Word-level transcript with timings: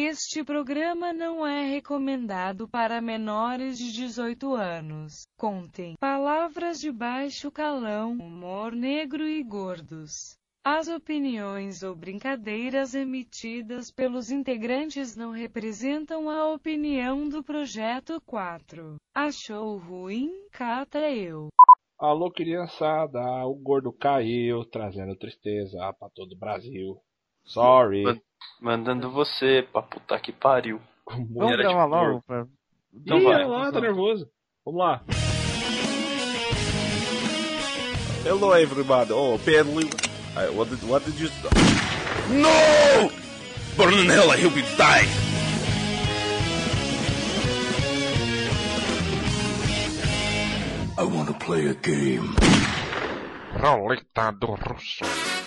Este 0.00 0.44
programa 0.44 1.12
não 1.12 1.44
é 1.44 1.64
recomendado 1.64 2.68
para 2.68 3.00
menores 3.00 3.76
de 3.76 3.90
18 3.92 4.54
anos. 4.54 5.26
Contém 5.36 5.96
palavras 5.98 6.78
de 6.78 6.92
baixo 6.92 7.50
calão, 7.50 8.12
humor 8.12 8.70
negro 8.70 9.26
e 9.26 9.42
gordos. 9.42 10.38
As 10.64 10.86
opiniões 10.86 11.82
ou 11.82 11.96
brincadeiras 11.96 12.94
emitidas 12.94 13.90
pelos 13.90 14.30
integrantes 14.30 15.16
não 15.16 15.32
representam 15.32 16.30
a 16.30 16.48
opinião 16.54 17.28
do 17.28 17.42
Projeto 17.42 18.22
4. 18.24 18.98
Achou 19.12 19.78
ruim? 19.78 20.30
Cata 20.52 21.10
eu. 21.10 21.48
Alô, 21.98 22.30
criançada, 22.30 23.20
o 23.44 23.54
gordo 23.56 23.92
caiu, 23.92 24.64
trazendo 24.64 25.16
tristeza 25.16 25.92
pra 25.98 26.08
todo 26.08 26.34
o 26.34 26.38
Brasil. 26.38 27.02
Sorry. 27.48 28.04
Mandando 28.60 29.10
você 29.10 29.66
pra 29.72 29.82
puta 29.82 30.18
que 30.20 30.32
pariu. 30.32 30.80
Vamos 31.06 31.52
Era 31.52 31.62
gravar 31.62 31.86
logo. 31.86 32.22
Pra... 32.26 32.46
Então 32.94 33.18
Ih, 33.18 33.24
vai. 33.24 33.44
lá, 33.46 33.72
tá 33.72 33.80
nervoso. 33.80 34.28
Vamos 34.64 34.80
lá. 34.80 35.02
Hello, 38.24 38.54
everybody. 38.54 39.12
Oh, 39.12 39.38
Pedro. 39.42 39.80
I, 40.36 40.50
what 40.50 40.68
did 40.68 40.82
what 40.88 41.04
did 41.04 41.18
you? 41.18 41.30
No! 42.28 43.10
Burn 43.76 43.94
in 43.94 44.10
hell, 44.10 44.30
I 44.30 44.36
hope 44.36 44.54
you 44.54 44.62
die. 44.76 45.06
I 50.98 51.04
want 51.04 51.28
to 51.28 51.34
play 51.34 51.68
a 51.68 51.74
game. 51.74 52.34
Roleta 53.54 54.32
do 54.38 54.54
Russo. 54.56 55.37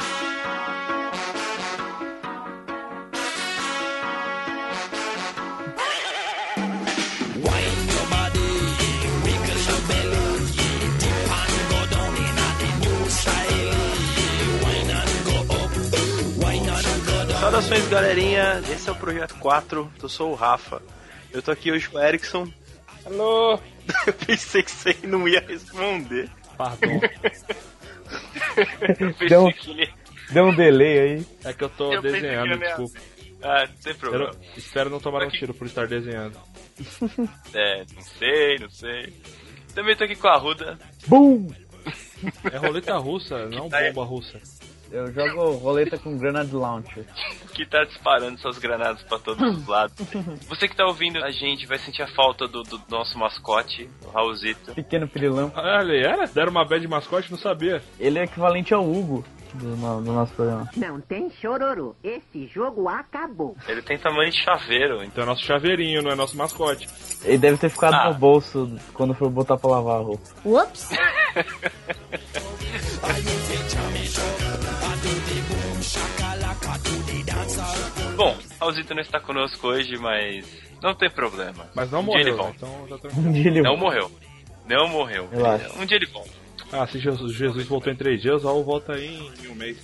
Saudações, 17.51 17.85
galerinha. 17.89 18.61
Esse 18.71 18.87
é 18.87 18.91
o 18.93 18.95
Projeto 18.95 19.35
4. 19.35 19.91
Eu 20.01 20.07
sou 20.07 20.31
o 20.31 20.35
Rafa. 20.35 20.81
Eu 21.33 21.41
tô 21.41 21.51
aqui 21.51 21.69
hoje 21.69 21.89
com 21.89 21.97
o 21.97 22.01
Erickson. 22.01 22.47
Alô. 23.05 23.59
Eu 24.07 24.13
pensei 24.13 24.63
que 24.63 24.71
você 24.71 24.95
não 25.03 25.27
ia 25.27 25.41
responder. 25.41 26.29
Pardon. 26.57 27.01
Eu 28.87 28.95
pensei 28.95 29.27
Deu- 29.27 29.51
que 29.51 29.71
ele... 29.71 29.93
Deu 30.31 30.45
um 30.45 30.55
delay 30.55 30.99
aí. 30.99 31.25
É 31.43 31.51
que 31.51 31.61
eu 31.65 31.69
tô 31.69 31.91
Eu 31.91 32.01
desenhando, 32.01 32.53
eu 32.53 32.57
desculpa. 32.57 32.99
Ah, 33.43 33.67
não 33.67 33.75
tem 33.83 33.91
Eu 33.91 33.97
problema. 33.99 34.25
não- 34.31 34.39
espero 34.55 34.89
não 34.89 34.99
tomar 35.01 35.23
um 35.25 35.29
tiro 35.29 35.53
por 35.53 35.67
estar 35.67 35.87
desenhando. 35.87 36.37
É, 37.53 37.83
não 37.93 38.01
sei, 38.01 38.57
não 38.59 38.69
sei. 38.69 39.13
Também 39.75 39.95
tô 39.97 40.05
aqui 40.05 40.15
com 40.15 40.27
a 40.29 40.37
Ruda. 40.37 40.79
Bum! 41.05 41.49
É 42.51 42.57
roleta 42.57 42.95
russa, 42.97 43.45
não 43.49 43.67
tá 43.69 43.77
aí? 43.79 43.91
bomba 43.91 44.07
russa. 44.07 44.39
Eu 44.91 45.11
jogo 45.11 45.51
roleta 45.57 45.97
com 45.97 46.17
Granade 46.17 46.53
Launcher. 46.53 47.05
que 47.53 47.65
tá 47.65 47.83
disparando 47.85 48.39
suas 48.39 48.57
granadas 48.57 49.01
pra 49.03 49.17
todos 49.17 49.57
os 49.57 49.67
lados. 49.67 49.95
Você 50.47 50.67
que 50.67 50.75
tá 50.75 50.85
ouvindo 50.85 51.23
a 51.23 51.31
gente 51.31 51.65
vai 51.65 51.77
sentir 51.77 52.01
a 52.01 52.07
falta 52.07 52.47
do, 52.47 52.63
do 52.63 52.81
nosso 52.89 53.17
mascote, 53.17 53.89
o 54.05 54.09
Raulzito. 54.09 54.73
Pequeno 54.73 55.07
pirilão. 55.07 55.51
Ah, 55.55 55.81
ele 55.81 56.05
era? 56.05 56.27
Deram 56.27 56.51
uma 56.51 56.65
bad 56.65 56.81
de 56.81 56.87
mascote, 56.87 57.31
não 57.31 57.37
sabia. 57.37 57.81
Ele 57.99 58.19
é 58.19 58.23
equivalente 58.23 58.73
ao 58.73 58.83
Hugo 58.83 59.23
do, 59.57 59.75
do 59.75 60.13
nosso 60.13 60.33
programa. 60.33 60.69
Não 60.75 60.99
tem 61.01 61.29
chororô. 61.41 61.95
Esse 62.03 62.47
jogo 62.47 62.87
acabou. 62.87 63.55
Ele 63.67 63.81
tem 63.81 63.97
tamanho 63.97 64.31
de 64.31 64.41
chaveiro, 64.43 65.03
então. 65.03 65.23
É 65.23 65.27
nosso 65.27 65.43
chaveirinho, 65.43 66.01
não 66.01 66.11
é 66.11 66.15
nosso 66.15 66.37
mascote. 66.37 66.87
Ele 67.23 67.37
deve 67.37 67.57
ter 67.57 67.69
ficado 67.69 67.93
Ah. 67.95 68.09
no 68.09 68.15
bolso 68.15 68.77
quando 68.93 69.13
for 69.13 69.29
botar 69.29 69.57
pra 69.57 69.69
lavar 69.71 69.99
a 69.99 70.03
roupa. 70.03 70.23
Ups. 70.45 70.89
Bom, 78.15 78.37
Raulzito 78.59 78.93
não 78.93 79.01
está 79.01 79.19
conosco 79.19 79.67
hoje, 79.67 79.97
mas 79.97 80.45
não 80.81 80.93
tem 80.93 81.09
problema. 81.09 81.65
Mas 81.73 81.89
não 81.89 82.01
Um 82.01 82.05
dia 82.05 82.19
ele 82.21 82.31
morreu, 82.31 82.53
volta. 82.53 82.85
então 82.85 82.97
tá. 82.99 83.09
Um 83.17 83.31
dia 83.31 83.47
ele 83.47 83.61
Não 83.61 83.77
morreu. 83.77 84.11
Não 84.67 84.87
morreu. 84.87 85.27
Relaxa. 85.31 85.71
Um 85.79 85.85
dia 85.85 85.97
ele 85.97 86.05
volta. 86.07 86.29
Ah, 86.71 86.87
se 86.87 86.99
Jesus, 86.99 87.33
Jesus 87.33 87.65
voltou 87.67 87.91
em 87.91 87.95
três 87.95 88.21
dias, 88.21 88.43
Raul 88.43 88.63
volta 88.63 88.93
aí 88.93 89.29
em 89.43 89.47
um 89.49 89.55
mês. 89.55 89.77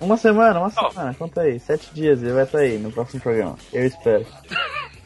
Uma 0.00 0.16
semana, 0.16 0.58
uma 0.60 0.72
Ó. 0.76 0.90
semana, 0.90 1.14
conta 1.14 1.42
aí. 1.42 1.58
Sete 1.58 1.88
dias, 1.94 2.22
ele 2.22 2.32
vai 2.32 2.44
estar 2.44 2.58
aí 2.58 2.78
no 2.78 2.90
próximo 2.92 3.20
programa. 3.22 3.56
Eu 3.72 3.86
espero. 3.86 4.26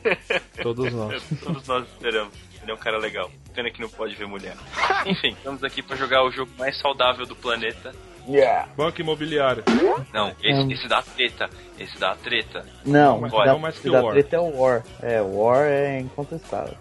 Todos 0.63 0.93
nós. 0.93 1.23
Todos 1.43 1.67
nós 1.67 1.87
esperamos. 1.87 2.33
Ele 2.63 2.71
é 2.73 2.75
um 2.75 2.79
cara 2.79 2.99
legal. 2.99 3.31
Pena 3.55 3.71
que 3.71 3.81
não 3.81 3.89
pode 3.89 4.15
ver 4.15 4.27
mulher. 4.27 4.57
Enfim, 5.07 5.29
estamos 5.31 5.63
aqui 5.63 5.83
pra 5.83 5.97
jogar 5.97 6.25
o 6.25 6.31
jogo 6.31 6.51
mais 6.59 6.79
saudável 6.81 7.25
do 7.27 7.37
planeta. 7.37 7.93
Yeah! 8.29 8.69
Banco 8.77 9.01
imobiliário. 9.01 9.65
Não, 10.13 10.35
esse, 10.43 10.61
Hum. 10.61 10.71
esse 10.71 10.87
dá 10.89 11.01
treta. 11.01 11.49
Esse 11.79 11.99
dá 11.99 12.15
treta. 12.17 12.65
Não, 12.85 13.21
Mas 13.21 13.33
não 13.33 13.45
dá, 13.45 13.57
mais 13.59 13.77
que 13.77 13.83
que 13.83 13.91
dá 13.91 14.03
War. 14.03 14.13
treta 14.13 14.37
é 14.37 14.41
o 14.41 14.57
War. 14.61 14.83
É, 15.01 15.23
o 15.23 15.37
War 15.39 15.65
é 15.65 16.01
incontestável. 16.01 16.77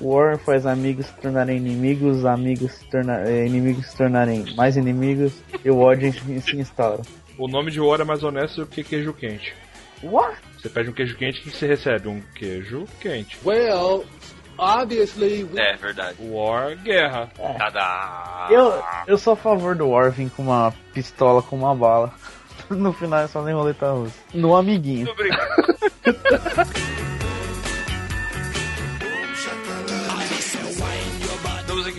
War 0.00 0.38
faz 0.38 0.66
amigos 0.66 1.06
se 1.06 1.12
tornarem 1.14 1.56
inimigos, 1.56 2.24
amigos 2.24 2.72
se 2.72 2.84
tornar, 2.86 3.26
eh, 3.26 3.46
inimigos 3.46 3.86
se 3.86 3.96
tornarem 3.96 4.54
mais 4.56 4.76
inimigos 4.76 5.32
e 5.64 5.70
o 5.70 5.78
ódio 5.78 6.12
se 6.40 6.56
instaura. 6.56 7.02
O 7.38 7.48
nome 7.48 7.70
de 7.70 7.80
War 7.80 8.00
é 8.00 8.04
mais 8.04 8.22
honesto 8.22 8.60
do 8.60 8.66
que 8.66 8.84
queijo 8.84 9.12
quente. 9.12 9.54
What? 10.02 10.36
Você 10.60 10.68
pede 10.68 10.90
um 10.90 10.92
queijo 10.92 11.16
quente, 11.16 11.40
o 11.40 11.42
que 11.44 11.50
você 11.50 11.66
recebe? 11.66 12.08
Um 12.08 12.20
queijo 12.34 12.84
quente. 13.00 13.38
Well, 13.44 14.04
obviously, 14.58 15.44
we 15.44 15.60
É 15.60 15.76
verdade. 15.76 16.16
War, 16.20 16.76
guerra. 16.76 17.30
Tadá! 17.58 18.48
Eu, 18.50 18.82
eu 19.06 19.18
sou 19.18 19.32
a 19.32 19.36
favor 19.36 19.74
do 19.74 19.88
War 19.88 20.10
vir 20.10 20.30
com 20.30 20.42
uma 20.42 20.72
pistola 20.92 21.42
com 21.42 21.56
uma 21.56 21.74
bala. 21.74 22.12
No 22.70 22.94
final 22.94 23.20
é 23.20 23.26
só 23.26 23.42
nem 23.42 23.54
roleta 23.54 23.90
russa. 23.90 24.14
No 24.32 24.56
amiguinho. 24.56 25.04
Muito 25.04 25.12
obrigado. 25.12 25.50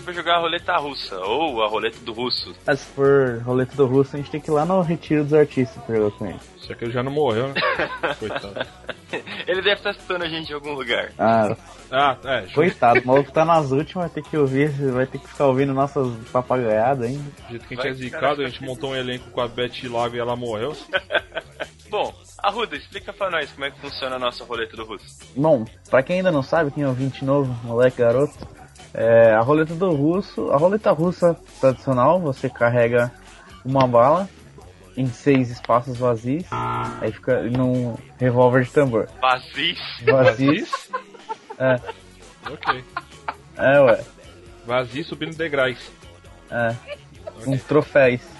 pra 0.06 0.14
jogar 0.14 0.36
a 0.36 0.40
roleta 0.40 0.78
russa, 0.78 1.18
ou 1.20 1.62
a 1.64 1.68
roleta 1.68 1.98
do 2.00 2.14
russo. 2.14 2.56
Mas 2.66 2.80
se 2.80 2.86
for 2.94 3.42
roleta 3.44 3.76
do 3.76 3.86
russo, 3.86 4.16
a 4.16 4.20
gente 4.20 4.32
tem 4.32 4.40
que 4.40 4.50
ir 4.50 4.54
lá 4.54 4.66
no 4.66 4.82
Retiro 4.82 5.24
dos 5.24 5.34
Artistas 5.34 5.84
pra 5.84 5.96
jogar 5.96 6.18
com 6.18 6.26
ele. 6.28 6.40
Só 6.58 6.74
que 6.74 6.86
ele 6.86 6.94
já 6.94 7.04
não 7.04 7.12
morreu, 7.12 7.50
né? 7.50 7.56
Coitado. 8.20 8.66
Ele 9.48 9.62
deve 9.62 9.76
estar 9.76 9.92
escutando 9.92 10.24
a 10.24 10.28
gente 10.30 10.50
em 10.50 10.54
algum 10.56 10.74
lugar. 10.74 11.12
Ah, 11.20 11.56
Ah, 11.92 12.18
é. 12.26 12.42
Do 12.42 12.52
coitado, 12.54 13.00
o 13.02 13.08
maluco 13.08 13.32
tá 13.32 13.46
nas 13.46 13.72
últimas, 13.72 14.06
vai 14.06 14.10
ter 14.24 14.30
que 14.30 14.36
ouvir, 14.38 14.70
vai 14.92 15.06
ter 15.06 15.20
que 15.20 15.28
ficar 15.28 15.46
ouvindo 15.48 15.74
nossas 15.74 16.08
papagaiadas 16.32 17.08
ainda. 17.08 17.24
jeito 17.50 17.68
que 17.68 17.74
a 17.74 17.78
gente 17.78 17.84
Vai 17.84 17.92
é 17.92 17.94
zicado, 17.94 18.36
cara- 18.38 18.48
a 18.48 18.50
gente 18.50 18.64
montou 18.64 18.92
um 18.92 18.96
elenco 18.96 19.30
com 19.30 19.42
a 19.42 19.48
Beth 19.48 19.84
Lava 19.90 20.16
e 20.16 20.20
ela 20.20 20.36
morreu. 20.36 20.76
Bom, 21.90 22.14
Arruda, 22.40 22.76
explica 22.76 23.14
pra 23.14 23.30
nós 23.30 23.52
como 23.52 23.66
é 23.66 23.72
que 23.72 23.80
funciona 23.80 24.16
a 24.16 24.20
nossa 24.20 24.44
roleta 24.44 24.76
do 24.76 24.86
russo. 24.86 25.20
Bom, 25.36 25.66
pra 25.90 26.02
quem 26.04 26.18
ainda 26.18 26.32
não 26.32 26.42
sabe, 26.44 26.72
quem 26.72 26.84
é 26.84 26.88
ouvinte 26.88 27.24
novo, 27.24 27.56
moleque, 27.64 27.98
garoto, 27.98 28.34
é, 28.96 29.34
a 29.34 29.42
roleta 29.42 29.76
do 29.76 29.92
russo, 29.94 30.50
a 30.52 30.58
roleta 30.58 30.92
russa 30.92 31.36
tradicional, 31.60 32.20
você 32.20 32.50
carrega 32.50 33.12
uma 33.64 33.86
bala 33.88 34.28
em 34.98 35.08
seis 35.08 35.52
espaços 35.52 35.98
vazios, 35.98 36.46
aí 37.02 37.12
fica 37.12 37.44
num 37.44 37.96
revólver 38.18 38.64
de 38.64 38.72
tambor. 38.72 39.08
Vazis. 39.22 39.80
Vazios? 40.06 40.90
É, 41.58 41.80
Ok. 42.52 42.84
é, 43.58 43.80
ué, 43.80 44.04
Vazio 44.68 45.06
subindo 45.06 45.38
degraus. 45.38 45.78
é, 46.52 46.76
uns. 47.48 47.64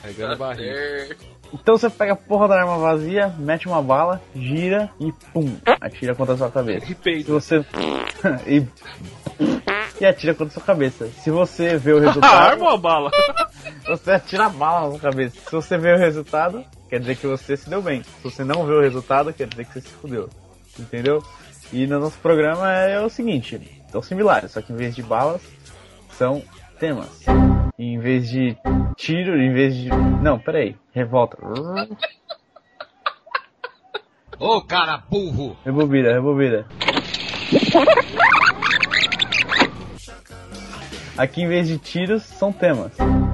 Carregando 0.02 0.36
barriga. 0.36 1.16
Então 1.54 1.78
você 1.78 1.90
pega 1.90 2.12
a 2.12 2.16
porra 2.18 2.50
da 2.50 2.60
arma 2.60 2.78
vazia, 2.78 3.34
mete 3.40 3.68
uma 3.70 3.82
bala, 3.82 4.22
gira 4.36 4.90
e 5.00 5.14
pum, 5.32 5.56
atira 5.80 6.14
contra 6.14 6.34
a 6.34 6.38
sua 6.38 6.52
cabeça. 6.52 6.84
E 6.86 6.88
Se 6.90 6.96
peito. 6.96 7.32
você. 7.32 7.66
e... 8.46 8.66
e 10.00 10.06
atira 10.06 10.34
contra 10.34 10.52
a 10.52 10.54
sua 10.54 10.64
cabeça. 10.64 11.08
Se 11.08 11.30
você 11.32 11.78
vê 11.78 11.94
o 11.94 12.00
resultado. 12.02 12.34
arma 12.34 12.72
ou 12.72 12.78
bala? 12.78 13.12
Você 13.88 14.12
atira 14.12 14.46
a 14.46 14.50
bala 14.50 14.86
na 14.86 14.92
sua 14.92 15.00
cabeça. 15.12 15.40
Se 15.40 15.52
você 15.52 15.78
vê 15.78 15.94
o 15.94 15.98
resultado, 15.98 16.64
quer 16.90 17.00
dizer 17.00 17.16
que 17.18 17.28
você 17.28 17.56
se 17.56 17.70
deu 17.70 17.82
bem. 17.84 18.02
Se 18.04 18.24
você 18.24 18.44
não 18.44 18.66
vê 18.66 18.74
o 18.74 18.82
resultado, 18.82 19.32
quer 19.32 19.48
dizer 19.48 19.66
que 19.66 19.74
você 19.74 19.82
se 19.82 19.90
fudeu. 19.90 20.28
Entendeu? 20.80 21.24
E 21.72 21.86
no 21.86 22.00
nosso 22.00 22.18
programa 22.20 22.72
é 22.72 23.00
o 23.00 23.10
seguinte: 23.10 23.60
são 23.92 24.02
similares, 24.02 24.52
só 24.52 24.62
que 24.62 24.74
em 24.74 24.76
vez 24.76 24.96
de 24.96 25.04
balas, 25.04 25.42
são 26.18 26.44
temas. 26.80 27.24
E 27.78 27.84
em 27.94 28.00
vez 28.00 28.28
de 28.30 28.58
tiro, 28.96 29.40
em 29.40 29.54
vez 29.54 29.76
de. 29.76 29.90
Não, 29.90 30.40
peraí. 30.40 30.76
Revolta. 30.92 31.38
Ô, 34.40 34.62
cara 34.62 35.04
burro! 35.10 35.56
Rebobina, 35.64 36.12
rebobina. 36.12 36.66
Aqui 41.18 41.42
em 41.44 41.48
vez 41.48 41.68
de 41.68 41.78
tiros, 41.78 42.24
são 42.24 42.52
temas. 42.52 42.92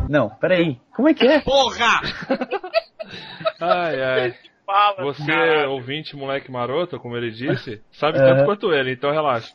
Não, 0.07 0.29
peraí. 0.29 0.77
Como 0.95 1.07
é 1.09 1.13
que 1.13 1.25
é? 1.25 1.39
Porra! 1.41 2.01
Ai, 3.59 4.01
ai. 4.01 4.35
fala. 4.65 5.03
Você, 5.03 5.25
caralho. 5.25 5.71
ouvinte, 5.71 6.15
moleque 6.15 6.51
maroto, 6.51 6.99
como 6.99 7.17
ele 7.17 7.31
disse, 7.31 7.81
sabe 7.91 8.17
É. 8.17 8.21
tanto 8.21 8.45
quanto 8.45 8.71
ele, 8.73 8.93
então 8.93 9.11
relaxa. 9.11 9.51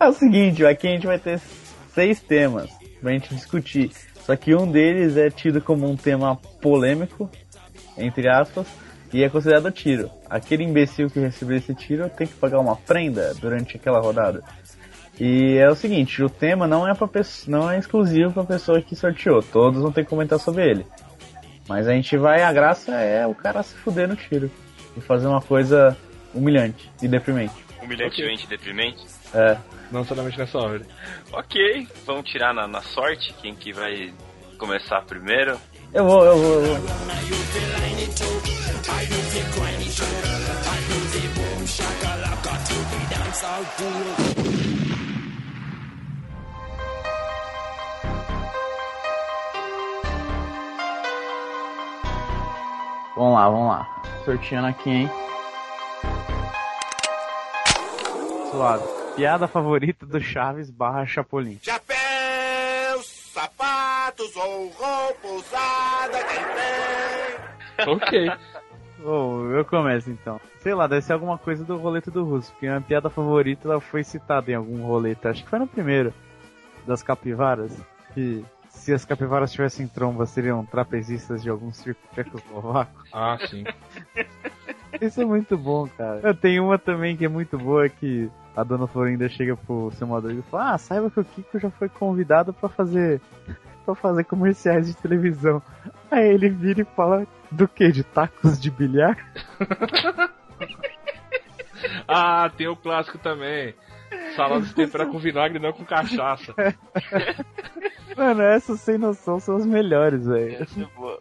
É 0.00 0.08
o 0.08 0.12
seguinte, 0.12 0.64
aqui 0.64 0.86
a 0.88 0.90
gente 0.90 1.06
vai 1.06 1.18
ter 1.18 1.38
seis 1.88 2.20
temas 2.20 2.70
pra 3.00 3.12
gente 3.12 3.34
discutir. 3.34 3.90
Só 4.20 4.34
que 4.36 4.54
um 4.54 4.70
deles 4.70 5.16
é 5.16 5.28
tido 5.28 5.60
como 5.60 5.88
um 5.88 5.96
tema 5.96 6.36
polêmico, 6.62 7.28
entre 7.98 8.28
aspas, 8.28 8.66
e 9.12 9.22
é 9.22 9.28
considerado 9.28 9.70
tiro. 9.70 10.10
Aquele 10.30 10.64
imbecil 10.64 11.10
que 11.10 11.20
recebeu 11.20 11.58
esse 11.58 11.74
tiro 11.74 12.08
tem 12.08 12.26
que 12.26 12.34
pagar 12.34 12.58
uma 12.60 12.74
prenda 12.76 13.34
durante 13.34 13.76
aquela 13.76 14.00
rodada. 14.00 14.42
E 15.20 15.56
é 15.58 15.68
o 15.70 15.74
seguinte, 15.76 16.22
o 16.22 16.28
tema 16.28 16.66
não 16.66 16.88
é, 16.88 16.94
pra 16.94 17.06
pesso- 17.06 17.48
não 17.50 17.70
é 17.70 17.78
exclusivo 17.78 18.32
pra 18.32 18.44
pessoa 18.44 18.80
que 18.82 18.96
sorteou, 18.96 19.42
todos 19.42 19.80
vão 19.80 19.92
ter 19.92 20.02
que 20.04 20.10
comentar 20.10 20.38
sobre 20.40 20.68
ele. 20.68 20.86
Mas 21.68 21.86
a 21.86 21.92
gente 21.92 22.16
vai, 22.16 22.42
a 22.42 22.52
graça 22.52 22.92
é 22.92 23.26
o 23.26 23.34
cara 23.34 23.62
se 23.62 23.74
fuder 23.76 24.08
no 24.08 24.16
tiro 24.16 24.50
e 24.96 25.00
fazer 25.00 25.26
uma 25.26 25.40
coisa 25.40 25.96
humilhante 26.34 26.90
e 27.00 27.06
deprimente. 27.08 27.54
Humilhantemente 27.82 28.46
deprimente. 28.46 29.04
É, 29.32 29.56
Não 29.92 30.00
necessariamente 30.00 30.38
nessa 30.38 30.58
ordem. 30.58 30.86
Ok, 31.32 31.86
vamos 32.06 32.28
tirar 32.30 32.52
na, 32.52 32.66
na 32.66 32.82
sorte 32.82 33.32
quem 33.40 33.54
que 33.54 33.72
vai 33.72 34.12
começar 34.58 35.00
primeiro. 35.02 35.56
eu 35.92 36.04
vou, 36.04 36.24
eu 36.24 36.36
vou, 36.36 36.54
eu 36.54 36.76
vou. 36.76 37.94
Vamos 53.16 53.34
lá, 53.34 53.48
vamos 53.48 53.68
lá. 53.68 54.02
Sorteando 54.24 54.66
aqui, 54.68 54.90
hein? 54.90 55.10
Suave. 58.50 58.84
Piada 59.16 59.46
favorita 59.46 60.04
do 60.04 60.20
Chaves 60.20 60.70
barra 60.70 61.06
Chapolin. 61.06 61.58
Chapéus, 61.62 63.06
sapatos 63.32 64.34
ou 64.36 64.68
roupa 64.70 65.28
usada, 65.28 66.24
quem 66.24 67.86
tem? 67.86 67.94
Ok. 67.94 68.30
Oh, 69.06 69.50
eu 69.50 69.66
começo 69.66 70.08
então. 70.08 70.40
Sei 70.60 70.72
lá, 70.72 70.86
deve 70.86 71.02
ser 71.02 71.12
alguma 71.12 71.36
coisa 71.36 71.62
do 71.62 71.76
roleta 71.76 72.10
do 72.10 72.24
Russo, 72.24 72.50
porque 72.52 72.66
a 72.66 72.70
minha 72.70 72.80
piada 72.80 73.10
favorita 73.10 73.68
ela 73.68 73.78
foi 73.78 74.02
citada 74.02 74.50
em 74.50 74.54
algum 74.54 74.82
roleta, 74.82 75.28
acho 75.28 75.44
que 75.44 75.50
foi 75.50 75.58
no 75.58 75.66
primeiro, 75.66 76.14
das 76.86 77.02
capivaras, 77.02 77.76
que 78.14 78.42
se 78.74 78.92
as 78.92 79.04
capivaras 79.04 79.52
tivessem 79.52 79.88
tromba 79.88 80.26
seriam 80.26 80.64
trapezistas 80.64 81.42
de 81.42 81.48
algum 81.48 81.72
circo 81.72 82.00
tchecoslovaco. 82.14 83.04
Ah, 83.12 83.38
sim. 83.48 83.64
Isso 85.00 85.22
é 85.22 85.24
muito 85.24 85.56
bom, 85.56 85.86
cara. 85.86 86.20
Eu 86.22 86.34
tenho 86.34 86.64
uma 86.64 86.78
também 86.78 87.16
que 87.16 87.24
é 87.24 87.28
muito 87.28 87.56
boa 87.56 87.88
que 87.88 88.28
a 88.56 88.64
dona 88.64 88.86
Florinda 88.86 89.28
chega 89.28 89.56
pro 89.56 89.90
seu 89.92 90.06
Madruga 90.06 90.40
e 90.40 90.50
fala: 90.50 90.74
Ah, 90.74 90.78
saiba 90.78 91.10
que 91.10 91.20
o 91.20 91.24
Kiko 91.24 91.58
já 91.58 91.70
foi 91.70 91.88
convidado 91.88 92.52
pra 92.52 92.68
fazer 92.68 93.20
para 93.84 93.94
fazer 93.94 94.24
comerciais 94.24 94.86
de 94.88 94.94
televisão. 94.96 95.62
Aí 96.10 96.28
ele 96.28 96.48
vira 96.48 96.82
e 96.82 96.84
fala 96.84 97.26
do 97.50 97.68
que? 97.68 97.92
De 97.92 98.02
tacos 98.02 98.60
de 98.60 98.70
bilhar? 98.70 99.16
Ah, 102.06 102.50
tem 102.56 102.66
o 102.66 102.76
clássico 102.76 103.18
também. 103.18 103.74
Salada 104.36 104.64
de 104.64 104.74
tempera 104.74 105.06
com 105.06 105.18
vinagre, 105.18 105.58
não 105.58 105.72
com 105.72 105.84
cachaça. 105.84 106.54
Mano, 108.16 108.42
essas 108.42 108.80
sem 108.80 108.98
noção 108.98 109.40
são 109.40 109.56
as 109.56 109.66
melhores, 109.66 110.26
velho. 110.26 110.62
Essa 110.62 110.80
é 110.82 110.86
boa. 110.96 111.20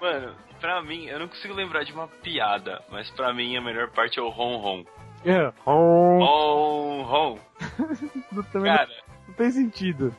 Mano, 0.00 0.34
pra 0.60 0.82
mim, 0.82 1.06
eu 1.06 1.18
não 1.18 1.28
consigo 1.28 1.54
lembrar 1.54 1.84
de 1.84 1.92
uma 1.92 2.08
piada, 2.08 2.82
mas 2.90 3.10
pra 3.10 3.32
mim 3.32 3.56
a 3.56 3.60
melhor 3.60 3.90
parte 3.90 4.18
é 4.18 4.22
o 4.22 4.28
ron 4.28 4.56
ron. 4.58 4.84
É. 5.24 5.52
Ron 5.64 7.02
ron. 7.02 7.38
não, 8.32 8.42
também 8.44 8.70
não, 8.70 8.78
Cara, 8.78 8.90
não 9.28 9.34
tem 9.34 9.50
sentido. 9.50 10.14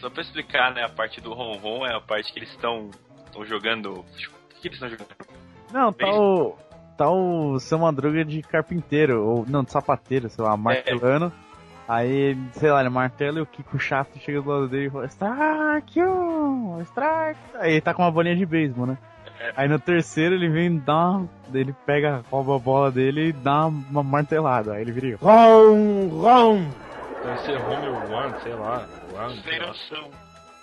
só 0.00 0.10
pra 0.10 0.22
explicar, 0.22 0.74
né, 0.74 0.84
a 0.84 0.88
parte 0.88 1.20
do 1.20 1.32
ron 1.32 1.56
ron 1.58 1.86
é 1.86 1.94
a 1.94 2.00
parte 2.00 2.32
que 2.32 2.38
eles 2.38 2.50
estão 2.50 2.90
estão 3.30 3.44
jogando. 3.44 4.00
O 4.00 4.04
que, 4.60 4.68
eles 4.68 4.74
estão 4.74 4.88
jogando? 4.88 5.08
Não, 5.72 5.92
tá 5.92 6.08
o. 6.10 6.56
Tá 6.96 7.10
o 7.10 7.58
seu 7.58 7.78
Madruga 7.78 8.22
de 8.22 8.42
carpinteiro, 8.42 9.24
ou 9.24 9.46
não, 9.48 9.64
de 9.64 9.72
sapateiro, 9.72 10.28
sei 10.28 10.44
lá, 10.44 10.54
martelando. 10.54 11.32
Aí, 11.90 12.38
sei 12.52 12.70
lá, 12.70 12.78
ele 12.78 12.88
martela 12.88 13.40
e 13.40 13.42
o 13.42 13.46
Kiko 13.46 13.76
chato 13.76 14.16
chega 14.20 14.40
do 14.40 14.48
lado 14.48 14.68
dele 14.68 14.86
e 14.86 14.90
fala, 14.90 15.06
Strike! 15.06 16.00
Strike! 16.82 17.40
Aí 17.54 17.72
ele 17.72 17.80
tá 17.80 17.92
com 17.92 18.02
uma 18.02 18.12
bolinha 18.12 18.36
de 18.36 18.46
beisebol, 18.46 18.86
né? 18.86 18.96
Aí 19.56 19.66
no 19.66 19.76
terceiro 19.76 20.36
ele 20.36 20.48
vem 20.48 20.78
dá 20.78 21.10
uma, 21.10 21.28
ele 21.52 21.74
pega, 21.84 22.22
rouba 22.30 22.54
a 22.54 22.58
bola 22.60 22.92
dele 22.92 23.30
e 23.30 23.32
dá 23.32 23.66
uma 23.66 24.04
martelada. 24.04 24.74
Aí 24.74 24.82
ele 24.82 24.92
vira 24.92 25.18
rom, 25.20 26.06
rom. 26.10 26.70
Deve 27.24 27.40
ser 27.40 27.56
Home 27.56 27.88
One, 27.88 28.40
sei 28.40 28.54
lá. 28.54 28.86
One, 29.12 29.42
Sem 29.42 29.58
noção 29.58 30.10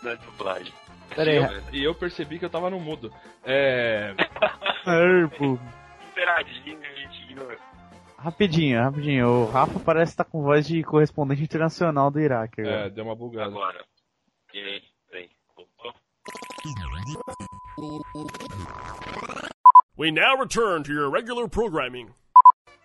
da 0.02 0.14
dublagem. 0.14 0.74
Pera 1.14 1.30
aí, 1.30 1.62
E 1.74 1.84
eu 1.84 1.94
percebi 1.94 2.40
que 2.40 2.46
eu 2.46 2.50
tava 2.50 2.70
no 2.70 2.80
mudo. 2.80 3.12
É. 3.44 4.14
Herbo. 4.88 5.60
Esperadinho, 6.08 6.80
gente 6.96 7.24
ignora. 7.24 7.67
Rapidinho, 8.18 8.82
rapidinho. 8.82 9.28
O 9.30 9.52
Rafa 9.52 9.80
parece 9.80 10.14
estar 10.14 10.26
com 10.26 10.42
voz 10.42 10.68
de 10.68 10.84
correspondente 10.84 11.44
internacional 11.44 12.10
do 12.10 12.20
Iraque. 12.20 12.62
agora. 12.62 12.88
É, 12.88 12.90
deu 12.90 13.06
uma 13.06 13.16
bugada. 13.16 13.50
Agora. 13.50 13.86
E 14.54 14.60
aí, 14.60 14.82
peraí. 15.10 15.30
Voltou? 15.56 15.94
We 19.98 20.12
now 20.12 20.36
return 20.38 20.84
to 20.84 20.92
your 20.92 21.12
regular 21.12 21.48
programming. 21.48 22.08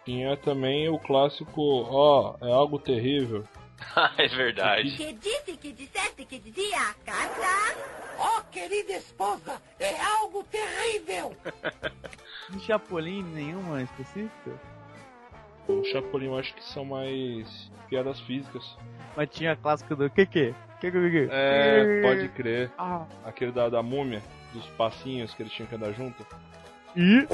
Tinha 0.04 0.36
também 0.36 0.88
o 0.88 0.98
clássico, 0.98 1.60
ó, 1.88 2.36
é 2.40 2.50
algo 2.50 2.78
terrível. 2.78 3.44
é 4.18 4.28
verdade. 4.28 4.96
Que 4.96 5.12
disse, 5.14 5.56
que 5.56 5.72
disseste, 5.72 6.24
que 6.24 6.38
dizia 6.38 6.76
a 6.78 6.94
carta? 7.04 7.78
Oh, 8.18 8.42
querida 8.50 8.92
esposa, 8.92 9.60
é 9.78 10.00
algo 10.00 10.44
terrível. 10.44 11.34
De 12.50 12.60
Chapolin 12.60 13.22
nenhuma 13.22 13.82
específica? 13.82 14.60
O 15.80 15.84
Chapolin 15.84 16.26
eu 16.26 16.38
acho 16.38 16.54
que 16.54 16.64
são 16.64 16.84
mais 16.84 17.70
piadas 17.88 18.20
físicas. 18.20 18.64
Mas 19.16 19.28
tinha 19.30 19.52
a 19.52 19.56
clássica 19.56 19.96
do 19.96 20.08
que 20.08 20.26
que? 20.26 20.54
Que 20.80 20.90
que 20.90 21.10
que? 21.10 21.28
É, 21.30 22.02
pode 22.02 22.28
crer. 22.30 22.70
Ah. 22.76 23.06
Aquele 23.24 23.52
da, 23.52 23.68
da 23.68 23.82
múmia, 23.82 24.22
dos 24.52 24.66
passinhos 24.70 25.32
que 25.34 25.42
eles 25.42 25.52
tinham 25.52 25.68
que 25.68 25.74
andar 25.74 25.92
junto. 25.92 26.26
E? 26.96 27.26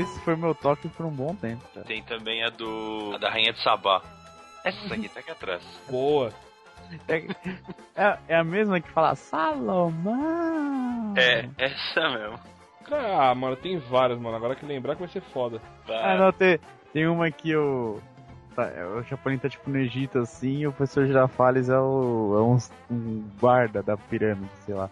Esse 0.00 0.20
foi 0.20 0.36
meu 0.36 0.54
toque 0.54 0.88
por 0.88 1.06
um 1.06 1.10
bom 1.10 1.34
tempo, 1.34 1.62
cara. 1.74 1.86
Tem 1.86 2.02
também 2.02 2.42
a 2.42 2.50
do. 2.50 3.12
a 3.14 3.18
da 3.18 3.30
Rainha 3.30 3.52
de 3.52 3.62
Sabá. 3.62 4.02
Essa 4.64 4.94
aqui 4.94 5.08
tá 5.08 5.20
aqui 5.20 5.30
atrás. 5.30 5.62
Boa. 5.88 6.32
É, 7.08 7.16
é, 7.94 8.18
é 8.28 8.36
a 8.36 8.44
mesma 8.44 8.80
que 8.80 8.90
fala 8.90 9.14
Salomão. 9.14 11.14
É, 11.16 11.48
essa 11.58 12.08
mesmo. 12.10 12.38
Ah, 12.90 13.34
mano, 13.34 13.56
tem 13.56 13.78
várias, 13.78 14.18
mano. 14.18 14.36
Agora 14.36 14.54
que 14.54 14.66
lembrar 14.66 14.94
que 14.94 15.00
vai 15.00 15.08
ser 15.08 15.22
foda. 15.22 15.60
Ah, 15.88 16.16
não, 16.16 16.32
tem, 16.32 16.58
tem 16.92 17.06
uma 17.06 17.30
que 17.30 17.54
o. 17.56 18.00
Tá, 18.54 18.70
o 18.96 19.02
Chapolin 19.02 19.38
tá 19.38 19.48
tipo 19.48 19.68
no 19.68 19.78
Egito 19.78 20.20
assim 20.20 20.58
e 20.58 20.66
o 20.66 20.72
professor 20.72 21.06
Girafales 21.06 21.68
é, 21.68 21.76
o, 21.76 22.36
é 22.36 22.42
um, 22.42 22.56
um 22.94 23.28
guarda 23.40 23.82
da 23.82 23.96
pirâmide, 23.96 24.52
sei 24.64 24.74
lá. 24.74 24.88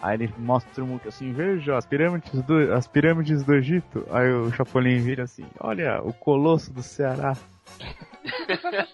Aí 0.00 0.14
ele 0.14 0.32
mostra 0.38 0.84
um 0.84 1.00
assim, 1.06 1.32
veja 1.32 1.76
as 1.76 1.84
pirâmides 1.86 2.42
do, 2.42 2.72
as 2.72 2.86
pirâmides 2.86 3.42
do 3.42 3.54
Egito. 3.54 4.06
Aí 4.10 4.30
o 4.30 4.52
Chapolin 4.52 5.00
vira 5.00 5.24
assim, 5.24 5.46
olha, 5.58 6.00
o 6.02 6.12
colosso 6.12 6.72
do 6.72 6.82
Ceará. 6.82 7.34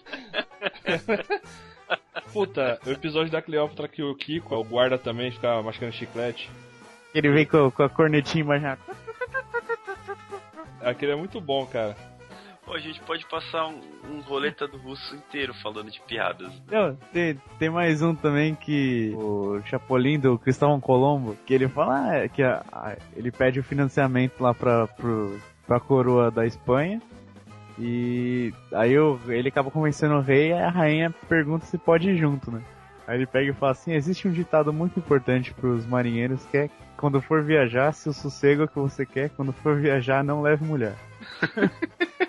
Puta, 2.33 2.79
o 2.85 2.89
episódio 2.91 3.31
da 3.31 3.41
Cleópatra 3.41 3.87
que 3.87 4.01
o 4.01 4.15
Kiko, 4.15 4.55
o 4.55 4.63
guarda 4.63 4.97
também, 4.97 5.31
fica 5.31 5.61
mascando 5.61 5.91
chiclete. 5.91 6.49
Ele 7.15 7.29
vem 7.31 7.45
com, 7.45 7.71
com 7.71 7.81
a 7.83 7.89
cornetinha 7.89 8.43
imaginária. 8.43 8.77
Aquele 10.83 11.13
é 11.13 11.15
muito 11.15 11.39
bom, 11.39 11.65
cara. 11.65 11.95
Pô, 12.65 12.73
a 12.73 12.79
gente 12.79 12.99
pode 13.01 13.25
passar 13.27 13.67
um, 13.67 13.79
um 14.11 14.19
roleta 14.21 14.67
do 14.67 14.77
russo 14.77 15.15
inteiro 15.15 15.53
falando 15.63 15.89
de 15.89 16.01
piadas. 16.01 16.51
Não, 16.69 16.95
tem, 17.13 17.39
tem 17.57 17.69
mais 17.69 18.01
um 18.01 18.13
também 18.13 18.53
que 18.53 19.13
o 19.15 19.61
Chapolin 19.65 20.19
do 20.19 20.37
Cristóvão 20.37 20.79
Colombo, 20.81 21.37
que 21.45 21.53
ele 21.53 21.67
fala 21.69 22.09
ah, 22.09 22.15
é 22.17 22.27
que 22.27 22.43
a- 22.43 22.63
a- 22.71 22.97
ele 23.15 23.31
pede 23.31 23.59
o 23.59 23.63
financiamento 23.63 24.41
lá 24.41 24.53
pra, 24.53 24.87
pro, 24.87 25.39
pra 25.65 25.79
coroa 25.79 26.29
da 26.29 26.45
Espanha. 26.45 27.01
E 27.79 28.53
aí 28.73 28.97
o, 28.97 29.19
ele 29.27 29.49
acaba 29.49 29.69
convencendo 29.71 30.15
o 30.15 30.21
rei 30.21 30.49
e 30.49 30.53
a 30.53 30.69
rainha 30.69 31.13
pergunta 31.29 31.65
se 31.65 31.77
pode 31.77 32.09
ir 32.09 32.17
junto, 32.17 32.51
né? 32.51 32.61
Aí 33.07 33.15
ele 33.17 33.27
pega 33.27 33.51
e 33.51 33.53
fala 33.53 33.73
assim, 33.73 33.93
existe 33.93 34.27
um 34.27 34.31
ditado 34.31 34.73
muito 34.73 34.97
importante 34.99 35.53
pros 35.53 35.85
marinheiros 35.85 36.43
que 36.45 36.57
é 36.57 36.69
quando 36.97 37.21
for 37.21 37.43
viajar, 37.43 37.93
se 37.93 38.09
o 38.09 38.13
sossego 38.13 38.63
é 38.63 38.65
o 38.65 38.67
que 38.67 38.79
você 38.79 39.05
quer, 39.05 39.29
quando 39.29 39.51
for 39.51 39.79
viajar, 39.79 40.23
não 40.23 40.41
leve 40.41 40.65
mulher. 40.65 40.95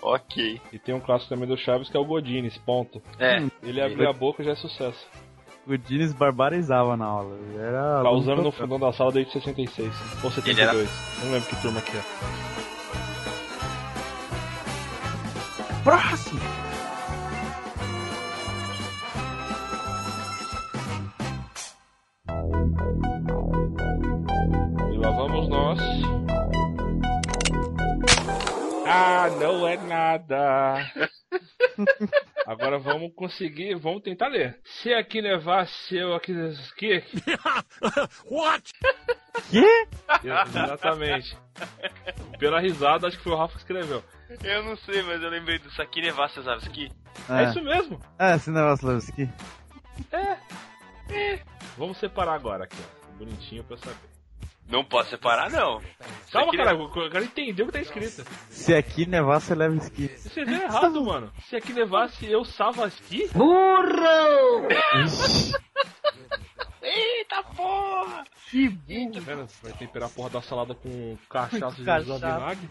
Ok. 0.00 0.60
E 0.72 0.78
tem 0.78 0.94
um 0.94 1.00
clássico 1.00 1.28
também 1.28 1.46
do 1.46 1.56
Chaves 1.56 1.90
que 1.90 1.96
é 1.96 2.00
o 2.00 2.04
Godines, 2.04 2.56
ponto. 2.58 3.02
É. 3.18 3.42
Ele 3.62 3.80
abrir 3.80 4.06
a 4.06 4.12
boca 4.12 4.42
já 4.42 4.52
é 4.52 4.54
sucesso. 4.54 5.06
O 5.66 5.76
Diniz 5.76 6.14
barbarizava 6.14 6.96
na 6.96 7.04
aula. 7.04 7.36
Era 7.58 8.00
Causando 8.02 8.42
no 8.42 8.50
fundão 8.50 8.80
da 8.80 8.90
sala 8.90 9.12
desde 9.12 9.32
66. 9.34 9.92
Ou 10.24 10.30
72. 10.30 10.88
Não 11.22 11.32
lembro 11.32 11.48
que 11.48 11.60
turma 11.60 11.82
que 11.82 11.94
é. 11.94 12.02
Próximo! 15.84 16.67
Ah, 28.88 29.28
não 29.38 29.66
é 29.66 29.76
nada. 29.76 30.90
Agora 32.46 32.78
vamos 32.78 33.12
conseguir, 33.14 33.74
vamos 33.76 34.02
tentar 34.02 34.28
ler. 34.28 34.58
Se 34.64 34.92
aqui 34.94 35.20
nevasse, 35.20 35.96
eu 35.96 36.14
aqui. 36.14 36.32
Que? 36.76 37.04
What? 38.30 38.72
Quê? 39.50 39.86
Exatamente. 40.24 41.36
Pela 42.38 42.60
risada, 42.60 43.06
acho 43.06 43.18
que 43.18 43.22
foi 43.24 43.32
o 43.32 43.36
Rafa 43.36 43.54
que 43.54 43.60
escreveu. 43.60 44.02
Eu 44.42 44.64
não 44.64 44.76
sei, 44.76 45.02
mas 45.02 45.22
eu 45.22 45.28
lembrei 45.28 45.58
do 45.58 45.70
Sakine 45.72 46.10
Vassazavski. 46.10 46.90
É, 47.28 47.44
isso 47.50 47.62
mesmo. 47.62 48.00
É, 48.18 48.36
esse 48.36 48.50
negócio 48.50 48.90
aqui. 48.90 49.28
Vamos 51.76 51.98
separar 51.98 52.34
agora 52.34 52.64
aqui, 52.64 52.76
ó. 52.80 53.18
Bonitinho 53.18 53.64
pra 53.64 53.74
eu 53.74 53.78
saber. 53.80 54.17
Não 54.68 54.84
posso 54.84 55.10
separar, 55.10 55.50
não. 55.50 55.80
Calma, 56.30 56.52
Sakine- 56.52 56.56
caralho, 56.58 56.90
eu 56.94 57.10
quero 57.10 57.24
entender 57.24 57.62
o 57.62 57.66
que 57.66 57.72
tá 57.72 57.80
escrito. 57.80 58.22
Se 58.50 58.74
aqui 58.74 59.06
nevar, 59.06 59.40
você 59.40 59.54
leva 59.54 59.74
esqui. 59.76 60.08
Você 60.08 60.44
viu 60.44 60.60
errado, 60.62 61.02
mano. 61.04 61.32
Se 61.48 61.56
aqui 61.56 61.72
nevasse, 61.72 62.26
eu 62.30 62.44
salva 62.44 62.86
aqui? 62.86 63.28
Eita 66.82 67.42
porra! 67.56 68.24
Tá 69.12 69.20
vendo? 69.20 69.46
Vai 69.62 69.72
temperar 69.72 70.08
a 70.08 70.12
porra 70.12 70.30
da 70.30 70.42
salada 70.42 70.74
com 70.74 71.16
cachaça 71.28 71.76
de 71.76 71.82
usar 71.82 72.18
vinagre? 72.38 72.68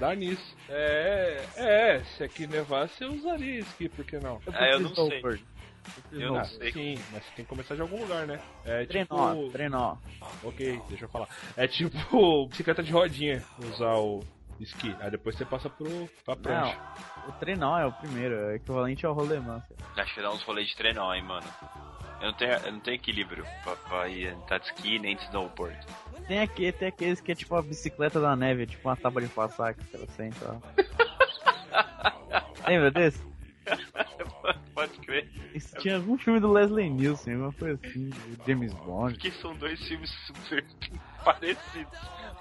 Dá 0.00 0.14
nisso. 0.14 0.56
É, 0.68 1.44
é, 1.56 2.02
se 2.16 2.24
aqui 2.24 2.46
nevasse, 2.46 3.02
eu 3.04 3.12
usaria 3.12 3.60
esqui, 3.60 3.88
por 3.88 4.04
que 4.04 4.18
não? 4.18 4.40
Ah, 4.52 4.66
eu 4.70 4.80
não 4.80 4.94
sei. 5.10 5.20
Eu 6.12 6.32
não 6.32 6.40
Ah, 6.40 6.44
sei. 6.44 6.72
Sim, 6.72 6.94
mas 7.12 7.22
você 7.24 7.30
tem 7.36 7.44
que 7.44 7.48
começar 7.48 7.74
de 7.74 7.80
algum 7.80 8.00
lugar, 8.00 8.26
né? 8.26 8.40
É 8.64 8.84
Trenó, 8.86 9.34
tipo. 9.34 9.50
trenó. 9.52 9.96
Ok, 10.42 10.80
deixa 10.88 11.04
eu 11.04 11.08
falar. 11.08 11.28
É 11.56 11.66
tipo 11.66 12.46
bicicleta 12.48 12.82
de 12.82 12.92
rodinha, 12.92 13.42
usar 13.58 13.94
o 13.96 14.22
esqui. 14.60 14.94
Aí 15.00 15.10
depois 15.10 15.36
você 15.36 15.44
passa 15.44 15.68
pro, 15.68 16.08
pra 16.24 16.36
prancha. 16.36 16.76
Não, 16.76 17.28
o 17.28 17.32
trenó 17.38 17.78
é 17.78 17.86
o 17.86 17.92
primeiro, 17.92 18.34
é 18.50 18.56
equivalente 18.56 19.04
ao 19.04 19.12
rolemã. 19.14 19.62
Acho 19.96 20.14
que 20.14 20.22
dá 20.22 20.30
uns 20.30 20.42
rolês 20.42 20.68
de 20.68 20.76
trenó, 20.76 21.12
hein, 21.14 21.22
mano. 21.22 21.46
Eu 22.20 22.28
não 22.28 22.34
tenho, 22.34 22.52
eu 22.52 22.72
não 22.72 22.80
tenho 22.80 22.94
equilíbrio 22.94 23.44
pra, 23.64 23.76
pra 23.76 24.08
ir 24.08 24.28
andar 24.28 24.58
de 24.58 24.66
ski 24.68 24.98
nem 24.98 25.16
de 25.16 25.22
snowboard. 25.24 25.76
Tem, 26.26 26.38
aqui, 26.40 26.72
tem 26.72 26.88
aqueles 26.88 27.20
que 27.20 27.32
é 27.32 27.34
tipo 27.34 27.54
a 27.54 27.60
bicicleta 27.60 28.18
da 28.18 28.34
neve, 28.34 28.62
é 28.62 28.66
tipo 28.66 28.88
uma 28.88 28.96
tábua 28.96 29.20
de 29.20 29.28
passar 29.28 29.74
que 29.74 29.84
você 29.84 30.06
senta. 30.16 30.58
ó. 30.58 30.84
Lembra 32.66 32.90
desse? 32.90 33.22
Pode 34.74 34.92
crer. 35.00 35.28
Isso 35.54 35.76
tinha 35.78 35.96
algum 35.96 36.18
filme 36.18 36.40
do 36.40 36.50
Leslie 36.52 36.90
Nielsen, 36.90 37.34
alguma 37.34 37.52
coisa 37.52 37.78
assim, 37.84 38.08
do 38.08 38.46
James 38.46 38.74
Bond. 38.74 39.16
Que 39.18 39.30
são 39.30 39.54
dois 39.56 39.80
filmes 39.86 40.10
super 40.26 40.64
parecidos. 41.24 41.98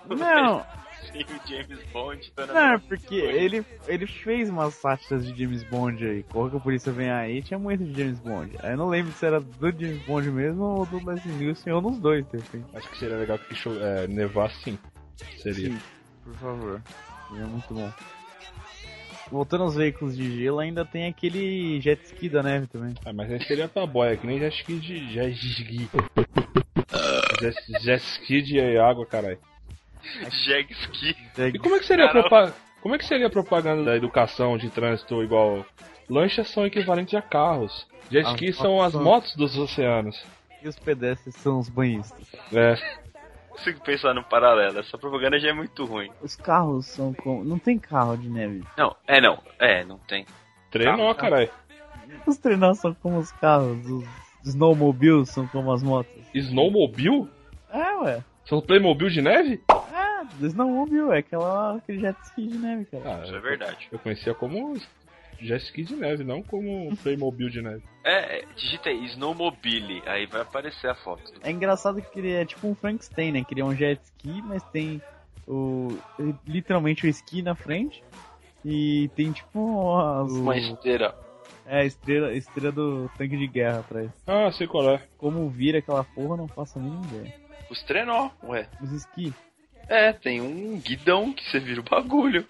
Não, 0.10 0.60
o 0.60 1.48
James 1.48 1.84
Bond 1.92 2.32
tá 2.32 2.46
não, 2.48 2.74
é 2.74 2.78
porque 2.78 3.16
ele, 3.16 3.66
ele 3.88 4.08
fez 4.08 4.50
umas 4.50 4.74
sátiras 4.74 5.26
de 5.26 5.42
James 5.42 5.64
Bond 5.64 6.04
aí. 6.06 6.24
Corra 6.24 6.50
que 6.52 6.58
a 6.58 6.60
polícia 6.60 6.92
vem 6.92 7.12
aí, 7.12 7.42
tinha 7.42 7.60
muito 7.60 7.84
de 7.84 7.94
James 7.94 8.20
Bond. 8.20 8.56
Aí 8.62 8.72
eu 8.72 8.78
não 8.78 8.90
lembro 8.90 9.12
se 9.12 9.26
era 9.26 9.40
do 9.40 9.72
James 9.72 10.04
Bond 10.06 10.30
mesmo 10.32 10.64
ou 10.64 10.86
do 10.86 11.06
Leslie 11.06 11.36
Nielsen 11.36 11.74
ou 11.74 11.82
nos 11.82 12.00
dois, 12.00 12.26
de 12.28 12.38
repente. 12.38 12.66
Acho 12.74 12.90
que 12.90 12.98
seria 12.98 13.18
legal 13.18 13.38
que 13.38 13.56
é, 13.70 14.08
nevasse 14.08 14.56
sim. 14.64 14.80
Seria. 15.38 15.70
Sim, 15.70 15.80
por 16.24 16.34
favor. 16.36 16.82
Seria 17.30 17.46
muito 17.46 17.74
bom. 17.74 17.94
Voltando 19.34 19.64
aos 19.64 19.74
veículos 19.76 20.16
de 20.16 20.38
gelo, 20.44 20.60
ainda 20.60 20.86
tem 20.86 21.08
aquele 21.08 21.82
jet 21.82 22.00
ski 22.06 22.30
da 22.30 22.44
neve 22.44 22.68
também. 22.68 22.94
Ah, 23.04 23.12
mas 23.12 23.32
aí 23.32 23.44
seria 23.44 23.68
pra 23.68 23.84
boia, 23.88 24.16
que 24.16 24.28
nem 24.28 24.38
jet 24.38 24.56
ski 24.56 24.76
de. 24.76 25.12
Jet 25.12 25.32
ski. 25.34 25.90
Jet, 27.42 27.56
jet 27.84 28.04
ski 28.04 28.42
de 28.44 28.78
água, 28.78 29.08
caralho. 29.08 29.40
Jag 30.46 30.72
ski. 30.72 31.16
E 31.52 31.58
como 31.58 31.76
é 31.76 31.80
que 31.80 31.86
seria 31.88 32.06
a 32.06 32.08
Caramba. 32.10 32.30
propa- 32.30 32.54
Como 32.82 32.94
é 32.94 32.98
que 33.00 33.06
seria 33.06 33.26
a 33.26 33.30
propaganda 33.32 33.84
da 33.84 33.96
educação 33.96 34.56
de 34.56 34.70
trânsito 34.70 35.24
igual? 35.24 35.66
Lanchas 36.08 36.50
são 36.50 36.64
equivalentes 36.68 37.16
a 37.16 37.22
carros. 37.22 37.88
Jet 38.12 38.28
ski 38.34 38.54
são 38.54 38.80
as 38.84 38.94
motos 38.94 39.36
dos 39.36 39.58
oceanos. 39.58 40.24
E 40.62 40.68
os 40.68 40.78
pedestres 40.78 41.34
são 41.38 41.58
os 41.58 41.70
banhistas. 41.70 42.28
É. 42.54 42.76
Consigo 43.54 43.80
pensar 43.82 44.14
no 44.14 44.24
paralelo. 44.24 44.80
Essa 44.80 44.98
propaganda 44.98 45.40
já 45.40 45.50
é 45.50 45.54
muito 45.54 45.86
ruim. 45.86 46.12
Os 46.22 46.36
carros 46.36 46.88
são 46.88 47.14
como. 47.14 47.44
Não 47.44 47.60
tem 47.60 47.78
carro 47.78 48.18
de 48.18 48.28
neve. 48.28 48.64
Não, 48.78 48.96
é 49.08 49.22
não. 49.22 49.40
É, 49.60 49.86
não 49.86 49.98
tem. 50.00 50.26
Trenó, 50.72 51.14
caralho. 51.14 51.50
Os 52.26 52.38
treinos 52.38 52.80
são 52.80 52.94
como 52.96 53.20
os 53.20 53.32
carros. 53.34 53.86
Os 53.86 54.06
snowmobiles 54.44 55.30
são 55.30 55.48
como 55.48 55.72
as 55.72 55.84
motos. 55.84 56.12
Snowmobile? 56.34 57.30
É, 57.72 57.96
ué. 57.98 58.24
São 58.46 58.60
Playmobil 58.62 59.10
de 59.10 59.22
neve? 59.22 59.62
É, 59.70 60.46
snowmobile, 60.46 61.12
é 61.12 61.20
aquela, 61.20 61.78
aquele 61.78 62.00
jet 62.00 62.18
ski 62.24 62.48
de 62.48 62.58
neve, 62.58 62.86
cara. 62.86 63.04
Ah, 63.22 63.24
Isso 63.24 63.36
é 63.36 63.40
verdade. 63.40 63.88
Eu 63.92 64.00
conhecia 64.00 64.34
como 64.34 64.76
jet 65.44 65.64
ski 65.64 65.84
de 65.84 65.96
neve, 65.96 66.24
não 66.24 66.42
como 66.42 66.96
Playmobil 67.04 67.50
de 67.50 67.62
neve. 67.62 67.84
É, 68.04 68.40
é, 68.40 68.46
digita 68.56 68.90
aí, 68.90 69.06
Snowmobile. 69.06 70.04
Aí 70.06 70.26
vai 70.26 70.42
aparecer 70.42 70.90
a 70.90 70.96
foto. 70.96 71.34
É 71.42 71.52
engraçado 71.52 72.02
que 72.02 72.20
ele 72.20 72.32
é 72.32 72.46
tipo 72.46 72.68
um 72.68 72.76
Frankenstein, 72.76 73.32
né? 73.32 73.44
Que 73.44 73.54
ele 73.54 73.62
é 73.62 73.66
um 73.66 73.76
jet 73.76 74.02
ski, 74.04 74.42
mas 74.42 74.64
tem 74.64 75.02
o. 75.48 75.98
literalmente 76.48 77.06
o 77.06 77.10
esqui 77.10 77.42
na 77.42 77.56
frente. 77.56 78.04
E 78.66 79.10
tem 79.16 79.32
tipo 79.32 79.98
as, 79.98 80.32
Uma 80.32 80.58
esteira. 80.58 81.16
É, 81.66 81.82
a 81.82 81.86
estrela, 81.86 82.28
a 82.28 82.34
estrela 82.34 82.72
do 82.72 83.10
tanque 83.18 83.38
de 83.38 83.48
guerra 83.48 83.80
atrás. 83.80 84.12
Ah, 84.28 84.52
sei 84.52 84.68
qual 84.68 84.90
é. 84.90 85.02
Como 85.18 85.50
vira 85.50 85.80
aquela 85.80 86.04
porra, 86.04 86.38
não 86.38 86.48
faço 86.48 86.78
a 86.78 86.82
mínima 86.82 87.06
ideia. 87.06 87.36
Os 87.70 87.82
trenó, 87.84 88.30
ué. 88.44 88.68
Os 88.82 88.92
esqui. 88.92 89.34
É, 89.88 90.14
tem 90.14 90.42
um 90.42 90.80
guidão 90.80 91.34
que 91.34 91.44
você 91.50 91.60
vira 91.60 91.82
o 91.82 91.84
bagulho. 91.84 92.46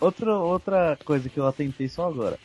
Outra, 0.00 0.34
outra 0.38 0.98
coisa 1.04 1.28
que 1.28 1.38
eu 1.38 1.46
atentei 1.46 1.88
só 1.88 2.06
agora. 2.08 2.38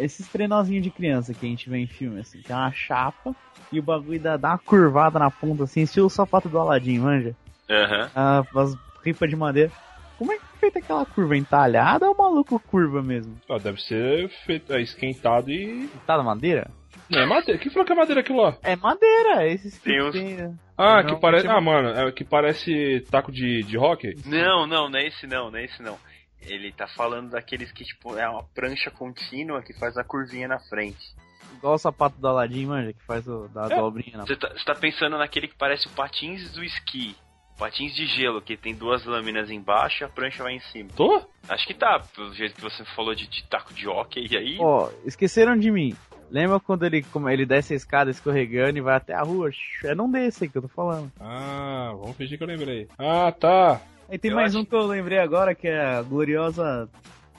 Esses 0.00 0.26
trenozinhos 0.28 0.82
de 0.82 0.90
criança 0.90 1.32
que 1.34 1.46
a 1.46 1.48
gente 1.48 1.68
vê 1.70 1.78
em 1.78 1.86
filme, 1.86 2.20
assim, 2.20 2.40
tem 2.40 2.54
uma 2.56 2.72
chapa 2.72 3.34
e 3.70 3.78
o 3.78 3.82
bagulho 3.82 4.20
dá, 4.20 4.36
dá 4.36 4.50
uma 4.50 4.58
curvada 4.58 5.18
na 5.18 5.30
ponta, 5.30 5.64
assim, 5.64 5.82
estilo 5.82 6.06
o 6.06 6.10
sapato 6.10 6.48
do 6.48 6.58
Aladdin, 6.58 6.98
manja? 6.98 7.36
Aham. 7.70 8.10
Ah, 8.14 8.42
as 8.56 8.74
ripas 9.04 9.28
de 9.30 9.36
madeira. 9.36 9.70
Como 10.18 10.32
é 10.32 10.36
que 10.36 10.42
é 10.56 10.58
feita 10.58 10.78
aquela 10.80 11.06
curva? 11.06 11.36
Entalhada 11.36 12.08
ou 12.08 12.16
maluco 12.16 12.58
curva 12.58 13.00
mesmo? 13.02 13.36
Ah, 13.48 13.58
deve 13.58 13.80
ser 13.80 14.28
feito, 14.46 14.72
é, 14.72 14.80
esquentado 14.82 15.48
e. 15.50 15.86
Tá 16.06 16.16
na 16.16 16.24
madeira? 16.24 16.68
Não 17.08 17.20
é 17.20 17.26
madeira. 17.26 17.60
Quem 17.60 17.70
falou 17.70 17.86
que 17.86 17.92
é 17.92 17.96
madeira 17.96 18.20
aquilo 18.20 18.42
lá? 18.42 18.56
É 18.64 18.74
madeira, 18.74 19.46
esses 19.46 19.78
que 19.78 19.84
Tem 19.90 20.02
uns- 20.02 20.12
tem- 20.12 20.58
Ah, 20.76 21.02
Não, 21.02 21.14
que 21.14 21.20
parece. 21.20 21.46
Ah, 21.48 21.60
mano, 21.60 21.88
é 21.88 22.12
que 22.12 22.24
parece 22.24 23.00
taco 23.10 23.30
de, 23.32 23.62
de 23.64 23.76
hockey. 23.78 24.14
Não, 24.26 24.66
não, 24.66 24.88
não 24.88 24.98
é 24.98 25.06
esse 25.06 25.26
não, 25.26 25.50
não 25.50 25.58
é 25.58 25.64
esse 25.64 25.82
não. 25.82 25.96
Ele 26.42 26.72
tá 26.72 26.86
falando 26.86 27.30
daqueles 27.30 27.70
que, 27.72 27.84
tipo, 27.84 28.16
é 28.16 28.28
uma 28.28 28.42
prancha 28.42 28.90
contínua 28.90 29.62
que 29.62 29.72
faz 29.72 29.96
a 29.96 30.04
curvinha 30.04 30.48
na 30.48 30.58
frente. 30.58 31.14
Igual 31.56 31.74
o 31.74 31.78
sapato 31.78 32.18
do 32.20 32.28
Aladdin, 32.28 32.66
manja, 32.66 32.92
que 32.92 33.02
faz 33.04 33.26
o, 33.26 33.48
da 33.48 33.66
É. 33.66 33.76
dobrinha 33.76 34.18
na 34.18 34.26
Você 34.26 34.36
tá, 34.36 34.48
você 34.48 34.64
tá 34.64 34.74
pensando 34.74 35.18
naquele 35.18 35.48
que 35.48 35.56
parece 35.56 35.86
o 35.88 35.90
patins 35.90 36.52
do 36.52 36.62
esqui. 36.62 37.16
Patins 37.58 37.92
de 37.92 38.06
gelo, 38.06 38.40
que 38.40 38.56
tem 38.56 38.72
duas 38.72 39.04
lâminas 39.04 39.50
embaixo 39.50 40.02
e 40.02 40.04
a 40.04 40.08
prancha 40.08 40.44
vai 40.44 40.54
em 40.54 40.60
cima. 40.60 40.90
Tô? 40.94 41.20
Acho 41.48 41.66
que 41.66 41.74
tá, 41.74 42.00
pelo 42.14 42.32
jeito 42.32 42.54
que 42.54 42.60
você 42.60 42.84
falou 42.94 43.14
de, 43.16 43.26
de 43.26 43.42
taco 43.48 43.74
de 43.74 43.88
hockey, 43.88 44.28
e 44.30 44.36
aí... 44.36 44.56
Ó, 44.60 44.88
esqueceram 45.04 45.58
de 45.58 45.68
mim. 45.70 45.96
Lembra 46.30 46.60
quando 46.60 46.84
ele, 46.84 47.02
como 47.02 47.28
ele 47.28 47.44
desce 47.44 47.72
a 47.72 47.76
escada 47.76 48.10
escorregando 48.10 48.78
e 48.78 48.82
vai 48.82 48.94
até 48.94 49.14
a 49.14 49.22
rua? 49.22 49.50
É 49.82 49.94
num 49.94 50.08
desse 50.10 50.44
aí 50.44 50.50
que 50.50 50.58
eu 50.58 50.62
tô 50.62 50.68
falando. 50.68 51.10
Ah, 51.18 51.90
vamos 51.98 52.16
fingir 52.16 52.38
que 52.38 52.44
eu 52.44 52.48
lembrei. 52.48 52.86
Ah, 52.98 53.32
tá. 53.32 53.80
Aí 54.08 54.18
tem 54.18 54.30
Eu 54.30 54.36
mais 54.36 54.52
acho- 54.54 54.62
um 54.62 54.64
que 54.64 54.74
eu 54.74 54.86
lembrei 54.86 55.18
agora, 55.18 55.54
que 55.54 55.68
é 55.68 55.80
a 55.96 56.02
gloriosa 56.02 56.88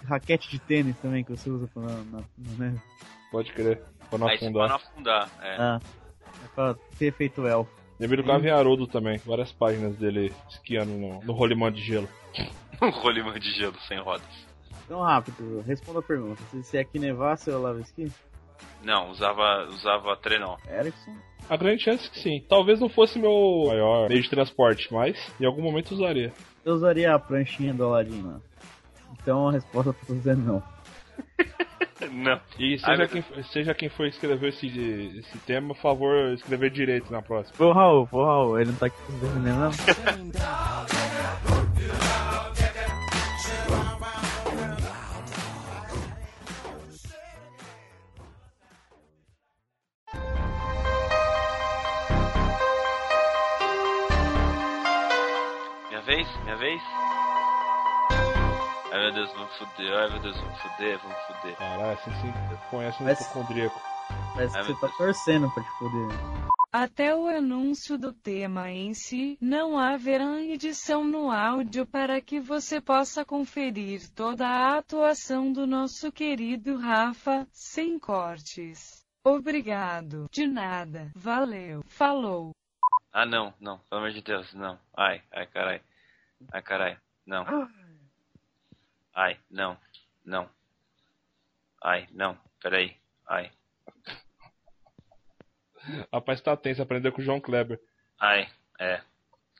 raquete 0.05 0.49
de 0.49 0.59
tênis 0.59 0.95
também, 0.97 1.23
que 1.23 1.31
você 1.31 1.49
usa 1.49 1.67
pra, 1.73 1.81
na, 1.81 1.89
na, 1.89 2.19
na 2.37 2.65
neve. 2.65 2.79
Pode 3.31 3.51
crer. 3.53 3.81
Pra 4.09 4.17
não 4.19 4.27
aí 4.27 4.35
afundar. 4.35 4.69
não 4.69 4.75
afundar, 4.75 5.29
é. 5.41 5.55
Ah, 5.59 5.79
é 6.43 6.47
pra 6.55 6.75
ter 6.97 7.05
efeito 7.07 7.45
elfo. 7.45 7.71
Lembrei 7.99 8.23
do 8.23 8.27
Gavin 8.27 8.49
Haroldo 8.49 8.87
também. 8.87 9.17
Várias 9.25 9.51
páginas 9.51 9.95
dele 9.97 10.31
esquiando 10.49 10.91
no, 10.91 11.19
no 11.21 11.33
rolimã 11.33 11.71
de 11.71 11.81
gelo. 11.81 12.07
Um 12.81 12.91
rolimã 12.91 13.37
de 13.37 13.51
gelo 13.51 13.75
sem 13.89 13.99
rodas. 13.99 14.23
Então 14.85 15.01
rápido, 15.01 15.61
responda 15.67 15.99
a 15.99 16.01
pergunta. 16.01 16.41
Se, 16.49 16.63
se 16.63 16.77
aqui 16.77 16.97
nevasse, 16.97 17.49
eu 17.49 17.61
lavo 17.61 17.81
esqui? 17.81 18.09
Não, 18.81 19.09
usava, 19.09 19.65
usava 19.67 20.15
trenó. 20.15 20.55
Erickson? 20.65 21.13
A 21.49 21.57
grande 21.57 21.83
chance 21.83 22.09
que 22.09 22.17
sim. 22.17 22.41
Talvez 22.47 22.79
não 22.79 22.87
fosse 22.87 23.19
meu 23.19 23.65
maior 23.67 24.07
meio 24.07 24.21
de 24.21 24.29
transporte, 24.29 24.87
mas 24.93 25.17
em 25.41 25.45
algum 25.45 25.61
momento 25.61 25.91
usaria. 25.91 26.31
Eu 26.69 26.75
usaria 26.75 27.15
a 27.15 27.17
pranchinha 27.17 27.73
do 27.73 27.83
Aladdin 27.83 28.21
lá. 28.21 28.39
Então 29.13 29.47
a 29.47 29.51
resposta 29.51 29.91
pra 29.91 30.15
você 30.15 30.29
é 30.29 30.35
não. 30.35 30.61
Não. 32.13 32.39
E 32.57 32.79
seja, 32.79 33.07
quem, 33.07 33.23
seja 33.51 33.73
quem 33.73 33.89
for 33.89 34.07
escrever 34.07 34.49
esse, 34.49 34.67
esse 35.19 35.37
tema, 35.39 35.75
por 35.75 35.81
favor, 35.81 36.33
escrever 36.33 36.71
direito 36.71 37.11
na 37.11 37.21
próxima. 37.21 37.65
O 37.67 37.73
Raul, 37.73 38.07
o 38.09 38.23
Raul. 38.23 38.59
Ele 38.59 38.71
não 38.71 38.77
tá 38.77 38.85
aqui 38.85 38.95
se 39.05 39.11
defendendo, 39.11 39.59
não. 39.59 41.08
Vez? 56.09 56.27
Minha 56.43 56.55
vez? 56.57 56.81
Ai 58.91 58.99
meu 58.99 59.13
Deus, 59.13 59.31
vamos 59.33 59.55
foder, 59.57 59.93
ai 59.93 60.09
meu 60.09 60.19
Deus, 60.19 60.37
vamos 60.37 60.59
foder, 60.61 60.99
vamos 61.03 61.17
foder. 61.27 61.55
Caralho, 61.57 61.91
assim 61.91 62.11
sim, 62.21 62.33
conhece 62.71 63.03
um 63.03 63.05
Mas- 63.05 63.21
hipocondríaco. 63.21 63.79
Parece 64.33 64.57
Ai, 64.57 64.63
que 64.65 64.73
você 64.73 64.79
tá 64.81 64.87
Deus. 64.87 64.97
torcendo 64.97 65.51
pra 65.51 65.63
te 65.63 65.69
foder. 65.77 66.07
Até 66.71 67.15
o 67.15 67.27
anúncio 67.27 67.97
do 67.97 68.11
tema 68.11 68.71
em 68.71 68.93
si, 68.95 69.37
não 69.39 69.77
haverá 69.77 70.39
edição 70.41 71.03
no 71.03 71.31
áudio 71.31 71.85
para 71.85 72.19
que 72.21 72.39
você 72.39 72.81
possa 72.81 73.23
conferir 73.23 74.01
toda 74.15 74.47
a 74.47 74.77
atuação 74.77 75.51
do 75.51 75.65
nosso 75.67 76.11
querido 76.11 76.75
Rafa, 76.77 77.47
sem 77.51 77.99
cortes. 77.99 79.03
Obrigado. 79.23 80.27
De 80.31 80.47
nada. 80.47 81.11
Valeu. 81.15 81.81
Falou. 81.87 82.51
Ah 83.13 83.25
não, 83.25 83.53
não, 83.59 83.77
pelo 83.89 84.01
amor 84.01 84.11
de 84.11 84.21
Deus, 84.23 84.51
não. 84.53 84.79
Ai, 84.97 85.21
ai 85.33 85.45
carai. 85.47 85.81
Ai 86.51 86.61
carai, 86.61 86.97
não. 87.25 87.45
Ai, 89.13 89.39
não, 89.49 89.77
não. 90.25 90.49
Ai, 91.83 92.07
não, 92.11 92.37
peraí. 92.61 92.95
Ai, 93.27 93.51
Rapaz, 96.13 96.41
tá 96.41 96.55
tenso, 96.57 96.81
aprendeu 96.81 97.11
com 97.11 97.21
o 97.21 97.23
João 97.23 97.39
Kleber. 97.39 97.79
ai, 98.19 98.49
é. 98.79 99.01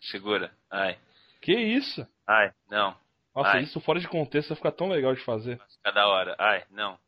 Segura, 0.01 0.51
ai, 0.69 0.97
Que 1.41 1.53
isso? 1.53 2.07
ai, 2.27 2.53
não. 2.69 2.97
Nossa, 3.35 3.51
Ai. 3.51 3.63
isso 3.63 3.79
fora 3.79 3.99
de 3.99 4.07
contexto 4.07 4.49
vai 4.49 4.57
ficar 4.57 4.71
tão 4.71 4.89
legal 4.89 5.13
de 5.13 5.23
fazer. 5.23 5.61
Cada 5.83 6.07
hora, 6.07 6.35
ai, 6.37 6.65
não. 6.69 6.99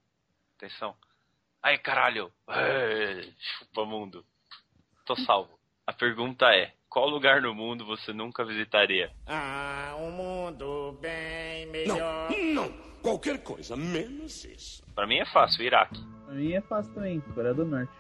Atenção. 0.57 0.95
Ai, 1.61 1.77
caralho. 1.77 2.31
Ai, 2.47 3.33
chupa 3.39 3.85
mundo. 3.85 4.25
Tô 5.05 5.15
salvo. 5.17 5.59
A 5.85 5.91
pergunta 5.93 6.45
é: 6.55 6.73
qual 6.91 7.07
lugar 7.09 7.41
no 7.41 7.55
mundo 7.55 7.85
você 7.85 8.11
nunca 8.11 8.43
visitaria? 8.43 9.09
Ah, 9.25 9.95
um 9.97 10.11
mundo 10.11 10.97
bem 11.01 11.65
melhor. 11.67 12.29
Não, 12.29 12.53
não. 12.65 12.71
Qualquer 13.01 13.41
coisa, 13.41 13.75
menos 13.77 14.43
isso. 14.43 14.83
Pra 14.93 15.07
mim 15.07 15.15
é 15.17 15.25
fácil, 15.25 15.63
Iraque. 15.63 15.99
Pra 16.25 16.35
mim 16.35 16.51
é 16.51 16.59
fácil 16.61 16.93
também, 16.93 17.19
Coreia 17.33 17.53
do 17.53 17.65
Norte. 17.65 17.91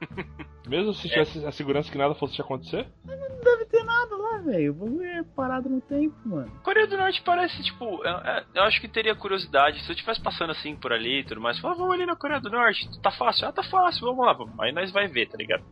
Mesmo 0.68 0.92
se 0.92 1.08
tivesse 1.08 1.44
a 1.44 1.52
segurança 1.52 1.90
que 1.90 1.96
nada 1.96 2.14
fosse 2.14 2.34
te 2.34 2.42
acontecer? 2.42 2.86
Não 3.04 3.16
deve 3.42 3.64
ter 3.64 3.82
nada 3.82 4.14
lá, 4.16 4.38
velho. 4.38 4.72
O 4.72 4.74
bagulho 4.74 5.04
é 5.04 5.22
parado 5.22 5.68
no 5.70 5.80
tempo, 5.80 6.14
mano. 6.26 6.50
Coreia 6.62 6.86
do 6.86 6.96
Norte 6.98 7.22
parece, 7.22 7.62
tipo, 7.62 8.04
é- 8.06 8.10
é- 8.10 8.44
eu 8.54 8.62
acho 8.64 8.78
que 8.80 8.88
teria 8.88 9.14
curiosidade. 9.16 9.80
Se 9.82 9.88
eu 9.90 9.94
estivesse 9.94 10.22
passando 10.22 10.50
assim 10.50 10.76
por 10.76 10.92
ali 10.92 11.20
e 11.20 11.24
tudo 11.24 11.40
mais, 11.40 11.58
falar, 11.58 11.74
ah, 11.74 11.76
vamos 11.78 11.94
ali 11.94 12.04
na 12.06 12.14
Coreia 12.16 12.40
do 12.40 12.50
Norte, 12.50 12.88
tá 13.00 13.10
fácil? 13.10 13.48
Ah, 13.48 13.52
tá 13.52 13.62
fácil, 13.62 14.02
vamos 14.06 14.24
lá. 14.26 14.32
vamos. 14.34 14.58
Aí 14.60 14.70
nós 14.72 14.90
vai 14.92 15.06
ver, 15.08 15.28
tá 15.28 15.36
ligado? 15.38 15.64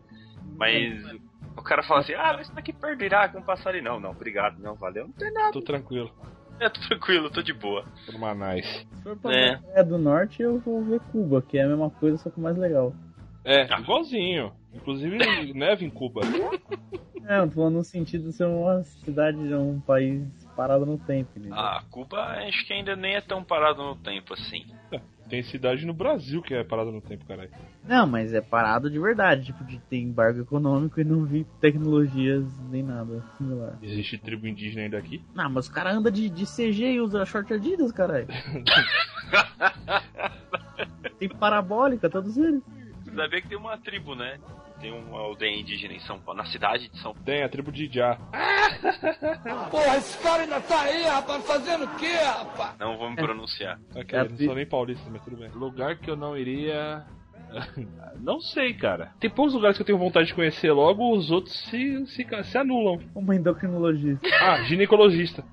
Mas 0.57 1.03
o 1.57 1.63
cara 1.63 1.83
fala 1.83 2.01
assim, 2.01 2.15
ah, 2.15 2.33
mas 2.35 2.47
isso 2.47 2.55
daqui 2.55 2.73
perto 2.73 2.99
do 2.99 3.05
Iraque, 3.05 3.35
vamos 3.35 3.47
passar 3.47 3.71
ali. 3.71 3.81
Não, 3.81 3.99
não, 4.01 4.11
obrigado, 4.11 4.59
não, 4.59 4.75
valeu. 4.75 5.07
Não 5.07 5.13
tem 5.15 5.33
nada, 5.33 5.53
Tô 5.53 5.61
tranquilo. 5.63 6.11
é, 6.61 6.69
tô 6.69 6.81
tranquilo, 6.89 7.31
tô 7.31 7.43
de 7.43 7.53
boa. 7.53 7.85
Por 8.07 8.19
Manais. 8.19 8.67
Se 8.67 9.03
for 9.03 9.17
pra 9.17 9.33
É. 9.33 9.57
Coreia 9.57 9.85
do 9.85 9.99
Norte, 9.99 10.43
eu 10.43 10.59
vou 10.61 10.83
ver 10.85 11.01
Cuba, 11.13 11.43
que 11.43 11.59
é 11.59 11.65
a 11.65 11.69
mesma 11.69 11.91
coisa, 11.91 12.17
só 12.19 12.31
que 12.31 12.41
mais 12.41 12.57
legal. 12.57 12.93
É, 13.45 13.63
Ah. 13.73 13.81
igualzinho. 13.81 14.53
Inclusive, 14.75 15.19
neve 15.55 15.85
em 15.85 15.91
Cuba. 15.91 16.23
É, 17.27 17.39
eu 17.41 17.49
tô 17.49 17.55
falando 17.57 17.75
no 17.75 17.85
sentido 17.85 18.25
de 18.25 18.33
ser 18.33 18.47
uma 18.47 18.83
cidade, 18.85 19.37
um 19.55 19.81
país 19.81 20.23
parado 20.57 20.85
no 20.87 20.97
tempo, 20.99 21.39
né? 21.39 21.49
Ah, 21.53 21.83
Cuba 21.91 22.19
acho 22.47 22.67
que 22.67 22.73
ainda 22.73 22.97
nem 22.97 23.15
é 23.15 23.21
tão 23.21 23.45
parado 23.45 23.83
no 23.83 23.97
tempo 23.97 24.33
assim. 24.35 24.65
Tem 25.33 25.43
cidade 25.43 25.87
no 25.87 25.95
Brasil 25.95 26.43
que 26.43 26.53
é 26.53 26.63
parada 26.63 26.91
no 26.91 27.01
tempo, 27.01 27.25
caralho. 27.25 27.49
Não, 27.89 28.07
mas 28.07 28.35
é 28.35 28.43
parado 28.43 28.91
de 28.91 28.99
verdade, 28.99 29.47
tipo, 29.47 29.65
de 29.65 29.79
ter 29.79 29.97
embargo 29.97 30.43
econômico 30.43 31.01
e 31.01 31.05
não 31.05 31.25
vi 31.25 31.47
tecnologias 31.59 32.45
nem 32.69 32.83
nada 32.83 33.25
similar. 33.39 33.79
Existe 33.81 34.19
tribo 34.19 34.47
indígena 34.47 34.83
ainda 34.83 34.99
aqui? 34.99 35.25
Não, 35.35 35.49
mas 35.49 35.65
os 35.65 35.73
caras 35.73 35.97
andam 35.97 36.13
de, 36.13 36.29
de 36.29 36.45
CG 36.45 36.85
e 36.85 37.01
usam 37.01 37.25
short 37.25 37.51
Adidas, 37.51 37.91
caralho. 37.93 38.27
Tem 41.19 41.31
parabólica, 41.31 42.11
todos 42.11 42.37
eles. 42.37 42.63
Você 43.03 43.15
sabia 43.15 43.41
que 43.41 43.49
tem 43.49 43.57
uma 43.57 43.79
tribo, 43.79 44.15
né? 44.15 44.39
Tem 44.83 44.93
uma 44.93 45.21
aldeia 45.21 45.61
indígena 45.61 45.95
em 45.95 46.01
São 46.01 46.19
Paulo, 46.19 46.43
na 46.43 46.47
cidade 46.47 46.89
de 46.89 46.97
São 46.99 47.13
Paulo. 47.13 47.25
Tem 47.25 47.45
a 47.45 47.49
tribo 47.49 47.71
de 47.71 47.85
Idiá. 47.85 48.17
Porra, 49.71 49.97
esse 49.97 50.21
cara 50.21 50.43
ainda 50.43 50.61
tá 50.61 50.83
aí, 50.83 51.05
rapaz, 51.05 51.47
fazendo 51.47 51.85
o 51.85 51.97
quê, 51.97 52.13
rapaz? 52.17 52.77
Não 52.81 52.99
vou 52.99 53.09
me 53.09 53.15
pronunciar. 53.17 53.79
Ok, 53.95 54.19
É 54.19 54.29
não 54.29 54.37
sou 54.37 54.55
nem 54.57 54.67
paulista, 54.67 55.09
mas 55.09 55.23
tudo 55.23 55.37
bem. 55.37 55.49
Lugar 55.51 55.97
que 55.99 56.11
eu 56.11 56.17
não 56.17 56.37
iria. 56.37 57.05
Não 58.21 58.41
sei, 58.41 58.73
cara. 58.73 59.13
Tem 59.21 59.29
poucos 59.29 59.53
lugares 59.53 59.77
que 59.77 59.83
eu 59.83 59.87
tenho 59.87 59.99
vontade 59.99 60.29
de 60.29 60.35
conhecer 60.35 60.73
logo, 60.73 61.15
os 61.15 61.31
outros 61.31 61.55
se, 61.69 62.07
se, 62.07 62.27
se 62.45 62.59
anulam. 62.59 62.99
Uma 63.15 63.37
endocrinologista. 63.37 64.27
Ah, 64.41 64.63
ginecologista. 64.63 65.45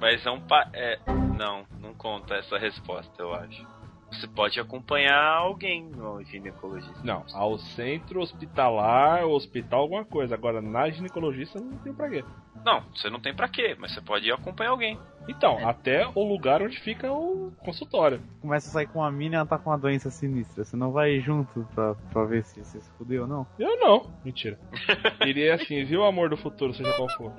Mas 0.00 0.26
é 0.26 0.30
um 0.30 0.40
pa... 0.40 0.68
é, 0.74 0.98
não, 1.38 1.64
não 1.80 1.94
conta 1.94 2.34
essa 2.34 2.58
resposta, 2.58 3.22
eu 3.22 3.32
acho. 3.32 3.64
Você 4.10 4.26
pode 4.26 4.58
acompanhar 4.60 5.36
alguém 5.36 5.84
no 5.88 6.22
ginecologista. 6.22 7.00
Não, 7.02 7.24
ao 7.34 7.58
centro 7.58 8.20
hospitalar, 8.20 9.24
hospital, 9.26 9.80
alguma 9.80 10.04
coisa. 10.04 10.34
Agora, 10.34 10.62
na 10.62 10.88
ginecologista, 10.88 11.60
não 11.60 11.76
tem 11.78 11.92
pra 11.92 12.08
quê. 12.08 12.24
Não, 12.64 12.82
você 12.94 13.10
não 13.10 13.20
tem 13.20 13.34
pra 13.34 13.48
quê, 13.48 13.76
mas 13.78 13.92
você 13.92 14.00
pode 14.00 14.26
ir 14.26 14.32
acompanhar 14.32 14.70
alguém. 14.70 14.98
Então, 15.28 15.68
até 15.68 16.06
o 16.14 16.22
lugar 16.22 16.62
onde 16.62 16.78
fica 16.80 17.12
o 17.12 17.52
consultório. 17.58 18.20
Começa 18.40 18.68
a 18.68 18.72
sair 18.72 18.86
com 18.86 19.00
uma 19.00 19.10
mina 19.10 19.34
e 19.34 19.36
ela 19.36 19.46
tá 19.46 19.58
com 19.58 19.70
uma 19.70 19.78
doença 19.78 20.10
sinistra. 20.10 20.64
Você 20.64 20.76
não 20.76 20.92
vai 20.92 21.20
junto 21.20 21.66
pra, 21.74 21.94
pra 21.94 22.24
ver 22.24 22.44
se 22.44 22.64
você 22.64 22.80
se 22.80 22.90
fudeu 22.92 23.22
ou 23.22 23.28
não? 23.28 23.46
Eu 23.58 23.78
não. 23.78 24.10
Mentira. 24.24 24.58
Iria 25.26 25.54
assim, 25.54 25.84
viu 25.84 26.00
o 26.00 26.04
amor 26.04 26.30
do 26.30 26.36
futuro, 26.36 26.72
seja 26.74 26.92
qual 26.92 27.08
for. 27.10 27.32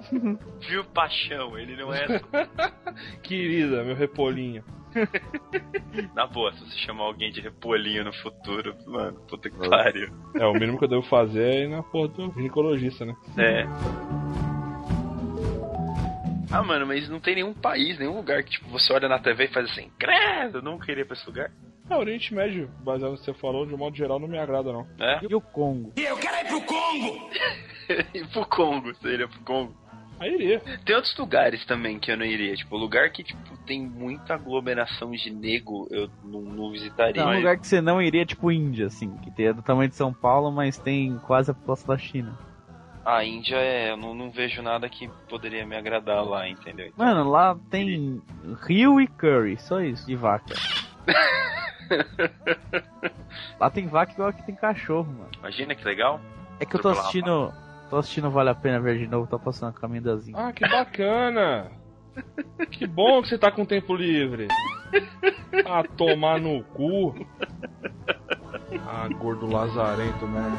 Viu 0.68 0.84
paixão, 0.86 1.58
ele 1.58 1.76
não 1.76 1.94
é 1.94 2.06
Querida, 3.24 3.84
meu 3.84 3.96
repolinho. 3.96 4.64
na 6.16 6.26
boa, 6.28 6.52
se 6.54 6.60
você 6.60 6.78
chamar 6.80 7.06
alguém 7.06 7.32
de 7.32 7.42
repolhinho 7.42 8.04
no 8.04 8.14
futuro, 8.14 8.76
mano, 8.86 9.20
puta 9.28 9.50
que 9.50 9.70
pariu. 9.70 10.10
É, 10.36 10.46
o 10.46 10.54
mínimo 10.54 10.78
que 10.78 10.86
eu 10.86 10.90
devo 10.90 11.04
fazer 11.04 11.44
é 11.44 11.64
ir 11.64 11.70
na 11.70 11.84
porra 11.84 12.08
do 12.10 12.34
ginecologista, 12.34 13.06
né? 13.06 13.16
É. 13.38 13.66
Ah, 16.52 16.64
mano, 16.64 16.88
mas 16.88 17.10
não 17.10 17.20
tem 17.20 17.36
nenhum 17.36 17.54
país, 17.54 18.00
nenhum 18.00 18.16
lugar 18.16 18.42
que, 18.44 18.52
tipo, 18.52 18.70
você 18.70 18.94
olha 18.94 19.10
na 19.10 19.20
TV 19.20 19.46
e 19.46 19.54
faz 19.54 19.70
assim, 19.70 19.92
credo, 20.00 20.60
eu 20.60 20.62
não 20.62 20.80
queria 20.80 21.02
ir 21.02 21.06
pra 21.06 21.16
esse 21.16 21.28
lugar. 21.28 21.52
É, 21.90 21.96
o 21.96 22.00
Oriente 22.00 22.34
Médio, 22.34 22.70
baseado 22.84 23.12
no 23.12 23.18
que 23.18 23.26
você 23.26 23.34
falou, 23.34 23.66
de 23.66 23.74
um 23.74 23.78
modo 23.78 23.96
geral, 23.96 24.20
não 24.20 24.28
me 24.28 24.38
agrada, 24.38 24.72
não. 24.72 24.88
É? 25.00 25.20
E 25.30 25.36
o 25.36 25.42
Congo? 25.42 25.94
E 25.98 26.04
eu 26.04 26.18
quero 26.18 26.36
ir 26.38 26.50
pro 26.50 26.62
Congo! 26.62 27.30
e 28.14 28.26
pro 28.28 28.46
Congo, 28.46 28.94
você 28.94 29.14
iria 29.14 29.28
pro 29.28 29.40
Congo. 29.42 29.87
Aí 30.20 30.34
iria. 30.34 30.60
Tem 30.84 30.96
outros 30.96 31.16
lugares 31.18 31.64
também 31.66 32.00
que 32.00 32.12
eu 32.12 32.18
não 32.18 32.26
iria. 32.26 32.56
Tipo, 32.56 32.76
lugar 32.76 33.10
que, 33.12 33.24
tipo, 33.24 33.58
tem 33.66 33.82
muita 33.82 34.34
aglomeração 34.34 35.12
de 35.12 35.30
nego, 35.30 35.88
eu 35.92 36.10
não, 36.24 36.42
não 36.42 36.72
visitaria. 36.72 37.22
É 37.22 37.26
um 37.26 37.38
lugar 37.38 37.58
que 37.58 37.68
você 37.68 37.82
não 37.82 38.02
iria, 38.02 38.26
tipo 38.26 38.52
Índia, 38.52 38.88
assim, 38.88 39.16
que 39.18 39.32
tem 39.32 39.48
é 39.48 39.54
do 39.54 39.62
tamanho 39.62 39.90
de 39.90 39.96
São 39.96 40.14
Paulo, 40.14 40.52
mas 40.52 40.78
tem 40.78 41.18
quase 41.20 41.52
a 41.52 41.54
população 41.54 41.88
da 41.88 41.98
China. 41.98 42.38
A 43.06 43.24
Índia 43.24 43.56
é, 43.56 43.92
eu 43.92 43.98
não, 43.98 44.14
não 44.14 44.32
vejo 44.32 44.62
nada 44.62 44.90
que 44.90 45.10
poderia 45.30 45.66
me 45.66 45.78
agradar 45.78 46.26
lá, 46.26 46.50
entendeu? 46.50 46.88
Então, 46.88 47.06
Mano, 47.06 47.30
lá 47.30 47.58
tem 47.70 48.22
rio 48.68 49.00
e 49.00 49.08
curry, 49.08 49.58
só 49.58 49.80
isso, 49.80 50.10
e 50.12 50.16
vaca. 50.16 50.56
lá 53.60 53.70
tem 53.70 53.88
vaca 53.88 54.12
igual 54.12 54.34
que 54.34 54.44
tem 54.44 54.56
cachorro, 54.56 55.14
mano. 55.14 55.30
Imagina 55.40 55.76
que 55.76 55.86
legal. 55.86 56.20
É 56.60 56.66
que 56.66 56.76
eu 56.76 56.82
tô 56.82 56.90
assistindo. 56.90 57.54
Tô 57.90 57.98
assistindo 57.98 58.30
Vale 58.30 58.50
a 58.50 58.56
Pena 58.56 58.80
Ver 58.80 58.98
de 58.98 59.08
novo, 59.08 59.28
tô 59.28 59.40
passando 59.40 59.70
a 59.70 59.80
caminho 59.80 60.04
das. 60.04 60.28
Ah, 60.34 60.52
que 60.52 60.68
bacana! 60.68 61.72
que 62.72 62.88
bom 62.88 63.22
que 63.22 63.30
você 63.30 63.38
tá 63.38 63.52
com 63.52 63.66
tempo 63.66 63.96
livre. 63.96 64.48
Ah, 65.66 65.84
tomar 65.98 66.40
no 66.40 66.64
cu. 66.64 67.14
Ah, 68.86 69.08
gordo 69.18 69.48
lazarento 69.48 70.26
mesmo. 70.28 70.58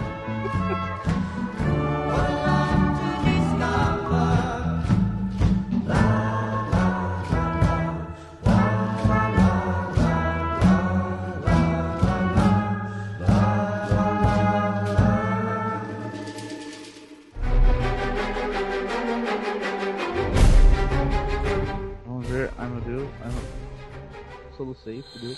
Solucei, 24.89 25.03
fudeu. 25.03 25.37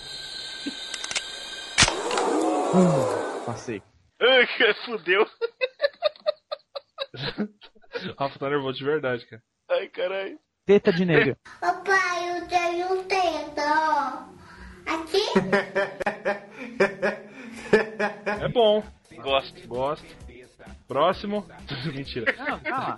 Hum, 2.72 3.44
passei. 3.44 3.82
Fudeu. 4.84 5.26
Rafa 8.18 8.38
tá 8.38 8.48
nervoso 8.48 8.78
de 8.78 8.84
verdade, 8.84 9.26
cara. 9.26 9.42
Ai, 9.68 9.88
caralho. 9.88 10.38
Teta 10.64 10.92
de 10.92 11.04
nega. 11.04 11.36
Papai, 11.60 12.38
eu 12.38 12.46
tenho 12.46 13.02
teta, 13.04 13.62
ó. 13.66 14.28
Aqui? 14.86 15.18
É 18.40 18.48
bom. 18.48 18.84
Gosto. 19.16 19.66
Gosto. 19.66 20.06
Próximo. 20.86 21.46
Mentira. 21.92 22.32
Não, 22.36 22.60
calma. 22.60 22.96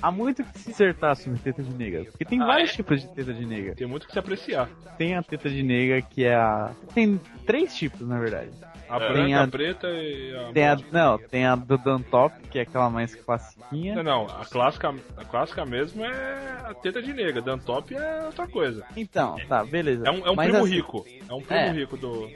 Há 0.00 0.10
muito 0.10 0.44
que 0.44 0.58
se 0.58 0.70
acertar 0.70 1.16
sobre 1.16 1.38
teta 1.38 1.62
de 1.62 1.72
nega. 1.74 2.04
Porque 2.04 2.24
tem 2.24 2.40
Ah, 2.42 2.46
vários 2.46 2.70
é? 2.70 2.74
tipos 2.74 3.00
de 3.02 3.08
teta 3.08 3.32
de 3.32 3.44
nega. 3.46 3.74
Tem 3.74 3.86
muito 3.86 4.06
que 4.06 4.12
se 4.12 4.18
apreciar. 4.18 4.68
Tem 4.96 5.14
a 5.16 5.22
teta 5.22 5.48
de 5.50 5.62
nega 5.62 6.02
que 6.02 6.24
é 6.24 6.34
a. 6.34 6.70
Tem 6.94 7.20
três 7.46 7.74
tipos, 7.74 8.06
na 8.06 8.18
verdade. 8.18 8.50
A 8.88 8.98
branca, 8.98 9.36
a- 9.40 9.44
a 9.44 9.48
preta 9.48 9.86
e 9.88 10.34
a. 10.34 10.52
Tem 10.52 10.66
a. 10.68 10.78
Não, 10.90 11.18
tem 11.18 11.44
a 11.44 11.54
do 11.54 11.76
Dantop, 11.76 12.34
que 12.50 12.58
é 12.58 12.62
aquela 12.62 12.88
mais 12.88 13.14
classiquinha. 13.14 13.94
Não, 13.96 14.02
não, 14.02 14.24
a 14.26 14.46
clássica, 14.46 14.94
a 15.16 15.24
clássica 15.24 15.64
mesmo 15.66 16.04
é 16.04 16.62
a 16.64 16.72
teta 16.74 17.02
de 17.02 17.12
nega. 17.12 17.42
Dantop 17.42 17.94
é 17.94 18.24
outra 18.24 18.46
coisa. 18.48 18.84
Então, 18.96 19.36
tá, 19.48 19.62
beleza. 19.64 20.06
É 20.06 20.10
um, 20.10 20.26
é 20.26 20.30
um 20.30 20.36
primo 20.36 20.56
assim, 20.64 20.74
rico. 20.74 21.04
É 21.28 21.32
um 21.34 21.42
primo 21.42 21.60
É. 21.60 21.70
rico 21.72 21.96
do. 21.98 22.30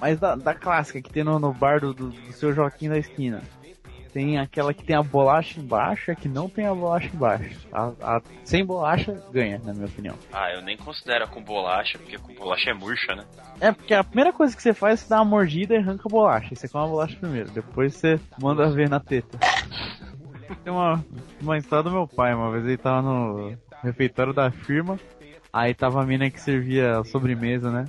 Mas 0.00 0.18
da, 0.18 0.34
da 0.34 0.54
clássica 0.54 1.02
que 1.02 1.10
tem 1.12 1.22
no, 1.22 1.38
no 1.38 1.52
bar 1.52 1.80
do, 1.80 1.92
do, 1.92 2.08
do 2.08 2.32
seu 2.32 2.54
Joaquim 2.54 2.88
da 2.88 2.96
esquina. 2.96 3.42
Tem 4.12 4.38
aquela 4.38 4.74
que 4.74 4.82
tem 4.82 4.96
a 4.96 5.02
bolacha 5.02 5.60
embaixo 5.60 6.10
e 6.10 6.12
a 6.12 6.14
que 6.16 6.28
não 6.28 6.48
tem 6.48 6.66
a 6.66 6.74
bolacha 6.74 7.08
embaixo. 7.14 7.68
A, 7.72 7.92
a 8.02 8.22
sem 8.44 8.64
bolacha 8.64 9.12
ganha, 9.32 9.60
na 9.64 9.72
minha 9.72 9.86
opinião. 9.86 10.16
Ah, 10.32 10.52
eu 10.52 10.62
nem 10.62 10.76
considero 10.76 11.28
com 11.28 11.42
bolacha, 11.42 11.98
porque 11.98 12.18
com 12.18 12.34
bolacha 12.34 12.70
é 12.70 12.74
murcha, 12.74 13.14
né? 13.14 13.24
É, 13.60 13.72
porque 13.72 13.94
a 13.94 14.02
primeira 14.02 14.32
coisa 14.32 14.54
que 14.56 14.62
você 14.62 14.74
faz 14.74 15.00
é 15.00 15.04
você 15.04 15.10
dá 15.10 15.18
uma 15.18 15.24
mordida 15.24 15.74
e 15.74 15.78
arranca 15.78 16.02
a 16.06 16.10
bolacha. 16.10 16.54
Você 16.54 16.68
come 16.68 16.84
a 16.84 16.88
bolacha 16.88 17.16
primeiro, 17.16 17.50
depois 17.50 17.94
você 17.94 18.18
manda 18.40 18.68
ver 18.70 18.88
na 18.88 18.98
teta. 18.98 19.38
Tem 20.64 20.72
uma, 20.72 21.04
uma 21.40 21.58
história 21.58 21.84
do 21.84 21.92
meu 21.92 22.08
pai, 22.08 22.34
uma 22.34 22.50
vez 22.50 22.64
ele 22.64 22.76
tava 22.76 23.02
no 23.02 23.56
refeitório 23.82 24.32
da 24.32 24.50
firma, 24.50 24.98
aí 25.52 25.72
tava 25.72 26.02
a 26.02 26.06
mina 26.06 26.28
que 26.28 26.40
servia 26.40 26.98
a 26.98 27.04
sobremesa, 27.04 27.70
né? 27.70 27.84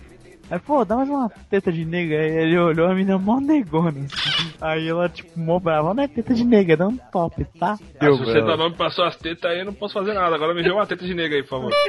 Aí, 0.51 0.59
pô, 0.59 0.83
dá 0.83 0.97
mais 0.97 1.09
uma 1.09 1.29
teta 1.49 1.71
de 1.71 1.85
nega. 1.85 2.13
Aí 2.19 2.29
ele 2.43 2.57
olhou 2.59 2.87
a 2.87 2.93
mina 2.93 3.17
mó 3.17 3.39
negona. 3.39 3.89
assim. 4.01 4.53
Aí 4.59 4.85
ela, 4.87 5.07
tipo, 5.07 5.39
mó 5.39 5.57
brava. 5.59 5.93
Não 5.93 6.03
é 6.03 6.07
teta 6.09 6.33
de 6.33 6.43
nega, 6.43 6.75
dá 6.75 6.87
um 6.89 6.97
top, 6.97 7.45
tá? 7.57 7.77
Ah, 7.99 8.05
Deu 8.05 8.17
se 8.17 8.25
você 8.25 8.41
tá 8.41 8.57
nome 8.57 8.75
passou 8.75 9.05
as 9.05 9.15
tetas 9.15 9.49
aí, 9.49 9.59
eu 9.59 9.65
não 9.65 9.73
posso 9.73 9.93
fazer 9.93 10.13
nada. 10.13 10.35
Agora 10.35 10.53
me 10.53 10.61
dê 10.61 10.69
uma 10.69 10.85
teta 10.85 11.05
de 11.05 11.13
nega 11.13 11.35
aí, 11.37 11.43
por 11.43 11.49
favor. 11.49 11.71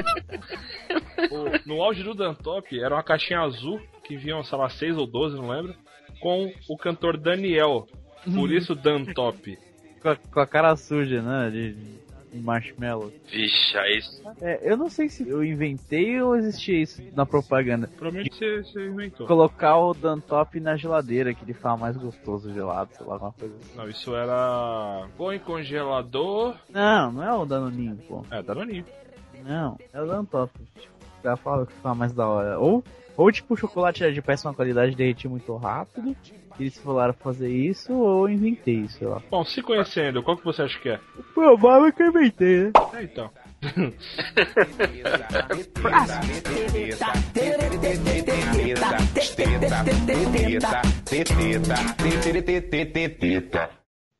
O- 1.30 1.68
no 1.68 1.82
auge 1.82 2.02
do 2.02 2.14
Dantop, 2.14 2.78
era 2.78 2.94
uma 2.94 3.02
caixinha 3.02 3.40
azul, 3.40 3.80
que 4.04 4.16
vinham, 4.16 4.42
sei 4.44 4.58
lá, 4.58 4.68
6 4.68 4.96
ou 4.96 5.06
12, 5.06 5.36
não 5.36 5.48
lembro, 5.48 5.74
com 6.20 6.52
o 6.68 6.76
cantor 6.76 7.16
Daniel. 7.16 7.86
Por 8.34 8.50
isso 8.52 8.74
Dantop. 8.74 9.56
com, 10.02 10.08
a, 10.08 10.16
com 10.16 10.40
a 10.40 10.46
cara 10.46 10.76
suja, 10.76 11.20
né? 11.22 11.50
De, 11.50 11.72
de 12.32 12.40
marshmallow. 12.40 13.12
Vixe, 13.30 13.76
aí. 13.76 14.00
É, 14.40 14.60
eu 14.62 14.76
não 14.76 14.88
sei 14.88 15.08
se 15.08 15.28
eu 15.28 15.44
inventei 15.44 16.20
ou 16.20 16.36
existia 16.36 16.80
isso 16.80 17.02
na 17.14 17.26
propaganda. 17.26 17.88
Provavelmente 17.96 18.36
você, 18.36 18.62
você 18.62 18.86
inventou. 18.86 19.26
Colocar 19.26 19.78
o 19.78 19.92
Dantop 19.92 20.58
na 20.58 20.76
geladeira, 20.76 21.34
que 21.34 21.44
ele 21.44 21.54
fala 21.54 21.76
mais 21.76 21.96
gostoso 21.96 22.52
gelado, 22.52 22.90
sei 22.96 23.06
lá, 23.06 23.14
alguma 23.14 23.32
coisa 23.32 23.54
assim. 23.56 23.76
Não, 23.76 23.88
isso 23.88 24.14
era. 24.14 25.06
Põe 25.16 25.38
congelador. 25.38 26.56
Não, 26.70 27.12
não 27.12 27.22
é 27.22 27.34
o 27.34 27.44
Danoninho, 27.44 27.96
pô. 28.08 28.24
É, 28.30 28.42
Danoninho. 28.42 28.84
Não, 29.44 29.78
é 29.92 30.00
o 30.00 30.06
Dantop. 30.06 30.52
Tipo, 30.78 30.92
já 31.22 31.36
fala 31.36 31.66
que 31.66 31.72
fala 31.74 31.94
mais 31.94 32.12
da 32.12 32.26
hora. 32.26 32.58
Ou, 32.58 32.82
ou 33.22 33.30
tipo, 33.30 33.54
o 33.54 33.56
chocolate 33.56 34.02
era 34.02 34.12
de 34.12 34.20
péssima 34.20 34.52
qualidade 34.52 34.96
derretia 34.96 35.30
muito 35.30 35.54
rápido. 35.56 36.16
E 36.58 36.62
eles 36.64 36.76
falaram 36.78 37.14
fazer 37.14 37.48
isso, 37.48 37.92
ou 37.94 38.28
eu 38.28 38.34
inventei 38.34 38.80
isso, 38.80 38.98
sei 38.98 39.06
lá. 39.06 39.22
Bom, 39.30 39.44
se 39.44 39.62
conhecendo, 39.62 40.22
qual 40.22 40.36
que 40.36 40.44
você 40.44 40.62
acha 40.62 40.78
que 40.80 40.88
é? 40.88 41.00
O 41.16 41.22
provável 41.22 41.86
é 41.86 41.92
que 41.92 42.02
eu 42.02 42.08
inventei, 42.08 42.64
né? 42.64 42.72
É, 42.94 43.02
então. 43.04 43.30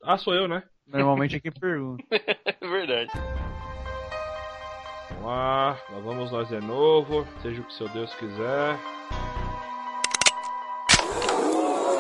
Ah, 0.05 0.17
sou 0.19 0.35
eu, 0.35 0.49
né? 0.49 0.63
Normalmente 0.87 1.37
é 1.37 1.41
quem 1.41 1.53
pergunta. 1.53 2.05
É 2.11 2.57
verdade. 2.67 3.11
Vamos 5.15 5.25
lá, 5.25 5.79
lá 5.91 5.99
vamos 6.01 6.31
nós 6.33 6.49
de 6.49 6.61
novo. 6.61 7.27
Seja 7.43 7.61
o 7.61 7.65
que 7.65 7.75
seu 7.75 7.89
Deus 7.89 8.13
quiser. 8.15 8.79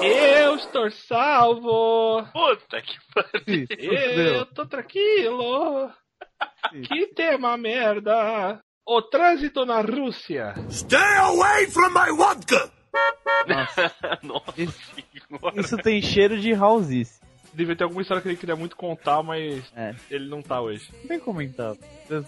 Eu 0.03 0.57
estou 0.57 0.91
salvo! 0.91 2.25
Puta 2.33 2.83
que 2.83 2.99
pariu. 3.15 3.67
Eu 4.37 4.47
tô 4.47 4.67
tranquilo! 4.67 5.91
Que 6.89 7.07
tema 7.15 7.57
merda! 7.57 8.61
O 8.85 9.01
trânsito 9.03 9.65
na 9.65 9.81
Rússia! 9.81 10.55
Stay 10.69 10.99
away 11.19 11.69
from 11.69 11.91
my 11.91 12.11
vodka! 12.17 12.73
Nossa 14.23 14.53
Isso- 14.61 14.81
senhora. 15.29 15.61
Isso 15.61 15.77
tem 15.79 16.03
cheiro 16.03 16.39
de 16.41 16.53
housice. 16.53 17.21
Devia 17.53 17.77
ter 17.77 17.85
alguma 17.85 18.01
história 18.03 18.23
que 18.23 18.29
ele 18.29 18.37
queria 18.37 18.57
muito 18.57 18.75
contar, 18.77 19.23
mas 19.23 19.63
É. 19.77 19.95
ele 20.11 20.29
não 20.29 20.41
tá 20.41 20.61
hoje. 20.61 20.89
Não 21.03 21.09
tem 21.09 21.19
comentar. 21.21 21.75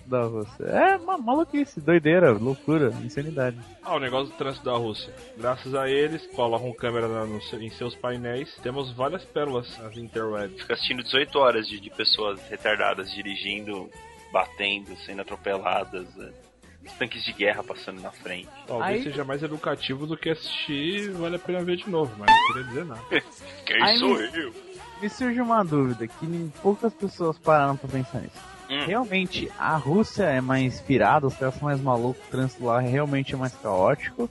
Da 0.07 0.27
você. 0.29 0.63
É 0.65 0.97
uma 0.97 1.19
maluquice, 1.19 1.81
doideira, 1.81 2.33
loucura, 2.33 2.89
insanidade. 3.03 3.59
Ah, 3.83 3.97
o 3.97 3.99
negócio 4.01 4.33
do 4.33 4.37
trânsito 4.39 4.65
da 4.65 4.73
Rússia. 4.77 5.13
Graças 5.37 5.75
a 5.75 5.89
eles, 5.89 6.27
colocam 6.29 6.73
câmera 6.73 7.07
na- 7.09 7.27
no 7.27 7.39
em 7.61 7.71
seus 7.71 7.95
painéis, 7.95 8.55
temos 8.63 8.93
várias 8.93 9.25
pérolas 9.25 9.77
nas 9.79 9.97
interwebs. 9.97 10.61
Fica 10.63 10.75
assistindo 10.75 11.03
18 11.03 11.39
horas 11.39 11.67
de, 11.69 11.79
de 11.81 11.91
pessoas 11.91 12.41
retardadas 12.49 13.11
dirigindo, 13.13 13.91
batendo, 14.33 14.97
sendo 15.05 15.21
atropeladas. 15.23 16.07
né? 16.17 16.33
Os 16.85 16.93
tanques 16.95 17.25
de 17.25 17.33
guerra 17.33 17.63
passando 17.65 18.01
na 18.03 18.11
frente. 18.11 18.49
Talvez 18.67 18.91
Aí- 18.99 19.03
seja 19.03 19.25
mais 19.25 19.43
educativo 19.43 20.07
do 20.07 20.19
que 20.19 20.29
assistir 20.29 21.11
Vale 21.13 21.37
a 21.37 21.39
Pena 21.39 21.63
Ver 21.63 21.77
de 21.77 21.89
novo, 21.89 22.15
mas 22.19 22.31
não 22.31 22.47
queria 22.49 22.65
dizer 22.69 22.85
nada. 22.85 23.03
Quem 23.67 23.83
Aí 23.83 23.97
sou 23.99 24.11
me- 24.19 24.31
eu? 24.35 24.53
Me 25.01 25.09
surge 25.09 25.41
uma 25.41 25.65
dúvida 25.65 26.07
que 26.07 26.27
nem 26.27 26.53
poucas 26.63 26.93
pessoas 26.95 27.39
pararam 27.39 27.77
pra 27.77 27.89
pensar 27.89 28.21
nisso. 28.21 28.55
Hum. 28.71 28.85
Realmente, 28.87 29.51
a 29.59 29.77
Rússia 29.77 30.25
é 30.25 30.41
mais 30.41 30.63
inspirada, 30.63 31.27
os 31.27 31.37
caras 31.37 31.55
são 31.55 31.65
mais 31.65 31.81
malucos, 31.81 32.25
o 32.27 32.31
trânsito 32.31 32.65
lá 32.65 32.81
realmente 32.81 33.35
é 33.35 33.37
mais 33.37 33.55
caótico? 33.55 34.31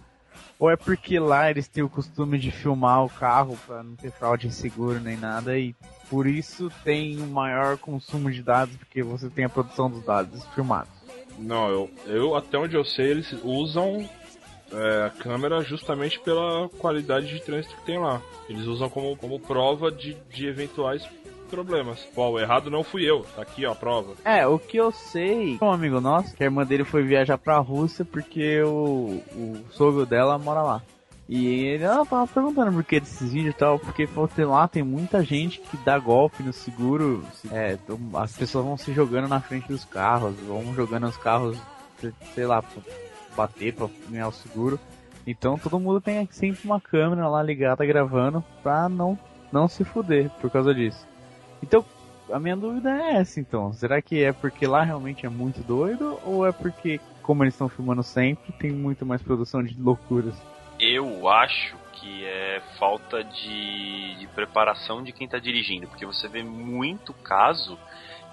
Ou 0.60 0.71
é 0.71 0.76
porque 0.76 1.19
lá 1.19 1.49
eles 1.49 1.67
têm 1.67 1.84
o 1.84 1.89
costume 1.89 2.39
de 2.39 2.49
filmar 2.49 3.04
o 3.04 3.10
carro 3.10 3.58
pra 3.67 3.84
não 3.84 3.95
ter 3.95 4.12
fraude 4.12 4.52
seguro 4.52 4.99
nem 4.99 5.17
nada 5.17 5.58
e 5.58 5.76
por 6.10 6.26
isso 6.26 6.71
tem 6.84 7.21
um 7.21 7.28
maior 7.28 7.78
consumo 7.78 8.32
de 8.32 8.41
dados 8.41 8.76
porque 8.78 9.04
você 9.04 9.30
tem 9.30 9.45
a 9.45 9.49
produção 9.49 9.89
dos 9.89 10.04
dados 10.06 10.45
filmados? 10.56 10.91
Não, 11.38 11.67
eu, 11.69 11.91
eu 12.06 12.36
até 12.36 12.58
onde 12.58 12.76
eu 12.76 12.86
sei, 12.86 13.12
eles 13.12 13.36
usam 13.43 14.08
é, 14.73 15.05
a 15.05 15.09
câmera 15.09 15.62
justamente 15.62 16.19
pela 16.19 16.69
qualidade 16.79 17.27
de 17.27 17.41
trânsito 17.41 17.75
que 17.75 17.86
tem 17.86 17.99
lá. 17.99 18.21
Eles 18.49 18.65
usam 18.65 18.89
como, 18.89 19.15
como 19.15 19.39
prova 19.39 19.91
de, 19.91 20.15
de 20.29 20.47
eventuais 20.47 21.07
problemas. 21.49 21.99
Pô, 22.15 22.29
o 22.29 22.39
errado 22.39 22.71
não 22.71 22.83
fui 22.83 23.09
eu, 23.09 23.23
tá 23.36 23.43
aqui 23.43 23.65
ó, 23.65 23.73
a 23.73 23.75
prova. 23.75 24.13
É, 24.25 24.45
o 24.47 24.57
que 24.57 24.77
eu 24.77 24.91
sei, 24.91 25.57
um 25.62 25.71
amigo 25.71 26.01
nosso, 26.01 26.36
que 26.36 26.43
a 26.43 26.47
irmã 26.47 26.65
dele 26.65 26.83
foi 26.83 27.03
viajar 27.03 27.38
pra 27.38 27.59
Rússia 27.59 28.03
porque 28.03 28.62
o, 28.63 29.21
o 29.36 29.57
sogro 29.71 30.05
dela 30.05 30.38
mora 30.39 30.63
lá. 30.63 30.81
E 31.29 31.65
ele 31.65 31.83
ela 31.83 32.05
tava 32.05 32.27
perguntando 32.27 32.73
por 32.73 32.83
que 32.83 32.99
desses 32.99 33.31
vídeos 33.31 33.55
e 33.55 33.57
tal, 33.57 33.79
porque 33.79 34.07
que 34.07 34.43
lá 34.43 34.67
tem 34.67 34.83
muita 34.83 35.23
gente 35.23 35.62
que 35.62 35.77
dá 35.77 35.97
golpe 35.97 36.43
no 36.43 36.51
seguro, 36.51 37.23
é, 37.49 37.73
então 37.73 37.97
as 38.15 38.36
pessoas 38.36 38.65
vão 38.65 38.77
se 38.77 38.91
jogando 38.93 39.29
na 39.29 39.39
frente 39.39 39.67
dos 39.67 39.86
carros, 39.86 40.36
vão 40.41 40.73
jogando 40.73 41.07
os 41.07 41.15
carros, 41.15 41.57
sei 42.36 42.45
lá, 42.45 42.62
bater, 43.36 43.74
pra 43.74 43.89
ganhar 44.10 44.28
o 44.28 44.34
seguro. 44.34 44.80
Então 45.26 45.58
todo 45.58 45.80
mundo 45.80 46.02
tem 46.02 46.28
sempre 46.32 46.65
uma 46.65 46.80
câmera 46.80 47.28
lá 47.28 47.41
ligada 47.41 47.86
gravando 47.86 48.43
pra 48.62 48.89
não, 48.89 49.17
não 49.52 49.67
se 49.67 49.84
fuder 49.84 50.30
por 50.41 50.50
causa 50.50 50.74
disso. 50.74 51.08
Então, 51.62 51.86
a 52.32 52.39
minha 52.39 52.58
dúvida 52.58 52.89
é 52.89 53.15
essa 53.15 53.39
então. 53.39 53.72
Será 53.74 54.02
que 54.02 54.22
é 54.22 54.34
porque 54.34 54.67
lá 54.67 54.84
realmente 54.84 55.26
é 55.26 55.30
muito 55.30 55.62
doido? 55.62 56.19
Ou 56.26 56.46
é 56.46 56.52
porque, 56.52 57.00
como 57.22 57.43
eles 57.43 57.54
estão 57.54 57.69
filmando 57.69 58.04
sempre, 58.04 58.52
tem 58.54 58.72
muito 58.72 59.06
mais 59.06 59.22
produção 59.22 59.63
de 59.63 59.80
loucuras? 59.80 60.36
Eu 60.80 61.28
acho 61.30 61.78
que 61.93 62.26
é 62.26 62.62
falta 62.78 63.24
de, 63.24 64.15
de 64.15 64.28
preparação 64.28 65.02
de 65.02 65.13
quem 65.13 65.28
tá 65.28 65.39
dirigindo, 65.39 65.88
porque 65.88 66.06
você 66.06 66.28
vê 66.28 66.43
muito 66.43 67.13
caso 67.13 67.80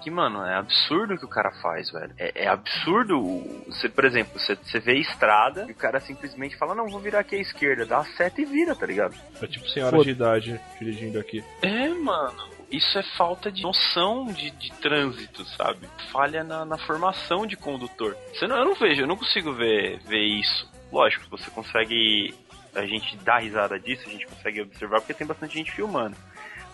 que, 0.01 0.09
mano, 0.11 0.43
é 0.43 0.55
absurdo 0.55 1.13
o 1.13 1.17
que 1.17 1.25
o 1.25 1.29
cara 1.29 1.51
faz, 1.61 1.91
velho. 1.91 2.13
É, 2.17 2.43
é 2.43 2.47
absurdo. 2.47 3.19
Você, 3.67 3.87
por 3.87 4.03
exemplo, 4.05 4.39
você, 4.39 4.55
você 4.55 4.79
vê 4.79 4.97
estrada 4.97 5.65
e 5.67 5.71
o 5.71 5.75
cara 5.75 5.99
simplesmente 5.99 6.57
fala, 6.57 6.75
não, 6.75 6.87
vou 6.87 6.99
virar 6.99 7.19
aqui 7.19 7.35
à 7.35 7.39
esquerda, 7.39 7.85
dá 7.85 7.99
a 7.99 8.05
seta 8.05 8.41
e 8.41 8.45
vira, 8.45 8.75
tá 8.75 8.85
ligado? 8.85 9.15
É 9.41 9.47
tipo 9.47 9.69
senhora 9.69 9.91
Foda- 9.91 10.03
de 10.05 10.11
idade 10.11 10.61
dirigindo 10.79 11.19
aqui. 11.19 11.43
É, 11.61 11.89
mano. 11.89 12.49
Isso 12.71 12.97
é 12.97 13.03
falta 13.17 13.51
de 13.51 13.61
noção 13.63 14.27
de, 14.27 14.49
de 14.51 14.71
trânsito, 14.73 15.43
sabe? 15.57 15.89
Falha 16.09 16.41
na, 16.41 16.63
na 16.63 16.77
formação 16.77 17.45
de 17.45 17.57
condutor. 17.57 18.15
Você 18.33 18.47
não, 18.47 18.55
eu 18.55 18.63
não 18.63 18.75
vejo, 18.75 19.01
eu 19.01 19.07
não 19.07 19.17
consigo 19.17 19.51
ver, 19.53 19.99
ver 20.07 20.23
isso. 20.23 20.71
Lógico, 20.89 21.25
você 21.29 21.51
consegue 21.51 22.33
a 22.73 22.85
gente 22.85 23.17
dá 23.17 23.37
risada 23.39 23.77
disso, 23.79 24.03
a 24.07 24.11
gente 24.11 24.25
consegue 24.25 24.61
observar 24.61 25.01
porque 25.01 25.13
tem 25.13 25.27
bastante 25.27 25.55
gente 25.55 25.71
filmando. 25.71 26.15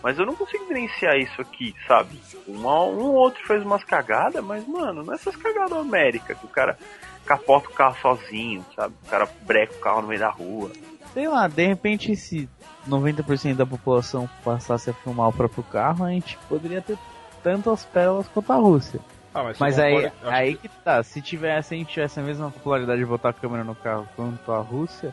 Mas 0.02 0.18
eu 0.18 0.24
não 0.26 0.34
consigo 0.34 0.62
diferenciar 0.64 1.16
isso 1.16 1.40
aqui, 1.40 1.74
sabe? 1.86 2.20
Uma, 2.46 2.84
um 2.84 2.98
ou 3.00 3.14
outro 3.14 3.44
fez 3.46 3.62
umas 3.64 3.82
cagadas, 3.84 4.44
mas, 4.44 4.66
mano, 4.66 5.02
não 5.02 5.12
é 5.12 5.16
essas 5.16 5.34
cagadas 5.36 5.70
da 5.70 5.80
América, 5.80 6.34
que 6.34 6.46
o 6.46 6.48
cara 6.48 6.78
capota 7.26 7.68
o 7.68 7.72
carro 7.72 7.96
sozinho, 8.00 8.64
sabe? 8.74 8.94
O 9.06 9.10
cara 9.10 9.28
breca 9.42 9.74
o 9.74 9.80
carro 9.80 10.02
no 10.02 10.08
meio 10.08 10.20
da 10.20 10.30
rua. 10.30 10.70
Sei 11.12 11.26
lá, 11.28 11.48
de 11.48 11.66
repente 11.66 12.14
se 12.14 12.48
90% 12.86 13.56
da 13.56 13.66
população 13.66 14.28
passasse 14.44 14.88
a 14.90 14.94
filmar 14.94 15.28
o 15.28 15.32
próprio 15.32 15.64
carro, 15.64 16.04
a 16.04 16.10
gente 16.10 16.38
poderia 16.48 16.80
ter 16.80 16.96
tanto 17.42 17.70
as 17.70 17.84
pérolas 17.84 18.28
quanto 18.28 18.52
a 18.52 18.56
Rússia. 18.56 19.00
Ah, 19.34 19.42
mas, 19.42 19.58
Mas 19.58 19.78
aí, 19.78 20.10
concorda- 20.10 20.36
aí 20.36 20.54
que 20.56 20.68
tá, 20.68 21.02
se 21.02 21.20
tivesse, 21.20 21.68
se 21.68 21.74
a 21.74 21.78
gente 21.78 21.92
tivesse 21.92 22.18
a 22.20 22.22
mesma 22.22 22.50
popularidade 22.50 22.98
de 23.00 23.06
botar 23.06 23.30
a 23.30 23.32
câmera 23.32 23.64
no 23.64 23.74
carro 23.74 24.08
quanto 24.16 24.50
a 24.52 24.58
Rússia, 24.60 25.12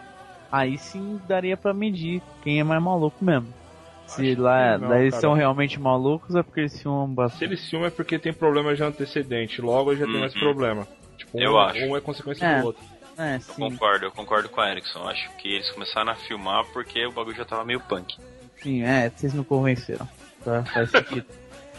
aí 0.51 0.77
sim 0.77 1.19
daria 1.27 1.57
pra 1.57 1.73
medir 1.73 2.21
quem 2.43 2.59
é 2.59 2.63
mais 2.63 2.81
maluco 2.81 3.23
mesmo. 3.23 3.47
Se 4.07 4.21
Acho 4.21 4.35
que 4.35 4.35
lá, 4.35 4.77
não, 4.77 4.89
daí 4.89 5.01
eles 5.01 5.13
cara. 5.15 5.21
são 5.21 5.33
realmente 5.33 5.79
malucos 5.79 6.35
é 6.35 6.43
porque 6.43 6.59
eles 6.61 6.79
filmam 6.81 7.07
Se 7.09 7.13
bastante. 7.15 7.43
eles 7.43 7.69
filmam 7.69 7.87
é 7.87 7.91
porque 7.91 8.19
tem 8.19 8.31
problema 8.33 8.75
de 8.75 8.83
antecedente, 8.83 9.61
logo 9.61 9.95
já 9.95 10.05
tem 10.05 10.19
mais 10.19 10.33
Uhum. 10.35 10.39
problema. 10.41 10.87
Tipo, 11.17 11.39
Eu 11.39 11.53
um, 11.53 11.57
acho. 11.59 11.79
um 11.85 11.97
é 11.97 12.01
consequência 12.01 12.45
É. 12.45 12.59
do 12.61 12.67
outro. 12.67 12.83
É, 13.17 13.35
Eu 13.37 13.39
sim, 13.41 13.53
concordo, 13.69 14.05
eu 14.05 14.11
concordo 14.11 14.49
com 14.49 14.61
a 14.61 14.69
Erickson. 14.69 15.07
Acho 15.07 15.29
que 15.37 15.47
eles 15.55 15.69
começaram 15.71 16.11
a 16.11 16.15
filmar 16.15 16.65
porque 16.73 17.05
o 17.05 17.11
bagulho 17.11 17.35
já 17.35 17.45
tava 17.45 17.63
meio 17.65 17.79
punk. 17.79 18.15
sim, 18.61 18.83
é, 18.83 19.09
vocês 19.09 19.33
me 19.33 19.43
convenceram. 19.43 20.07
Tá, 20.43 20.63
faz 20.65 20.91
sentido. 20.91 21.25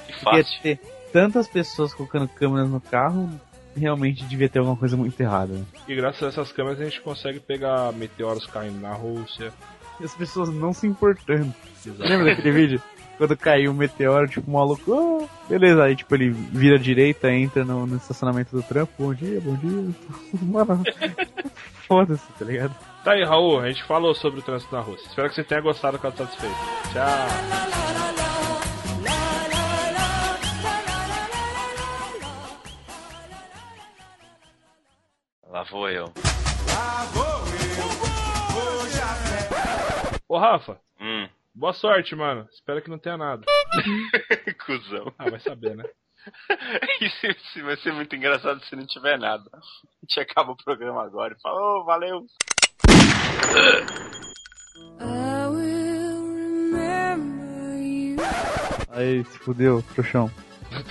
E 0.09 0.13
Porque 0.13 0.43
fácil. 0.43 0.63
ter 0.63 0.81
tantas 1.13 1.47
pessoas 1.47 1.93
colocando 1.95 2.27
câmeras 2.29 2.69
no 2.69 2.81
carro, 2.81 3.31
realmente 3.77 4.25
devia 4.25 4.49
ter 4.49 4.59
alguma 4.61 4.77
coisa 4.77 4.97
muito 4.97 5.21
errada. 5.21 5.53
né? 5.53 5.65
E 5.87 5.95
graças 5.95 6.23
a 6.23 6.29
essas 6.29 6.51
câmeras 6.53 6.81
a 6.81 6.85
gente 6.85 7.01
consegue 7.03 7.39
pegar 7.41 7.93
meteoros 7.93 8.47
caindo 8.47 8.81
na 8.81 8.93
Rússia. 8.95 9.53
E 10.01 10.05
as 10.05 10.15
pessoas 10.15 10.49
não 10.49 10.73
se 10.73 10.87
importando. 10.87 11.53
Lembra 11.99 12.27
daquele 12.27 12.53
vídeo? 12.53 12.83
Quando 13.17 13.35
caiu 13.37 13.71
um 13.71 13.75
meteoro, 13.75 14.29
tipo, 14.29 14.51
o 14.51 14.55
maluco, 14.55 14.93
"Ah, 14.93 15.27
beleza, 15.49 15.85
aí 15.85 15.97
tipo, 15.97 16.15
ele 16.15 16.29
vira 16.31 16.77
à 16.77 16.79
direita, 16.79 17.31
entra 17.33 17.65
no, 17.65 17.87
no 17.87 17.97
estacionamento 17.97 18.55
do 18.55 18.63
trampo, 18.63 18.93
bom 18.99 19.15
dia, 19.15 19.41
bom 19.41 19.55
dia. 19.55 19.95
Mano, 20.43 20.83
foda-se, 21.89 22.27
tá 22.39 22.45
ligado? 22.45 22.75
Tá 23.03 23.13
aí, 23.13 23.25
Raul, 23.25 23.61
a 23.61 23.69
gente 23.69 23.85
falou 23.85 24.15
sobre 24.15 24.41
o 24.41 24.43
trânsito 24.43 24.75
na 24.75 24.83
Rússia. 24.83 25.07
Espero 25.09 25.29
que 25.31 25.35
você 25.37 25.45
tenha 25.45 25.63
gostado, 25.63 25.97
ficado 25.97 26.17
satisfeito. 26.19 26.55
Tchau! 26.93 27.27
Lá 35.49 35.63
vou 35.63 35.89
eu. 35.89 36.13
Ô, 40.29 40.39
Rafa, 40.39 40.81
Hum, 41.01 41.29
boa 41.55 41.73
sorte, 41.73 42.15
mano. 42.17 42.49
Espero 42.51 42.83
que 42.83 42.91
não 42.91 42.99
tenha 42.99 43.17
nada. 43.17 43.45
cuzão. 44.67 45.13
Ah, 45.19 45.31
vai 45.31 45.41
saber, 45.41 45.77
né? 45.77 45.85
Isso, 47.01 47.27
isso 47.27 47.65
vai 47.65 47.77
ser 47.77 47.93
muito 47.93 48.17
engraçado 48.17 48.61
se 48.65 48.75
não 48.75 48.85
tiver 48.85 49.17
nada. 49.17 49.49
A 49.55 49.61
gente 50.03 50.19
acaba 50.19 50.51
o 50.51 50.57
programa 50.57 51.05
agora 51.05 51.37
e 51.39 51.41
fala, 51.41 51.61
ô, 51.61 51.85
valeu. 51.85 52.27
Aí, 58.91 59.25
se 59.25 59.39
fudeu, 59.39 59.85
trouxão. 59.95 60.29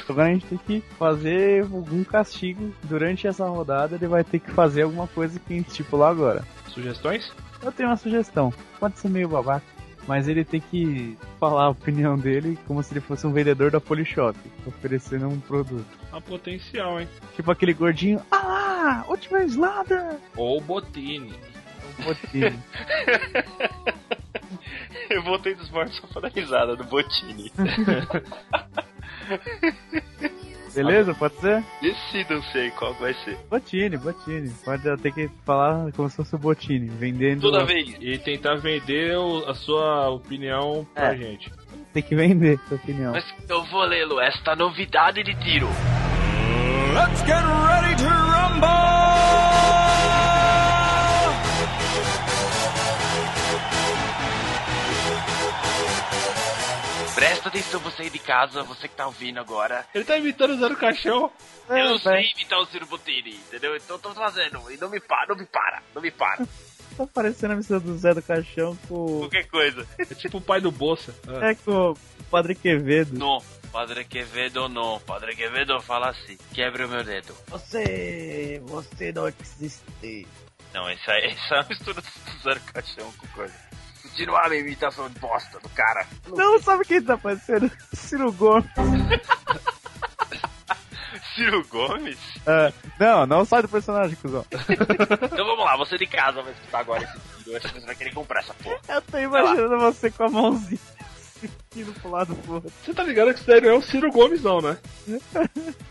Agora 0.08 0.30
a 0.30 0.34
gente 0.34 0.45
tem 0.45 0.80
que 0.80 0.82
fazer 0.95 1.63
algum 1.63 2.04
castigo 2.06 2.74
durante 2.84 3.28
essa 3.28 3.45
rodada, 3.45 3.95
ele 3.95 4.08
vai 4.08 4.24
ter 4.24 4.39
que 4.39 4.52
fazer 4.52 4.84
alguma 4.84 5.08
coisa 5.08 5.38
que 5.38 5.54
a 5.54 5.58
gente 5.58 5.67
estipular 5.67 6.12
agora. 6.12 6.45
Sugestões? 6.76 7.32
Eu 7.64 7.72
tenho 7.72 7.90
uma 7.90 7.98
sugestão, 7.98 8.54
pode 8.80 9.00
ser 9.00 9.10
meio 9.10 9.30
babaca, 9.30 9.66
mas 10.08 10.28
ele 10.28 10.46
tem 10.46 10.62
que 10.62 11.18
falar 11.40 11.64
a 11.64 11.70
opinião 11.70 12.18
dele 12.18 12.60
como 12.68 12.84
se 12.84 12.94
ele 12.94 13.02
fosse 13.02 13.26
um 13.26 13.34
vendedor 13.34 13.72
da 13.72 13.82
Polishop, 13.82 14.38
oferecendo 14.68 15.28
um 15.28 15.40
produto. 15.40 15.88
Uma 16.12 16.22
potencial, 16.22 17.02
hein? 17.02 17.08
Tipo 17.36 17.50
aquele 17.50 17.74
gordinho, 17.74 18.22
ah 18.30 18.66
lá, 18.86 19.06
última 19.08 19.44
slada! 19.46 20.20
Ou 20.36 20.62
Botini. 20.62 21.34
Um 22.00 22.04
botinho. 22.04 22.64
Eu 25.10 25.24
voltei 25.24 25.56
dos 25.56 25.70
mortos 25.70 25.98
só 25.98 26.08
pra 26.08 26.22
dar 26.22 26.32
risada 26.32 26.76
do 26.76 26.84
Botini. 26.84 27.52
Beleza? 30.76 31.14
Pode 31.14 31.36
ser? 31.36 31.64
Decidam-se 31.82 32.58
aí 32.58 32.72
qual 32.72 32.94
vai 32.96 33.14
ser. 33.24 33.38
Botini, 33.50 33.98
Botini. 33.98 34.50
Pode 34.64 34.98
ter 34.98 35.12
que 35.14 35.30
falar 35.46 35.92
como 35.94 36.10
se 36.10 36.16
fosse 36.18 36.36
o 36.36 36.38
Botini, 36.38 36.88
vendendo. 36.90 37.42
Toda 37.42 37.66
vez. 37.66 37.96
E 38.00 38.18
tentar 38.18 38.56
vender 38.56 39.18
o- 39.18 39.46
a 39.50 39.54
sua 39.56 40.10
opinião 40.10 40.86
pra 40.94 41.14
É. 41.14 41.18
gente. 41.18 41.52
Tem 41.94 42.04
que 42.04 42.16
vender, 42.16 42.60
sua 42.68 42.78
opinião. 42.78 43.14
Mas 43.14 43.26
eu 43.50 43.64
vou 43.66 43.84
lê-lo, 43.86 44.20
esta 44.20 44.56
novidade 44.56 45.24
de 45.24 45.34
tiro. 45.36 45.68
Let's 46.94 47.20
get 47.26 47.44
ready 47.44 47.96
to 47.98 48.10
rumble! 48.10 49.05
Presta 57.46 57.60
atenção 57.60 57.80
você 57.80 58.02
aí 58.02 58.10
de 58.10 58.18
casa, 58.18 58.64
você 58.64 58.88
que 58.88 58.96
tá 58.96 59.06
ouvindo 59.06 59.40
agora. 59.40 59.86
Ele 59.94 60.04
tá 60.04 60.18
imitando 60.18 60.56
o 60.56 60.58
Zero 60.58 60.76
Caixão. 60.76 61.32
É, 61.70 61.82
eu 61.82 61.92
não 61.92 62.00
vai. 62.00 62.24
sei 62.24 62.32
imitar 62.32 62.60
o 62.60 62.66
Ciro 62.66 62.88
Bottini, 62.88 63.36
entendeu? 63.36 63.76
Então 63.76 63.98
eu 63.98 64.02
tô 64.02 64.14
fazendo. 64.16 64.72
E 64.72 64.78
não 64.78 64.90
me 64.90 65.00
para, 65.00 65.28
não 65.28 65.36
me 65.36 65.46
para, 65.46 65.84
não 65.94 66.02
me 66.02 66.12
para. 66.12 66.46
Tá 66.96 67.06
parecendo 67.06 67.52
a 67.52 67.58
missão 67.58 67.78
do 67.78 67.98
Zé 67.98 68.14
do 68.14 68.22
Caixão 68.22 68.74
com. 68.88 69.20
Qualquer 69.20 69.48
coisa. 69.50 69.86
É 70.00 70.06
tipo 70.16 70.38
o 70.38 70.42
pai 70.42 70.62
do 70.62 70.72
Bolsa. 70.72 71.14
Ah. 71.28 71.50
É 71.50 71.56
com 71.56 71.92
o 71.92 71.98
Padre 72.32 72.56
Quevedo. 72.56 73.20
Não, 73.20 73.44
Padre 73.70 74.06
Quevedo 74.06 74.70
não. 74.70 74.98
Padre 75.02 75.36
Quevedo 75.36 75.78
fala 75.82 76.12
assim, 76.12 76.38
quebra 76.54 76.86
o 76.86 76.90
meu 76.90 77.04
dedo. 77.04 77.36
Você. 77.48 78.62
Você 78.64 79.12
não 79.12 79.28
existe. 79.28 80.26
Não, 80.74 80.88
essa, 80.88 81.12
essa 81.18 81.56
é 81.56 81.60
uma 81.60 81.68
mistura 81.68 82.02
do 82.02 82.42
Zero 82.42 82.62
Caixão 82.62 83.12
com 83.18 83.28
coisa. 83.28 83.75
Continuar 84.15 84.49
a 84.49 84.56
imitação 84.56 85.10
de 85.10 85.19
bosta 85.19 85.60
do 85.60 85.67
cara. 85.71 86.08
Não, 86.30 86.58
sabe 86.62 86.86
quem 86.86 87.01
tá 87.01 87.17
parecendo? 87.17 87.69
Ciro 87.93 88.32
Gomes. 88.32 88.65
Ciro 91.36 91.67
Gomes? 91.67 92.17
É, 92.47 92.71
não, 92.97 93.25
não 93.25 93.43
sai 93.43 93.63
do 93.63 93.67
personagem, 93.67 94.15
cuzão. 94.15 94.45
Então 94.54 95.45
vamos 95.45 95.65
lá, 95.65 95.75
você 95.75 95.97
de 95.97 96.08
casa 96.08 96.41
vai 96.41 96.54
escutar 96.54 96.80
agora 96.80 97.04
esse 97.04 97.17
vídeo. 97.39 97.58
Acho 97.58 97.67
que 97.67 97.82
você 97.82 97.86
vai 97.86 97.95
querer 97.95 98.13
comprar 98.13 98.39
essa 98.39 98.54
porra. 98.54 98.80
Eu 98.88 99.01
tô 99.01 99.17
imaginando 99.17 99.78
você 99.80 100.10
com 100.10 100.23
a 100.23 100.30
mãozinha 100.30 100.80
indo 101.76 101.93
pro 102.00 102.10
lado 102.12 102.34
do 102.34 102.54
outro. 102.54 102.71
Você 102.84 102.93
tá 102.93 103.04
ligado 103.04 103.34
que 103.34 103.39
isso 103.39 103.48
daí 103.48 103.62
não 103.62 103.69
é 103.69 103.74
o 103.74 103.82
Ciro 103.82 104.12
Gomes, 104.12 104.41
não, 104.41 104.62
né? 104.62 104.78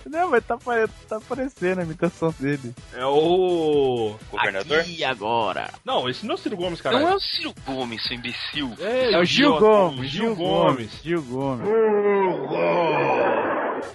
Não, 0.06 0.30
mas 0.30 0.44
tá, 0.44 0.56
pare- 0.56 0.88
tá 1.08 1.18
parecendo 1.20 1.80
a 1.80 1.84
imitação 1.84 2.32
dele. 2.38 2.72
É 2.92 3.04
o. 3.04 4.16
Governador? 4.30 4.84
E 4.86 5.02
agora? 5.02 5.70
Não, 5.84 6.08
esse 6.08 6.24
não 6.24 6.32
é 6.32 6.38
o 6.38 6.38
Ciro 6.40 6.56
Gomes, 6.56 6.80
cara. 6.80 7.00
Não 7.00 7.08
é 7.08 7.14
o 7.14 7.20
Ciro 7.20 7.52
Gomes, 7.66 8.02
seu 8.04 8.16
imbecil. 8.16 8.72
É 8.78 9.18
o 9.18 9.24
Gil 9.24 9.58
Gomes. 9.58 10.00
o 10.00 10.04
Gil 10.04 10.36
Gomes. 10.36 10.90
Gil 11.02 11.22
Gomes. 11.22 11.66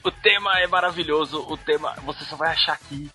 O 0.03 0.11
tema 0.11 0.59
é 0.59 0.67
maravilhoso, 0.67 1.45
o 1.49 1.57
tema 1.57 1.93
você 2.03 2.23
só 2.25 2.35
vai 2.35 2.49
achar 2.51 2.73
aqui. 2.73 3.09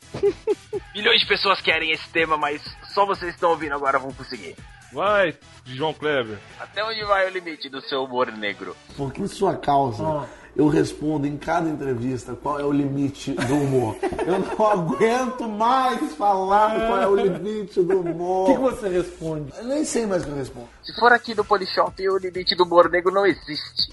Milhões 0.94 1.20
de 1.20 1.26
pessoas 1.26 1.60
querem 1.60 1.90
esse 1.90 2.08
tema, 2.08 2.36
mas 2.36 2.62
só 2.94 3.04
vocês 3.06 3.30
que 3.32 3.36
estão 3.36 3.50
ouvindo 3.50 3.74
agora 3.74 3.98
vão 3.98 4.12
conseguir. 4.12 4.56
Vai, 4.94 5.36
João 5.64 5.92
Kleber. 5.92 6.38
Até 6.60 6.84
onde 6.84 7.04
vai 7.04 7.26
o 7.26 7.30
limite 7.30 7.68
do 7.68 7.80
seu 7.80 8.04
humor 8.04 8.30
negro? 8.30 8.76
Por 8.96 9.12
que 9.12 9.26
sua 9.26 9.56
causa? 9.56 10.28
Eu 10.54 10.68
respondo 10.68 11.26
em 11.26 11.36
cada 11.36 11.68
entrevista 11.68 12.36
qual 12.36 12.60
é 12.60 12.64
o 12.64 12.70
limite 12.70 13.32
do 13.32 13.56
humor. 13.56 13.96
Eu 14.24 14.38
não 14.38 14.66
aguento 14.66 15.48
mais 15.48 16.14
falar 16.14 16.86
qual 16.86 17.02
é 17.02 17.08
o 17.08 17.16
limite 17.16 17.82
do 17.82 18.02
humor. 18.02 18.48
O 18.48 18.54
que, 18.54 18.60
você 18.60 18.88
responde? 18.88 19.52
Eu 19.58 19.64
nem 19.64 19.84
sei 19.84 20.06
mais 20.06 20.22
o 20.22 20.26
que 20.26 20.30
eu 20.30 20.36
respondo. 20.36 20.68
Se 20.84 20.94
for 20.94 21.12
aqui 21.12 21.34
no 21.34 21.44
Polishop, 21.44 22.08
o 22.08 22.16
limite 22.16 22.54
do 22.54 22.62
humor 22.62 22.88
negro 22.88 23.12
não 23.12 23.26
existe. 23.26 23.92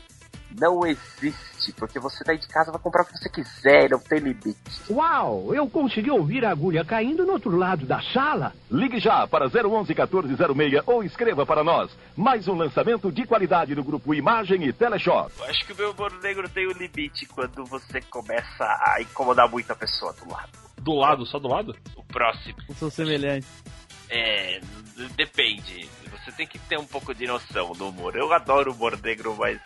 Não 0.60 0.86
existe, 0.86 1.72
porque 1.74 2.00
você 2.00 2.24
tá 2.24 2.32
aí 2.32 2.38
de 2.38 2.48
casa 2.48 2.72
vai 2.72 2.82
comprar 2.82 3.04
o 3.04 3.06
que 3.06 3.18
você 3.18 3.30
quiser, 3.30 3.90
não 3.90 4.00
tem 4.00 4.20
limite. 4.20 4.56
Uau, 4.90 5.54
eu 5.54 5.70
consegui 5.70 6.12
ouvir 6.12 6.46
a 6.46 6.52
agulha 6.52 6.84
caindo 6.84 7.26
no 7.26 7.34
outro 7.34 7.56
lado 7.56 7.86
da 7.86 8.02
sala. 8.14 8.54
Ligue 8.70 9.00
já 9.00 9.28
para 9.28 9.46
011 9.46 9.94
1406 9.94 10.84
ou 10.86 11.04
escreva 11.04 11.46
para 11.46 11.64
nós. 11.64 11.92
Mais 12.16 12.48
um 12.48 12.56
lançamento 12.56 13.12
de 13.12 13.26
qualidade 13.26 13.76
do 13.76 13.84
grupo 13.84 14.14
Imagem 14.14 14.64
e 14.64 14.74
Teleshop. 14.74 15.32
Eu 15.38 15.46
acho 15.46 15.66
que 15.66 15.74
o 15.74 15.76
meu 15.76 15.92
humor 15.92 16.12
negro 16.22 16.48
tem 16.50 16.68
um 16.68 16.74
limite 16.74 17.26
quando 17.28 17.66
você 17.66 18.02
começa 18.02 18.64
a 18.64 19.02
incomodar 19.02 19.50
muito 19.50 19.72
a 19.72 19.76
pessoa 19.76 20.14
do 20.14 20.32
lado. 20.32 20.50
Do 20.82 20.94
lado, 20.94 21.26
só 21.26 21.40
do 21.40 21.48
lado? 21.48 21.76
O 21.96 22.04
próximo. 22.04 22.58
Eu 22.68 22.76
sou 22.76 22.90
semelhante. 22.90 23.46
É. 24.10 24.60
Depende. 25.16 25.90
Você 26.12 26.32
tem 26.34 26.46
que 26.46 26.60
ter 26.60 26.78
um 26.78 26.86
pouco 26.86 27.14
de 27.14 27.26
noção 27.26 27.72
do 27.72 27.88
humor. 27.88 28.16
Eu 28.16 28.32
adoro 28.34 28.74
humor 28.74 29.00
negro, 29.02 29.36
mas. 29.38 29.60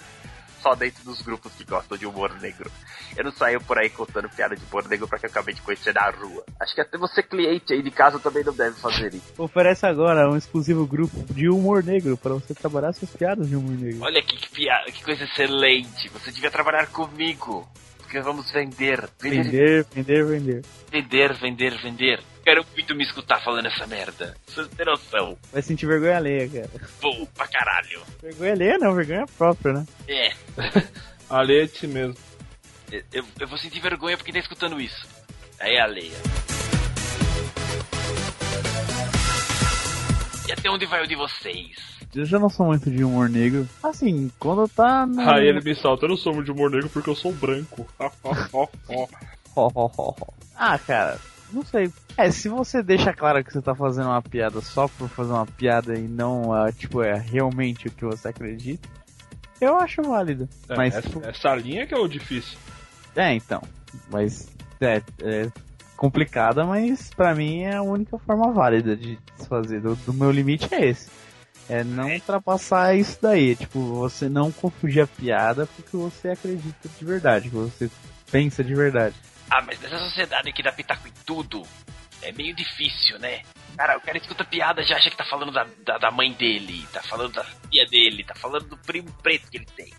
Só 0.65 0.73
dentro 0.73 1.03
dos 1.03 1.21
grupos 1.21 1.53
que 1.53 1.63
gostam 1.63 1.95
de 1.95 2.07
humor 2.07 2.33
negro. 2.41 2.71
Eu 3.15 3.23
não 3.23 3.31
saio 3.31 3.61
por 3.61 3.77
aí 3.77 3.87
contando 3.87 4.27
piada 4.27 4.55
de 4.55 4.65
humor 4.65 4.87
negro 4.89 5.07
pra 5.07 5.19
que 5.19 5.27
eu 5.27 5.29
acabei 5.29 5.53
de 5.53 5.61
conhecer 5.61 5.93
na 5.93 6.09
rua. 6.09 6.43
Acho 6.59 6.73
que 6.73 6.81
até 6.81 6.97
você, 6.97 7.21
cliente 7.21 7.71
aí 7.71 7.83
de 7.83 7.91
casa, 7.91 8.19
também 8.19 8.43
não 8.43 8.51
deve 8.51 8.75
fazer 8.79 9.13
isso. 9.13 9.31
Oferece 9.37 9.85
agora 9.85 10.27
um 10.27 10.35
exclusivo 10.35 10.87
grupo 10.87 11.23
de 11.31 11.47
humor 11.47 11.83
negro 11.83 12.17
para 12.17 12.33
você 12.33 12.55
trabalhar 12.55 12.93
suas 12.93 13.11
piadas 13.11 13.47
de 13.47 13.55
humor 13.55 13.77
negro. 13.77 14.01
Olha 14.01 14.19
aqui 14.19 14.35
que 14.37 14.49
piada, 14.49 14.91
que 14.91 15.03
coisa 15.03 15.23
excelente. 15.23 16.09
Você 16.09 16.31
devia 16.31 16.49
trabalhar 16.49 16.87
comigo. 16.87 17.67
Porque 17.99 18.19
vamos 18.21 18.51
vender. 18.51 19.07
Vender, 19.19 19.85
vender, 19.93 20.25
vender. 20.25 20.61
Vender, 20.91 21.33
vender, 21.33 21.77
vender. 21.77 22.19
Quero 22.45 22.63
muito 22.75 22.93
me 22.93 23.03
escutar 23.03 23.43
falando 23.43 23.65
essa 23.65 23.87
merda. 23.87 24.37
Vocês 24.45 24.67
têm 24.67 24.85
noção. 24.85 25.35
Vai 25.51 25.63
sentir 25.63 25.87
vergonha 25.87 26.17
alheia, 26.17 26.47
cara. 26.47 26.69
Pô, 27.01 27.25
pra 27.33 27.47
caralho. 27.47 28.03
Vergonha 28.21 28.51
alheia 28.51 28.77
não, 28.77 28.93
vergonha 28.93 29.25
própria, 29.35 29.73
né? 29.73 29.87
É. 30.07 30.31
Alheia 31.27 31.65
de 31.65 31.75
si 31.75 31.87
mesmo. 31.87 32.15
Eu, 32.91 33.01
eu, 33.11 33.25
eu 33.39 33.47
vou 33.47 33.57
sentir 33.57 33.79
vergonha 33.79 34.15
porque 34.15 34.31
tá 34.31 34.37
escutando 34.37 34.79
isso. 34.79 35.07
Aí 35.59 35.73
é 35.73 35.81
alheia. 35.81 36.13
E 40.47 40.51
até 40.51 40.69
onde 40.69 40.85
vai 40.85 41.03
o 41.03 41.07
de 41.07 41.15
vocês? 41.15 41.97
Eu 42.13 42.25
já 42.25 42.37
não 42.37 42.47
sou 42.47 42.67
muito 42.67 42.91
de 42.91 43.03
humor 43.03 43.27
negro. 43.27 43.67
Assim, 43.81 44.31
quando 44.37 44.69
tá. 44.69 45.07
No... 45.07 45.27
Aí 45.27 45.47
ele 45.47 45.61
me 45.61 45.73
salta, 45.73 46.05
eu 46.05 46.09
não 46.09 46.17
sou 46.17 46.31
muito 46.31 46.45
de 46.45 46.51
humor 46.51 46.69
negro 46.69 46.89
porque 46.89 47.09
eu 47.09 47.15
sou 47.15 47.33
branco. 47.33 47.87
ah, 50.55 50.77
cara, 50.77 51.19
não 51.55 51.63
sei. 51.63 51.91
É, 52.17 52.29
se 52.29 52.49
você 52.49 52.83
deixa 52.83 53.13
claro 53.13 53.43
que 53.43 53.51
você 53.51 53.61
tá 53.61 53.73
fazendo 53.73 54.07
uma 54.09 54.21
piada 54.21 54.61
só 54.61 54.87
por 54.87 55.09
fazer 55.09 55.31
uma 55.31 55.45
piada 55.45 55.97
e 55.97 56.07
não, 56.07 56.49
uh, 56.49 56.71
tipo, 56.71 57.01
é 57.01 57.17
realmente 57.17 57.87
o 57.87 57.91
que 57.91 58.05
você 58.05 58.27
acredita, 58.27 58.87
eu 59.59 59.77
acho 59.77 60.01
válido. 60.03 60.47
É, 60.69 60.75
mas, 60.75 60.95
essa, 60.95 61.29
essa 61.29 61.55
linha 61.55 61.87
que 61.87 61.93
é 61.93 61.97
o 61.97 62.07
difícil. 62.07 62.57
É, 63.15 63.33
então. 63.33 63.61
Mas 64.11 64.49
é, 64.81 65.01
é 65.21 65.49
complicada, 65.95 66.65
mas 66.65 67.09
pra 67.13 67.33
mim 67.33 67.61
é 67.61 67.75
a 67.75 67.81
única 67.81 68.17
forma 68.17 68.51
válida 68.51 68.95
de 68.95 69.17
se 69.37 69.47
fazer. 69.47 69.81
Do, 69.81 69.95
do 69.95 70.13
meu 70.13 70.31
limite 70.31 70.67
é 70.73 70.85
esse. 70.85 71.09
É 71.67 71.83
não 71.83 72.11
ultrapassar 72.11 72.95
isso 72.95 73.17
daí. 73.21 73.55
Tipo, 73.55 73.79
você 73.79 74.29
não 74.29 74.51
confundir 74.51 75.01
a 75.01 75.07
piada 75.07 75.67
porque 75.75 75.95
você 75.95 76.29
acredita 76.29 76.89
de 76.89 77.05
verdade, 77.05 77.49
que 77.49 77.55
você 77.55 77.89
pensa 78.31 78.63
de 78.63 78.75
verdade. 78.75 79.15
Ah, 79.49 79.61
mas 79.61 79.79
nessa 79.79 79.99
sociedade 79.99 80.51
que 80.51 80.63
dá 80.63 80.71
pitaco 80.71 81.07
em 81.07 81.13
tudo, 81.25 81.63
é 82.21 82.31
meio 82.31 82.55
difícil, 82.55 83.19
né? 83.19 83.41
Cara, 83.77 83.97
o 83.97 84.01
cara 84.01 84.17
escuta 84.17 84.43
piada 84.43 84.81
já 84.83 84.95
acha 84.95 85.09
que 85.09 85.17
tá 85.17 85.25
falando 85.25 85.51
da, 85.51 85.67
da, 85.85 85.97
da 85.97 86.11
mãe 86.11 86.31
dele, 86.31 86.87
tá 86.93 87.01
falando 87.03 87.33
da 87.33 87.43
filha 87.43 87.85
dele, 87.87 88.23
tá 88.23 88.33
falando 88.35 88.67
do 88.69 88.77
primo 88.77 89.11
preto 89.21 89.49
que 89.51 89.57
ele 89.57 89.67
tem. 89.75 89.93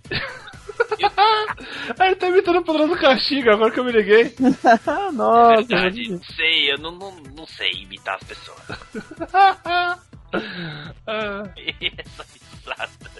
ah, 1.99 2.07
ele 2.07 2.17
tá 2.17 2.29
imitando 2.29 2.59
o 2.61 2.65
poderoso 2.65 2.97
castigo, 2.97 3.51
agora 3.51 3.71
que 3.71 3.79
eu 3.79 3.85
me 3.85 3.93
liguei. 3.93 4.35
Nossa, 5.13 5.61
é 5.61 5.65
verdade, 5.65 6.11
não 6.11 6.23
sei, 6.25 6.73
eu 6.73 6.79
não, 6.79 6.93
não, 6.93 7.13
não 7.35 7.47
sei 7.47 7.71
imitar 7.73 8.17
as 8.17 8.25
pessoas. 8.25 8.63
Essa 11.07 12.27
risada. 12.33 13.16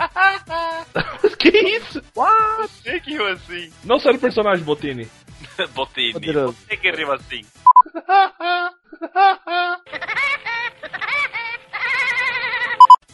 que 1.38 1.48
isso? 1.48 2.02
What? 2.14 2.68
Você 2.68 3.00
que 3.00 3.10
riu 3.12 3.26
assim. 3.26 3.72
Não 3.84 3.98
sai 3.98 4.14
do 4.14 4.18
personagem, 4.18 4.64
Botini. 4.64 5.08
Botini. 5.74 6.12
Você 6.12 6.76
que 6.76 6.90
riu 6.90 7.12
assim. 7.12 7.44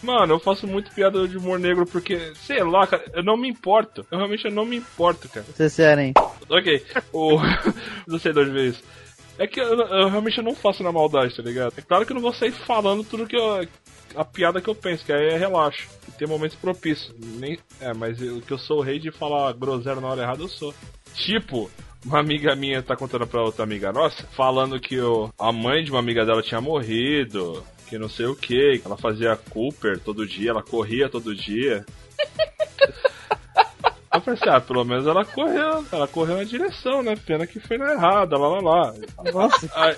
Mano, 0.03 0.35
eu 0.35 0.39
faço 0.39 0.67
muito 0.67 0.93
piada 0.93 1.27
de 1.27 1.37
humor 1.37 1.59
negro 1.59 1.85
porque, 1.87 2.33
sei 2.35 2.63
lá, 2.63 2.87
cara, 2.87 3.05
eu 3.13 3.25
não 3.25 3.37
me 3.37 3.49
importo. 3.49 4.07
Eu 4.11 4.19
realmente 4.19 4.49
não 4.51 4.65
me 4.65 4.77
importo, 4.77 5.29
cara. 5.29 5.47
Vocês 5.47 5.75
querem? 5.75 6.13
Ok. 6.49 6.85
O. 7.13 7.39
não 8.07 8.19
sei 8.19 8.33
duas 8.33 8.49
vezes. 8.49 8.83
É 9.39 9.47
que 9.47 9.61
eu, 9.61 9.67
eu, 9.67 10.09
realmente 10.09 10.41
não 10.41 10.55
faço 10.55 10.83
na 10.83 10.93
maldade, 10.93 11.37
tá 11.37 11.43
ligado? 11.43 11.75
É 11.77 11.83
claro 11.83 12.07
que 12.07 12.13
eu 12.13 12.15
não 12.15 12.23
vou 12.23 12.33
sair 12.33 12.53
falando 12.53 13.05
tudo 13.05 13.27
que 13.27 13.37
eu. 13.37 13.67
A 14.15 14.25
piada 14.25 14.61
que 14.61 14.69
eu 14.69 14.75
penso, 14.75 15.05
que 15.05 15.13
aí 15.13 15.29
é 15.29 15.37
relaxo. 15.37 15.87
E 16.09 16.13
tem 16.13 16.27
momentos 16.27 16.57
propícios. 16.57 17.15
Nem, 17.19 17.59
é, 17.81 17.93
mas 17.93 18.21
o 18.21 18.41
que 18.41 18.53
eu 18.53 18.59
sou 18.59 18.79
o 18.79 18.83
rei 18.83 18.99
de 18.99 19.11
falar 19.11 19.53
groselha 19.53 20.01
na 20.01 20.09
hora 20.09 20.23
errada, 20.23 20.43
eu 20.43 20.49
sou. 20.49 20.75
Tipo, 21.15 21.71
uma 22.05 22.21
amiga 22.21 22.55
minha 22.55 22.83
tá 22.83 22.95
contando 22.95 23.27
pra 23.27 23.43
outra 23.43 23.65
amiga 23.65 23.93
nossa, 23.93 24.23
falando 24.29 24.79
que 24.79 25.01
o, 25.01 25.31
a 25.39 25.51
mãe 25.51 25.83
de 25.83 25.91
uma 25.91 26.01
amiga 26.01 26.25
dela 26.25 26.43
tinha 26.43 26.61
morrido, 26.61 27.65
que 27.89 27.99
não 27.99 28.09
sei 28.09 28.27
o 28.27 28.37
que, 28.37 28.81
ela 28.85 28.97
fazia 28.97 29.37
Cooper 29.51 29.99
todo 29.99 30.27
dia, 30.27 30.51
ela 30.51 30.63
corria 30.63 31.09
todo 31.09 31.35
dia. 31.35 31.85
Eu 34.13 34.21
pensei, 34.23 34.49
ah, 34.49 34.61
pelo 34.61 34.83
menos 34.83 35.07
ela 35.07 35.27
correu, 35.27 35.85
ela 35.93 36.09
correu 36.09 36.39
na 36.39 36.45
direção, 36.45 37.03
né? 37.03 37.15
Pena 37.17 37.47
que 37.47 37.61
foi 37.61 37.77
na 37.77 37.93
errada, 37.93 38.39
lá 38.39 38.49
lá 38.49 38.61
lá. 38.61 38.95
Nossa. 39.31 39.71
Aí, 39.75 39.95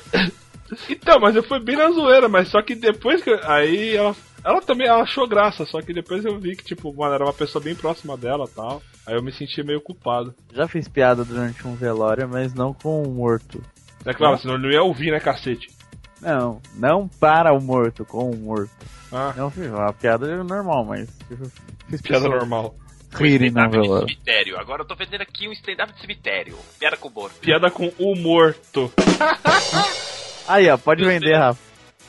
então, 0.88 1.18
mas 1.20 1.35
eu 1.35 1.42
fui 1.42 1.61
bem 1.61 1.76
na 1.76 1.90
zoeira, 1.90 2.28
mas 2.28 2.48
só 2.48 2.62
que 2.62 2.74
depois 2.74 3.22
que. 3.22 3.31
Aí 3.44 3.96
ela. 3.96 4.14
Ela 4.44 4.62
também 4.62 4.87
ela 4.87 5.02
achou 5.02 5.26
graça, 5.26 5.66
só 5.66 5.83
que 5.83 5.92
depois 5.92 6.24
eu 6.24 6.38
vi 6.38 6.54
que, 6.54 6.64
tipo, 6.64 6.94
mano, 6.94 7.12
era 7.12 7.24
uma 7.24 7.33
pessoa 7.33 7.62
bem 7.62 7.74
próxima 7.74 8.16
dela 8.16 8.48
tal. 8.54 8.81
Aí 9.04 9.14
eu 9.14 9.22
me 9.22 9.33
senti 9.33 9.62
meio 9.64 9.81
culpado. 9.81 10.33
Já 10.54 10.68
fiz 10.68 10.87
piada 10.87 11.24
durante 11.24 11.66
um 11.66 11.74
velório, 11.74 12.28
mas 12.28 12.54
não 12.54 12.72
com 12.72 13.02
um 13.02 13.11
morto. 13.11 13.61
É 14.04 14.14
claro, 14.14 14.38
senão 14.38 14.54
ele 14.54 14.62
não 14.62 14.70
ia 14.70 14.83
ouvir, 14.83 15.11
né, 15.11 15.18
cacete? 15.18 15.68
Não, 16.20 16.61
não 16.74 17.09
para 17.09 17.52
o 17.52 17.61
morto, 17.61 18.04
com 18.04 18.31
o 18.31 18.37
morto. 18.37 18.70
Ah. 19.12 19.35
Não 19.37 19.50
fiz 19.50 19.66
uma 19.66 19.92
piada 19.92 20.42
normal, 20.44 20.85
mas 20.85 21.09
fiz 21.88 22.00
piada 22.00 22.28
normal. 22.28 22.74
Rirem 23.12 23.50
no 23.50 23.70
velório. 23.70 24.09
cemitério. 24.09 24.59
Agora 24.59 24.83
eu 24.83 24.87
tô 24.87 24.94
vendendo 24.94 25.22
aqui 25.22 25.48
um 25.48 25.52
stand-up 25.52 25.92
de 25.94 26.00
cemitério. 26.00 26.57
Piada 26.78 26.96
com 26.96 27.09
o 27.09 27.12
morto. 27.12 27.40
Piada 27.40 27.70
com 27.70 27.92
o 27.98 28.14
morto. 28.14 28.92
Aí, 30.48 30.68
ó, 30.70 30.78
pode 30.78 31.04
vender, 31.04 31.37
Rafa. 31.37 31.61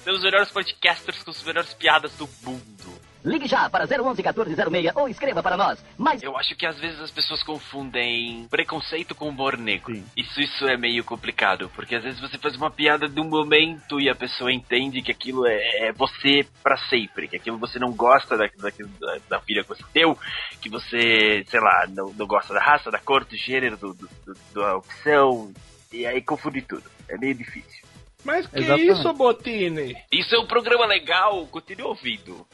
Pelos 0.05 0.23
melhores 0.23 0.49
podcasters 0.49 1.21
com 1.21 1.31
as 1.31 1.43
melhores 1.43 1.73
piadas 1.73 2.15
do 2.15 2.27
mundo. 2.41 2.99
Ligue 3.23 3.47
já 3.47 3.69
para 3.69 3.83
011 3.83 4.23
1406 4.23 4.95
ou 4.95 5.09
escreva 5.09 5.43
para 5.43 5.57
nós. 5.57 5.83
Mas 5.97 6.23
eu 6.23 6.37
acho 6.37 6.55
que 6.55 6.65
às 6.65 6.79
vezes 6.79 7.01
as 7.01 7.11
pessoas 7.11 7.43
confundem 7.43 8.47
preconceito 8.49 9.13
com 9.13 9.27
humor 9.27 9.57
negro. 9.57 9.93
Sim. 9.93 10.05
Isso 10.15 10.39
isso 10.39 10.65
é 10.69 10.77
meio 10.77 11.03
complicado, 11.03 11.69
porque 11.75 11.95
às 11.95 12.03
vezes 12.03 12.21
você 12.21 12.37
faz 12.37 12.55
uma 12.55 12.71
piada 12.71 13.09
de 13.09 13.19
um 13.19 13.27
momento 13.27 13.99
e 13.99 14.09
a 14.09 14.15
pessoa 14.15 14.53
entende 14.53 15.01
que 15.01 15.11
aquilo 15.11 15.45
é, 15.45 15.89
é 15.89 15.91
você 15.91 16.47
para 16.63 16.77
sempre, 16.87 17.27
que 17.27 17.35
aquilo 17.35 17.57
você 17.57 17.77
não 17.77 17.91
gosta 17.91 18.37
da, 18.37 18.45
da, 18.45 19.17
da 19.27 19.39
filha 19.41 19.63
que 19.63 19.69
você 19.69 19.83
deu, 19.93 20.17
que 20.61 20.69
você, 20.69 21.43
sei 21.45 21.59
lá, 21.59 21.87
não, 21.89 22.13
não 22.13 22.25
gosta 22.25 22.53
da 22.53 22.61
raça, 22.61 22.89
da 22.89 22.99
cor, 22.99 23.25
do 23.25 23.35
gênero, 23.35 23.75
do, 23.75 23.93
do, 23.93 24.09
do 24.25 24.33
da 24.53 24.77
opção, 24.77 25.51
e 25.91 26.05
aí 26.05 26.21
confunde 26.21 26.61
tudo. 26.61 26.89
É 27.09 27.17
meio 27.17 27.35
difícil. 27.35 27.88
Mas 28.23 28.47
que 28.47 28.59
Exatamente. 28.59 28.91
isso, 28.91 29.13
Botini? 29.13 29.95
Isso 30.11 30.35
é 30.35 30.39
um 30.39 30.45
programa 30.45 30.85
legal, 30.85 31.45
continue 31.47 31.87
ouvindo. 31.87 32.45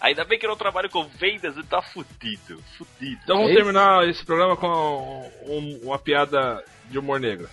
Ainda 0.00 0.24
bem 0.24 0.38
que 0.38 0.46
eu 0.46 0.50
não 0.50 0.56
trabalho 0.56 0.90
com 0.90 1.04
vendas 1.04 1.56
e 1.56 1.62
tá 1.62 1.80
fudido. 1.82 2.62
Fudido. 2.76 3.20
Então 3.22 3.36
vamos 3.36 3.50
esse? 3.50 3.56
terminar 3.56 4.08
esse 4.08 4.24
programa 4.24 4.56
com 4.56 5.30
um, 5.46 5.80
uma 5.84 5.98
piada 5.98 6.62
de 6.90 6.98
humor 6.98 7.20
negro. 7.20 7.48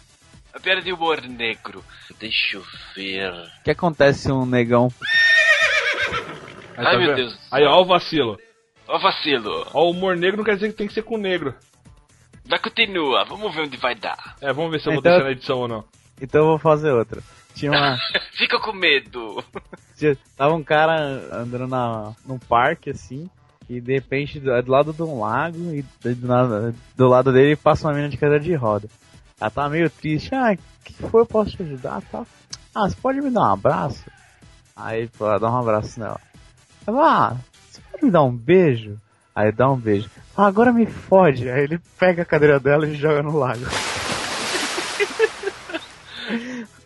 A 0.53 0.59
piada 0.59 0.81
de 0.81 0.91
humor 0.91 1.21
negro. 1.21 1.83
Deixa 2.19 2.57
eu 2.57 2.63
ver. 2.95 3.31
O 3.31 3.63
que 3.63 3.71
acontece 3.71 4.23
se 4.23 4.31
um 4.31 4.45
negão. 4.45 4.89
Aí, 6.77 6.85
Ai 6.85 6.85
tá 6.85 6.97
meu 6.97 7.07
vendo? 7.07 7.15
Deus. 7.15 7.39
Aí, 7.51 7.63
ó, 7.63 7.81
o 7.81 7.85
vacilo. 7.85 8.39
Ó, 8.87 8.97
o 8.97 8.99
vacilo. 8.99 9.67
Ó, 9.73 9.85
o 9.85 9.91
humor 9.91 10.15
negro 10.15 10.37
não 10.37 10.43
quer 10.43 10.55
dizer 10.55 10.69
que 10.69 10.77
tem 10.77 10.87
que 10.87 10.93
ser 10.93 11.03
com 11.03 11.17
negro. 11.17 11.55
Vai, 12.45 12.59
continua. 12.59 13.23
Vamos 13.25 13.53
ver 13.53 13.61
onde 13.61 13.77
vai 13.77 13.95
dar. 13.95 14.35
É, 14.41 14.51
vamos 14.51 14.71
ver 14.71 14.79
se 14.79 14.87
eu 14.87 14.93
vou 14.93 14.99
então... 14.99 15.11
deixar 15.11 15.25
na 15.25 15.31
edição 15.31 15.57
ou 15.59 15.67
não. 15.67 15.85
Então 16.23 16.41
eu 16.41 16.47
vou 16.47 16.57
fazer 16.57 16.91
outra. 16.91 17.21
Tinha 17.53 17.71
uma. 17.71 17.97
Fica 18.31 18.57
com 18.57 18.71
medo. 18.71 19.43
Tinha... 19.97 20.17
Tava 20.37 20.55
um 20.55 20.63
cara 20.63 20.97
andando 21.33 21.67
na, 21.67 22.13
num 22.25 22.39
parque 22.39 22.89
assim. 22.89 23.29
E 23.69 23.81
de 23.81 23.93
repente, 23.93 24.39
do, 24.39 24.61
do 24.61 24.71
lado 24.71 24.93
de 24.93 25.03
um 25.03 25.19
lago, 25.19 25.57
e 25.73 25.81
do, 26.01 26.73
do 26.95 27.07
lado 27.07 27.33
dele 27.33 27.57
passa 27.57 27.87
uma 27.87 27.93
menina 27.93 28.09
de 28.09 28.17
cadeira 28.17 28.41
de 28.41 28.53
roda. 28.55 28.87
Ela 29.39 29.49
tá 29.49 29.67
meio 29.67 29.89
triste. 29.89 30.33
Ah, 30.33 30.55
que 30.83 30.93
foi? 30.93 31.21
Eu 31.21 31.25
posso 31.25 31.51
te 31.51 31.63
ajudar? 31.63 32.01
Tá. 32.03 32.25
Ah, 32.73 32.89
você 32.89 32.95
pode 32.95 33.19
me 33.19 33.29
dar 33.29 33.41
um 33.41 33.53
abraço? 33.53 34.03
Aí, 34.75 35.07
pô, 35.09 35.37
dá 35.37 35.51
um 35.51 35.57
abraço 35.57 35.99
nela. 35.99 36.19
Ela, 36.87 37.31
ah, 37.31 37.37
você 37.69 37.81
pode 37.91 38.05
me 38.05 38.11
dar 38.11 38.23
um 38.23 38.35
beijo? 38.35 38.97
Aí 39.35 39.51
dá 39.51 39.69
um 39.69 39.77
beijo. 39.77 40.09
Ah, 40.37 40.47
agora 40.47 40.71
me 40.71 40.85
fode. 40.85 41.49
Aí 41.49 41.63
ele 41.63 41.81
pega 41.99 42.21
a 42.21 42.25
cadeira 42.25 42.59
dela 42.59 42.87
e 42.87 42.95
joga 42.95 43.21
no 43.21 43.37
lago. 43.37 43.65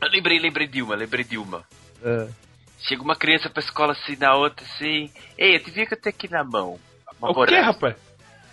Eu 0.01 0.09
lembrei, 0.09 0.39
lembrei 0.39 0.67
de 0.67 0.81
uma, 0.81 0.95
lembrei 0.95 1.23
de 1.23 1.37
uma. 1.37 1.63
É. 2.03 2.27
Chega 2.79 3.01
uma 3.01 3.15
criança 3.15 3.49
pra 3.49 3.61
escola 3.61 3.93
assim, 3.93 4.15
na 4.15 4.35
outra 4.35 4.65
assim. 4.65 5.11
Ei, 5.37 5.55
eu 5.55 5.63
devia 5.63 5.85
que 5.85 5.93
eu 5.93 6.01
tenho 6.01 6.15
aqui 6.15 6.29
na 6.29 6.43
mão. 6.43 6.79
Uma 7.19 7.31
o 7.31 7.45
que, 7.45 7.59
rapaz? 7.59 7.95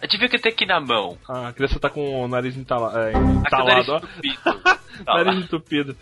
Eu 0.01 0.09
devia 0.09 0.29
que 0.29 0.37
eu 0.37 0.41
tenho 0.41 0.55
aqui 0.55 0.67
na 0.67 0.81
mão. 0.81 1.19
Ah, 1.29 1.49
a 1.49 1.53
criança 1.53 1.79
tá 1.79 1.91
com 1.91 2.25
o 2.25 2.29
nariz 2.29 2.57
entala, 2.57 3.09
é, 3.09 3.13
entalado, 3.13 3.93
ó. 3.93 4.01
Nariz 4.01 4.09
entupido. 4.09 4.47
nariz 5.07 5.45
entupido. 5.45 5.97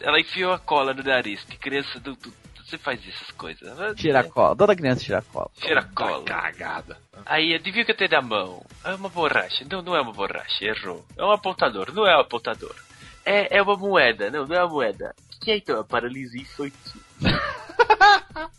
Ela 0.00 0.20
enfiou 0.20 0.52
a 0.52 0.58
cola 0.58 0.94
no 0.94 1.02
nariz. 1.02 1.42
Que 1.44 1.56
criança 1.56 2.00
do, 2.00 2.14
do, 2.14 2.32
Você 2.64 2.78
faz 2.78 3.00
essas 3.06 3.30
coisas. 3.32 3.96
Tira 3.96 4.24
cola. 4.24 4.56
Toda 4.56 4.76
criança 4.76 5.04
tira 5.04 5.22
cola. 5.22 5.50
Tira 5.60 5.82
cola. 5.94 6.24
Cagada. 6.24 6.98
Aí, 7.26 7.54
adivinha 7.54 7.84
o 7.84 7.86
que 7.86 7.94
tem 7.94 8.08
na 8.08 8.20
mão? 8.20 8.64
É 8.84 8.94
uma 8.94 9.08
borracha. 9.08 9.64
Não, 9.70 9.82
não 9.82 9.94
é 9.94 10.00
uma 10.00 10.12
borracha, 10.12 10.64
errou. 10.64 11.04
É 11.16 11.24
um 11.24 11.30
apontador, 11.30 11.92
não 11.92 12.06
é 12.06 12.16
um 12.16 12.20
apontador. 12.20 12.74
É, 13.24 13.58
é 13.58 13.62
uma 13.62 13.76
moeda, 13.76 14.30
não, 14.30 14.46
não 14.46 14.56
é 14.56 14.64
uma 14.64 14.72
moeda. 14.72 15.14
O 15.36 15.44
que 15.44 15.50
é 15.50 15.56
então? 15.56 15.80
A 15.80 15.84
paralisia 15.84 16.40
infantil. 16.42 17.00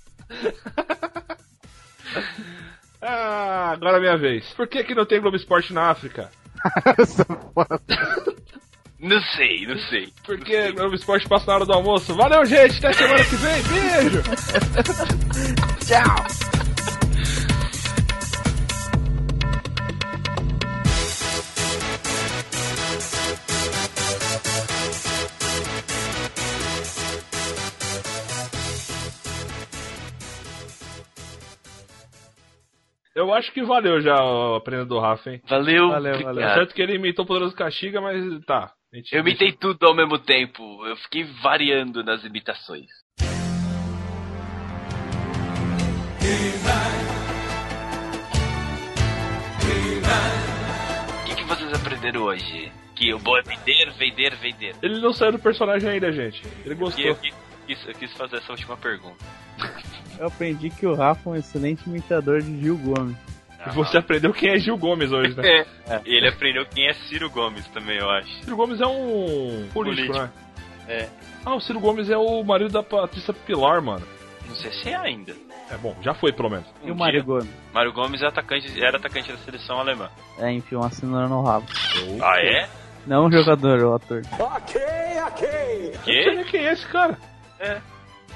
Ah, 3.06 3.72
agora 3.74 3.98
é 3.98 4.00
minha 4.00 4.18
vez. 4.18 4.46
Por 4.54 4.66
que, 4.66 4.82
que 4.82 4.96
não 4.96 5.06
tem 5.06 5.20
Globo 5.20 5.36
Esporte 5.36 5.74
na 5.74 5.90
África? 5.90 6.32
Não 9.04 9.22
sei, 9.36 9.68
não 9.68 9.78
sei. 9.90 10.14
Porque 10.24 10.70
o 10.70 10.76
Globo 10.76 10.96
Esporte 10.96 11.28
passa 11.28 11.48
na 11.48 11.56
hora 11.56 11.66
do 11.66 11.74
almoço. 11.74 12.16
Valeu, 12.16 12.46
gente. 12.46 12.78
Até 12.78 12.94
semana 12.94 13.26
que 13.26 13.36
vem. 13.36 13.62
Beijo. 13.64 14.24
Tchau. 15.86 16.63
Eu 33.16 33.32
acho 33.34 33.52
que 33.52 33.64
valeu 33.64 34.02
já 34.02 34.16
o 34.24 34.56
aprendendo 34.56 34.90
do 34.90 35.00
Rafa, 35.00 35.32
hein? 35.32 35.42
Valeu. 35.48 35.90
Valeu, 35.90 36.16
É 36.16 36.24
valeu. 36.24 36.50
certo 36.50 36.74
que 36.74 36.82
ele 36.82 36.96
imitou 36.96 37.24
o 37.24 37.28
Poderoso 37.28 37.56
Castiga, 37.56 38.02
mas 38.02 38.44
tá. 38.46 38.72
A 38.92 38.96
gente 38.96 39.14
Eu 39.14 39.20
imitei 39.22 39.52
tudo 39.52 39.86
ao 39.86 39.94
mesmo 39.96 40.18
tempo. 40.18 40.84
Eu 40.86 40.96
fiquei 40.98 41.24
variando 41.42 42.04
nas 42.04 42.24
imitações. 42.24 42.88
O 51.22 51.26
que, 51.26 51.36
que 51.36 51.44
vocês 51.44 51.74
aprenderam 51.74 52.22
hoje? 52.24 52.72
Que 52.96 53.14
o 53.14 53.20
bom 53.20 53.38
é 53.38 53.42
vender, 53.42 53.92
vender, 53.98 54.36
vender. 54.36 54.76
Ele 54.82 55.00
não 55.00 55.14
saiu 55.14 55.32
do 55.34 55.40
personagem 55.40 55.90
ainda, 55.90 56.12
gente. 56.12 56.42
Ele 56.66 56.76
gostou. 56.76 57.04
eu, 57.04 57.16
quis, 57.16 57.34
quis- 57.68 57.88
eu 57.88 57.94
quis 57.94 58.12
fazer 58.14 58.38
essa 58.38 58.52
última 58.52 58.78
pergunta. 58.78 59.24
Eu 60.20 60.28
aprendi 60.28 60.70
que 60.70 60.86
o 60.86 60.94
Rafa 60.94 61.30
é 61.30 61.34
um 61.34 61.36
excelente 61.36 61.88
imitador 61.88 62.42
de 62.42 62.60
Gil 62.62 62.78
Gomes. 62.78 63.16
E 63.66 63.70
você 63.74 63.98
aprendeu 63.98 64.34
quem 64.34 64.50
é 64.50 64.58
Gil 64.60 64.78
Gomes 64.78 65.12
hoje, 65.12 65.36
né? 65.36 65.66
É. 65.90 66.00
E 66.06 66.16
ele 66.16 66.30
aprendeu 66.30 66.66
quem 66.66 66.88
é 66.88 66.94
Ciro 66.94 67.30
Gomes 67.30 67.68
também, 67.70 67.98
eu 67.98 68.10
acho. 68.10 68.30
Ciro 68.44 68.56
Gomes 68.56 68.80
é 68.80 68.86
um 68.88 69.68
político, 69.74 70.14
Político. 70.14 70.14
né? 70.18 70.30
É. 70.88 71.10
Ah, 71.46 71.56
o 71.56 71.60
Ciro 71.62 71.80
Gomes 71.80 72.10
é 72.10 72.18
o 72.18 72.42
marido 72.44 72.72
da 72.72 72.82
Patrícia 72.84 73.34
Pilar, 73.34 73.82
mano. 73.82 74.06
Não 74.48 74.56
sei 74.56 74.72
se 74.72 74.90
é 74.90 74.96
ainda. 74.96 75.34
É 75.72 75.78
bom, 75.78 75.96
já 76.02 76.14
foi 76.14 76.32
pelo 76.32 76.50
menos. 76.50 76.66
E 76.84 76.92
o 76.92 76.94
Um 76.94 76.98
Mário 76.98 77.20
dia. 77.22 77.26
Gomes? 77.26 77.50
Mário 77.74 77.92
Gomes 77.94 78.22
é 78.22 78.28
atacante, 78.28 78.82
era 78.84 78.98
atacante 78.98 79.32
da 79.32 79.38
seleção 79.40 79.78
alemã. 79.80 80.10
É, 80.38 80.52
enfiou 80.52 80.82
uma 80.82 80.90
cenoura 80.90 81.28
no 81.28 81.42
rabo. 81.42 81.66
Ah, 82.22 82.40
é? 82.40 82.70
Não 83.08 83.26
o 83.28 83.32
jogador, 83.32 83.80
o 83.82 83.96
ator. 83.96 84.22
Ok, 84.40 84.82
ok. 85.28 85.48
Eu 85.50 86.16
não 86.16 86.24
sei 86.24 86.36
nem 86.36 86.46
quem 86.46 86.66
é 86.66 86.74
esse 86.74 86.88
cara. 86.88 87.18
É. 87.60 87.82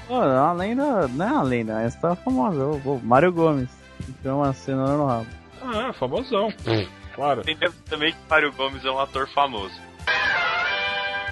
Pô, 0.08 0.22
é 0.22 0.40
uma 0.40 0.52
lenda. 0.54 1.06
Não 1.06 1.28
é 1.28 1.32
uma 1.32 1.42
lenda, 1.42 1.82
essa 1.82 2.00
tá 2.00 2.16
famosa. 2.16 2.64
O, 2.64 2.94
o 2.94 3.00
Mário 3.04 3.30
Gomes. 3.30 3.68
Enfiou 4.08 4.38
uma 4.38 4.54
cenoura 4.54 4.96
no 4.96 5.06
rabo. 5.06 5.26
Ah, 5.62 5.92
famosão. 5.92 6.52
Claro. 7.14 7.42
Entendemos 7.42 7.76
também 7.88 8.12
que 8.12 8.18
Mário 8.28 8.52
Gomes 8.52 8.84
é 8.84 8.90
um 8.90 8.98
ator 8.98 9.28
famoso. 9.28 9.74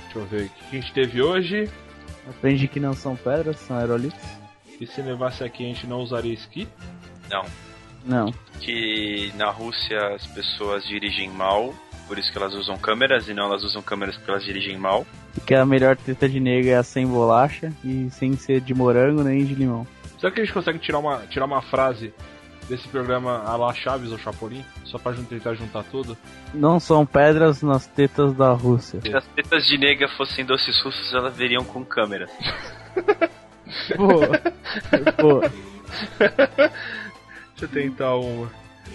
Deixa 0.02 0.18
eu 0.18 0.26
ver 0.26 0.46
o 0.46 0.48
que 0.50 0.76
a 0.76 0.80
gente 0.80 0.92
teve 0.92 1.22
hoje. 1.22 1.70
Aprendi 2.28 2.68
que 2.68 2.78
não 2.78 2.92
são 2.92 3.16
pedras, 3.16 3.56
são 3.60 3.78
aerolitos. 3.78 4.20
E 4.80 4.86
se 4.86 5.00
nevasse 5.00 5.42
aqui 5.42 5.64
a 5.64 5.68
gente 5.68 5.86
não 5.86 6.00
usaria 6.00 6.34
esqui? 6.34 6.68
Não. 7.30 7.44
Não. 8.04 8.34
Que 8.60 9.32
na 9.36 9.50
Rússia 9.50 10.14
as 10.14 10.26
pessoas 10.26 10.84
dirigem 10.84 11.30
mal, 11.30 11.72
por 12.06 12.18
isso 12.18 12.30
que 12.30 12.36
elas 12.36 12.54
usam 12.54 12.76
câmeras, 12.76 13.28
e 13.28 13.34
não 13.34 13.46
elas 13.46 13.64
usam 13.64 13.80
câmeras 13.80 14.16
porque 14.16 14.30
elas 14.30 14.44
dirigem 14.44 14.76
mal. 14.76 15.06
Que 15.44 15.54
a 15.54 15.66
melhor 15.66 15.96
teta 15.96 16.28
de 16.28 16.40
nega 16.40 16.70
é 16.70 16.76
a 16.76 16.82
sem 16.82 17.06
bolacha 17.06 17.72
e 17.84 18.08
sem 18.10 18.36
ser 18.36 18.60
de 18.60 18.74
morango 18.74 19.22
nem 19.22 19.44
de 19.44 19.54
limão. 19.54 19.86
Será 20.18 20.32
que 20.32 20.40
a 20.40 20.44
gente 20.44 20.52
consegue 20.54 20.78
tirar 20.78 20.98
uma, 20.98 21.18
tirar 21.28 21.44
uma 21.44 21.60
frase 21.62 22.12
desse 22.68 22.88
programa 22.88 23.42
a 23.44 23.54
la 23.56 23.72
Chaves 23.74 24.10
ou 24.10 24.18
Chapolin? 24.18 24.64
Só 24.84 24.98
pra 24.98 25.12
jun- 25.12 25.24
tentar 25.24 25.54
juntar 25.54 25.84
tudo? 25.84 26.16
Não 26.54 26.80
são 26.80 27.04
pedras 27.06 27.62
nas 27.62 27.86
tetas 27.86 28.32
da 28.34 28.50
Rússia. 28.52 29.00
Se 29.02 29.14
as 29.14 29.24
tetas 29.28 29.66
de 29.66 29.76
nega 29.78 30.08
fossem 30.16 30.44
doces 30.44 30.80
russos, 30.80 31.12
elas 31.14 31.36
veriam 31.36 31.62
com 31.64 31.84
câmeras. 31.84 32.30
Pô, 33.96 34.20
pô. 35.20 35.40
Deixa 36.18 37.62
eu 37.62 37.68
tentar 37.68 38.14
uma. 38.16 38.50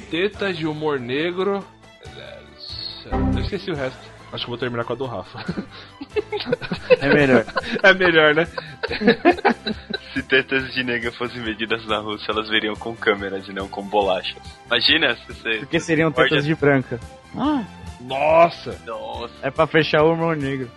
Tetas 0.10 0.58
de 0.58 0.66
humor 0.66 1.00
negro. 1.00 1.64
Eu 3.36 3.42
esqueci 3.42 3.70
o 3.72 3.76
resto. 3.76 4.00
Acho 4.32 4.44
que 4.46 4.50
vou 4.50 4.58
terminar 4.58 4.86
com 4.86 4.94
a 4.94 4.96
do 4.96 5.06
Rafa. 5.06 5.40
É 7.00 7.14
melhor. 7.14 7.46
É 7.84 7.94
melhor, 7.94 8.34
né? 8.36 8.48
Se 10.14 10.22
tetas 10.24 10.74
de 10.74 10.84
nega 10.84 11.12
fossem 11.12 11.42
medidas 11.42 11.86
na 11.86 11.98
Rússia, 12.00 12.32
elas 12.32 12.48
veriam 12.50 12.76
com 12.76 12.96
câmeras 12.96 13.48
e 13.48 13.54
não 13.54 13.68
com 13.68 13.82
bolachas. 13.84 14.38
Imagina 14.68 15.16
se 15.16 15.26
você. 15.28 15.58
Porque 15.60 15.80
seriam 15.80 16.12
tetas 16.12 16.46
de 16.46 16.54
branca. 16.56 17.00
Ah, 17.36 17.64
Nossa! 18.02 18.80
Nossa. 18.86 19.34
é 19.42 19.50
pra 19.52 19.66
fechar 19.68 20.04
o 20.04 20.14
humor 20.14 20.36
negro. 20.36 20.70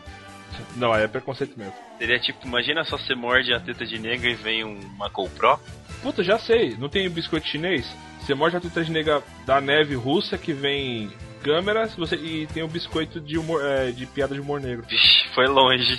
Não, 0.76 0.92
aí 0.92 1.02
é 1.04 1.08
preconceito 1.08 1.58
mesmo. 1.58 1.74
Seria 1.98 2.18
tipo, 2.18 2.46
imagina 2.46 2.84
só 2.84 2.96
você 2.96 3.14
morde 3.14 3.52
a 3.52 3.58
teta 3.60 3.84
de 3.84 3.98
nega 3.98 4.28
e 4.28 4.34
vem 4.34 4.64
um- 4.64 4.78
uma 4.96 5.08
GoPro. 5.08 5.58
Puta, 6.02 6.22
já 6.22 6.38
sei. 6.38 6.76
Não 6.78 6.88
tem 6.88 7.08
biscoito 7.10 7.46
chinês? 7.48 7.86
Você 8.20 8.34
morde 8.34 8.56
a 8.56 8.60
teta 8.60 8.84
de 8.84 8.90
nega 8.92 9.22
da 9.44 9.60
neve 9.60 9.94
russa 9.94 10.38
que 10.38 10.52
vem 10.52 11.10
câmeras 11.44 11.94
você, 11.94 12.16
e 12.16 12.46
tem 12.46 12.62
o 12.62 12.68
biscoito 12.68 13.20
de, 13.20 13.36
humor, 13.36 13.62
é, 13.62 13.92
de 13.92 14.06
piada 14.06 14.34
de 14.34 14.40
humor 14.40 14.60
negro. 14.60 14.86
Vixe, 14.88 15.28
foi 15.34 15.46
longe. 15.46 15.98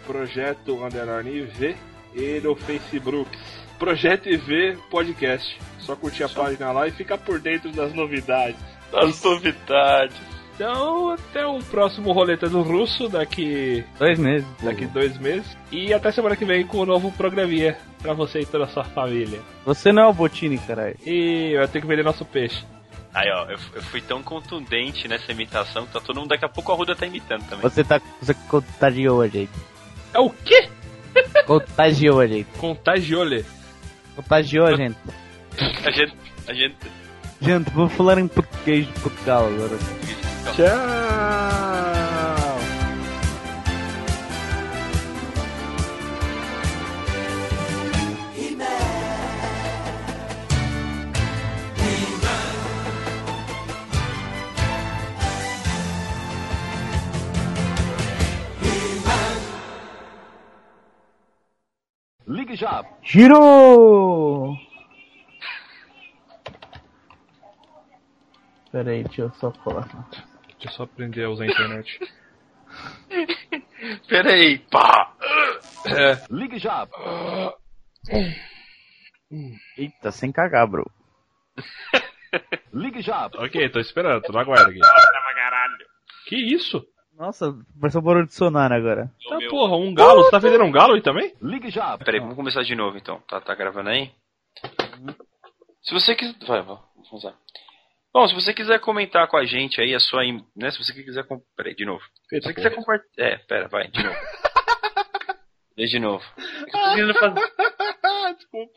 Projeto 0.05 0.83
Underline 0.83 1.41
V, 1.41 1.75
e 2.13 2.39
no 2.39 2.55
Facebook, 2.55 3.29
Projeto 3.77 4.29
IV 4.29 4.77
Podcast. 4.89 5.59
Só 5.79 5.95
curtir 5.95 6.23
a 6.23 6.29
página 6.29 6.71
lá 6.71 6.87
e 6.87 6.91
ficar 6.91 7.17
por 7.17 7.39
dentro 7.39 7.71
das 7.71 7.93
novidades. 7.93 8.59
Das 8.91 9.23
novidades. 9.23 10.26
Então, 10.57 11.11
até 11.11 11.45
o 11.45 11.59
próximo 11.59 12.11
Roleta 12.11 12.49
do 12.49 12.63
Russo, 12.63 13.07
daqui, 13.07 13.83
Dois 13.99 14.17
meses. 14.17 14.47
daqui 14.63 14.87
dois 14.87 15.15
meses. 15.19 15.55
E 15.71 15.93
até 15.93 16.11
semana 16.11 16.35
que 16.35 16.45
vem 16.45 16.65
com 16.65 16.79
o 16.79 16.85
novo 16.85 17.11
programinha 17.11 17.77
pra 18.01 18.13
você 18.13 18.39
e 18.39 18.45
toda 18.45 18.63
a 18.63 18.67
sua 18.67 18.83
família. 18.83 19.39
Você 19.65 19.91
não 19.91 20.01
é 20.01 20.07
o 20.07 20.13
Botini, 20.13 20.57
caralho. 20.57 20.95
E 21.05 21.51
eu 21.53 21.67
tenho 21.67 21.83
que 21.83 21.87
vender 21.87 22.01
nosso 22.03 22.25
peixe. 22.25 22.65
Aí, 23.13 23.29
ó, 23.31 23.43
eu, 23.51 23.57
eu 23.75 23.81
fui 23.83 24.01
tão 24.01 24.23
contundente 24.23 25.07
nessa 25.07 25.31
imitação 25.31 25.85
que 25.85 25.93
tá 25.93 25.99
todo 25.99 26.19
mundo. 26.19 26.29
Daqui 26.29 26.45
a 26.45 26.49
pouco 26.49 26.71
a 26.71 26.75
Ruda 26.75 26.95
tá 26.95 27.05
imitando 27.05 27.43
também. 27.43 27.61
Você 27.61 27.83
tá. 27.83 28.01
Você 28.19 28.33
contagiou 28.49 29.21
a 29.21 29.27
gente. 29.27 29.51
É 30.11 30.19
o 30.19 30.29
quê? 30.31 30.67
Contagiou 31.45 32.19
a 32.19 32.25
gente. 32.25 32.47
Contagiole. 32.57 33.45
Contagiou 34.15 34.65
a 34.65 34.75
gente. 34.75 34.97
A 35.85 35.91
gente. 35.91 36.15
A 36.47 36.53
gente. 36.53 36.75
Gente, 37.39 37.69
vou 37.69 37.87
falar 37.87 38.17
em 38.19 38.27
português 38.27 38.87
de 38.87 38.93
Portugal 38.99 39.45
agora. 39.47 39.77
Tchau! 40.55 41.07
Ligue 62.27 62.55
já. 62.55 62.83
Girou! 63.01 64.57
Pera 68.69 68.91
aí, 68.91 69.03
deixa 69.03 69.21
eu 69.21 69.31
só 69.39 69.51
colar. 69.51 69.87
Deixa 70.57 70.69
eu 70.69 70.71
só 70.71 70.83
aprender 70.83 71.23
a 71.23 71.29
usar 71.29 71.43
a 71.43 71.47
internet. 71.47 71.99
Pera 74.09 74.33
aí, 74.33 74.59
pá! 74.71 75.15
É. 75.85 76.25
Ligue 76.29 76.57
já. 76.57 76.87
Eita, 79.77 80.11
sem 80.11 80.31
cagar, 80.31 80.67
bro. 80.67 80.89
Ligue 82.73 83.01
já. 83.01 83.27
Ok, 83.35 83.69
tô 83.69 83.79
esperando, 83.79 84.21
tô 84.21 84.33
na 84.33 84.43
guarda 84.43 84.69
aqui. 84.69 84.79
Que 86.27 86.35
isso? 86.35 86.85
Nossa, 87.17 87.53
pareceu 87.79 88.01
um 88.01 88.03
barulho 88.03 88.27
de 88.27 88.33
sonar 88.35 88.71
agora. 88.71 89.11
Tá 89.27 89.39
porra, 89.49 89.75
um 89.75 89.93
galo? 89.93 90.23
Você 90.23 90.31
tá 90.31 90.39
vendendo 90.39 90.65
um 90.65 90.71
galo 90.71 90.93
aí 90.93 91.01
também? 91.01 91.33
Ligue 91.41 91.69
já. 91.69 91.97
Pera 91.97 92.17
aí, 92.17 92.19
vamos 92.19 92.35
começar 92.35 92.63
de 92.63 92.75
novo 92.75 92.97
então. 92.97 93.19
Tá, 93.27 93.41
tá 93.41 93.55
gravando 93.55 93.89
aí? 93.89 94.11
Se 95.81 95.93
você 95.93 96.15
quiser. 96.15 96.35
Vai, 96.45 96.61
vai, 96.61 96.77
vamos 96.95 97.23
lá. 97.23 97.33
Bom, 98.17 98.27
se 98.27 98.33
você 98.33 98.51
quiser 98.51 98.79
comentar 98.79 99.27
com 99.27 99.37
a 99.37 99.45
gente 99.45 99.79
aí 99.79 99.93
a 99.93 99.99
sua. 99.99 100.25
im- 100.25 100.43
Né, 100.55 100.71
se 100.71 100.79
você 100.79 100.91
quiser. 100.91 101.23
com- 101.27 101.39
Pera 101.55 101.69
aí, 101.69 101.75
de 101.75 101.85
novo. 101.85 102.01
Se 102.27 102.41
você 102.41 102.51
quiser 102.51 102.73
compartilhar. 102.73 103.27
É, 103.27 103.37
pera, 103.37 103.67
vai, 103.67 103.87
de 103.89 104.03
novo. 104.03 104.17
De 105.77 105.99
novo. 105.99 106.23
É 106.73 106.95
Desculpa. 108.33 108.73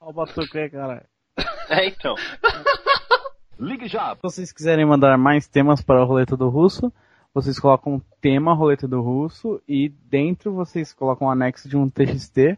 Olha 0.00 0.10
o 0.10 0.12
batuque 0.14 0.58
aí, 0.58 0.70
caralho. 0.70 1.06
É, 1.68 1.86
então. 1.88 2.14
Ligue 3.60 3.86
já. 3.86 4.16
Se 4.16 4.22
vocês 4.22 4.50
quiserem 4.50 4.86
mandar 4.86 5.18
mais 5.18 5.46
temas 5.46 5.82
para 5.82 6.00
a 6.00 6.04
roleta 6.06 6.38
do 6.38 6.48
russo, 6.48 6.90
vocês 7.34 7.58
colocam 7.60 8.00
tema 8.22 8.54
roleta 8.54 8.88
do 8.88 9.02
russo 9.02 9.62
e 9.68 9.90
dentro 9.90 10.54
vocês 10.54 10.90
colocam 10.94 11.28
um 11.28 11.30
anexo 11.30 11.68
de 11.68 11.76
um 11.76 11.90
TXT 11.90 12.56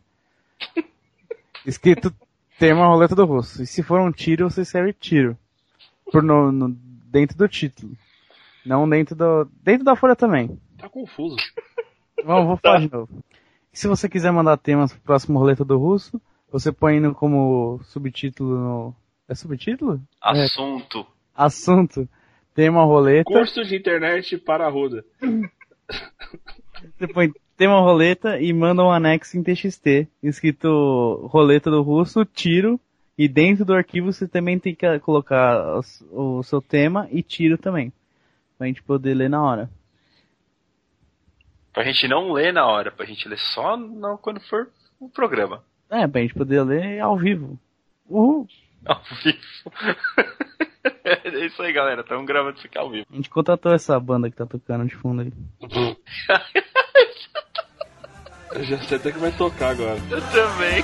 escrito 1.67 2.15
tema 2.59 2.87
roleta 2.87 3.15
do 3.15 3.25
russo. 3.25 3.63
E 3.63 3.67
se 3.67 3.83
for 3.83 4.01
um 4.01 4.11
tiro, 4.13 4.49
você 4.51 4.63
escreve 4.63 4.93
tiro. 4.93 5.37
Por 6.11 6.23
no, 6.23 6.51
no- 6.53 6.69
dentro 6.71 7.37
do 7.37 7.49
título. 7.49 7.93
Não 8.65 8.89
dentro 8.89 9.15
do. 9.15 9.45
Dentro 9.63 9.85
da 9.85 9.97
folha 9.97 10.17
também. 10.17 10.59
Tá 10.79 10.89
confuso. 10.89 11.37
Vamos, 12.25 12.47
vou 12.47 12.57
falar 12.57 12.81
de 12.81 12.91
novo. 12.93 13.09
E 13.73 13.79
se 13.79 13.87
você 13.87 14.09
quiser 14.09 14.33
mandar 14.33 14.57
temas 14.57 14.93
pro 14.93 15.03
próximo 15.03 15.39
roleta 15.39 15.65
do 15.65 15.79
russo, 15.79 16.21
você 16.51 16.73
põe 16.73 16.99
no, 17.01 17.15
como 17.15 17.81
subtítulo 17.85 18.57
no. 18.59 18.97
É 19.29 19.35
subtítulo? 19.35 20.01
É. 20.25 20.43
Assunto. 20.45 21.07
Assunto. 21.35 22.09
Tema 22.55 22.85
roleta. 22.85 23.25
Curso 23.25 23.65
de 23.65 23.77
internet 23.77 24.39
para 24.39 24.67
a 24.67 24.71
Ruda. 24.71 25.05
Você 26.99 27.07
põe 27.13 27.33
tema 27.57 27.81
roleta 27.81 28.39
e 28.39 28.53
manda 28.53 28.85
um 28.85 28.91
anexo 28.91 29.37
em 29.37 29.43
TXT, 29.43 30.09
escrito 30.23 31.27
roleta 31.31 31.71
do 31.71 31.83
russo, 31.83 32.25
tiro, 32.25 32.79
e 33.17 33.27
dentro 33.27 33.65
do 33.65 33.75
arquivo 33.75 34.13
você 34.13 34.29
também 34.29 34.59
tem 34.59 34.75
que 34.75 34.99
colocar 35.01 35.81
o 36.13 36.43
seu 36.43 36.61
tema 36.61 37.09
e 37.11 37.23
tiro 37.23 37.57
também. 37.57 37.93
Pra 38.59 38.67
gente 38.67 38.83
poder 38.83 39.15
ler 39.15 39.31
na 39.31 39.43
hora. 39.43 39.71
Pra 41.73 41.85
gente 41.85 42.07
não 42.09 42.33
ler 42.33 42.53
na 42.53 42.67
hora, 42.67 42.91
pra 42.91 43.07
gente 43.07 43.29
ler 43.29 43.39
só 43.39 43.79
quando 44.21 44.41
for 44.41 44.69
o 45.01 45.09
programa. 45.09 45.63
É, 45.91 46.07
pra 46.07 46.21
gente 46.21 46.35
poder 46.35 46.63
ler 46.63 47.01
ao 47.01 47.17
vivo. 47.17 47.59
Uhul. 48.09 48.47
Ao 48.85 49.01
vivo. 49.23 49.73
é 51.05 51.47
isso 51.47 51.61
aí, 51.63 51.73
galera. 51.73 52.03
Estamos 52.03 52.27
gravando 52.27 52.57
isso 52.57 52.67
aqui 52.67 52.79
ao 52.79 52.91
vivo. 52.91 53.07
A 53.11 53.17
gente 53.17 53.31
contratou 53.31 53.73
essa 53.73 53.99
banda 53.99 54.31
que 54.31 54.37
tá 54.37 54.47
tocando 54.47 54.87
de 54.87 54.95
fundo 54.95 55.23
aí. 55.23 55.33
Eu 58.53 58.65
já 58.65 58.79
sei 58.85 58.97
até 58.97 59.13
que 59.13 59.19
vai 59.19 59.33
tocar 59.33 59.71
agora. 59.71 59.99
Eu 60.11 60.21
também. 60.31 60.83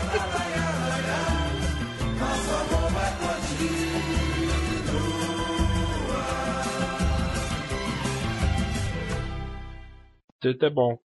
Isso 10.44 10.64
é 10.64 10.70
bom. 10.70 10.98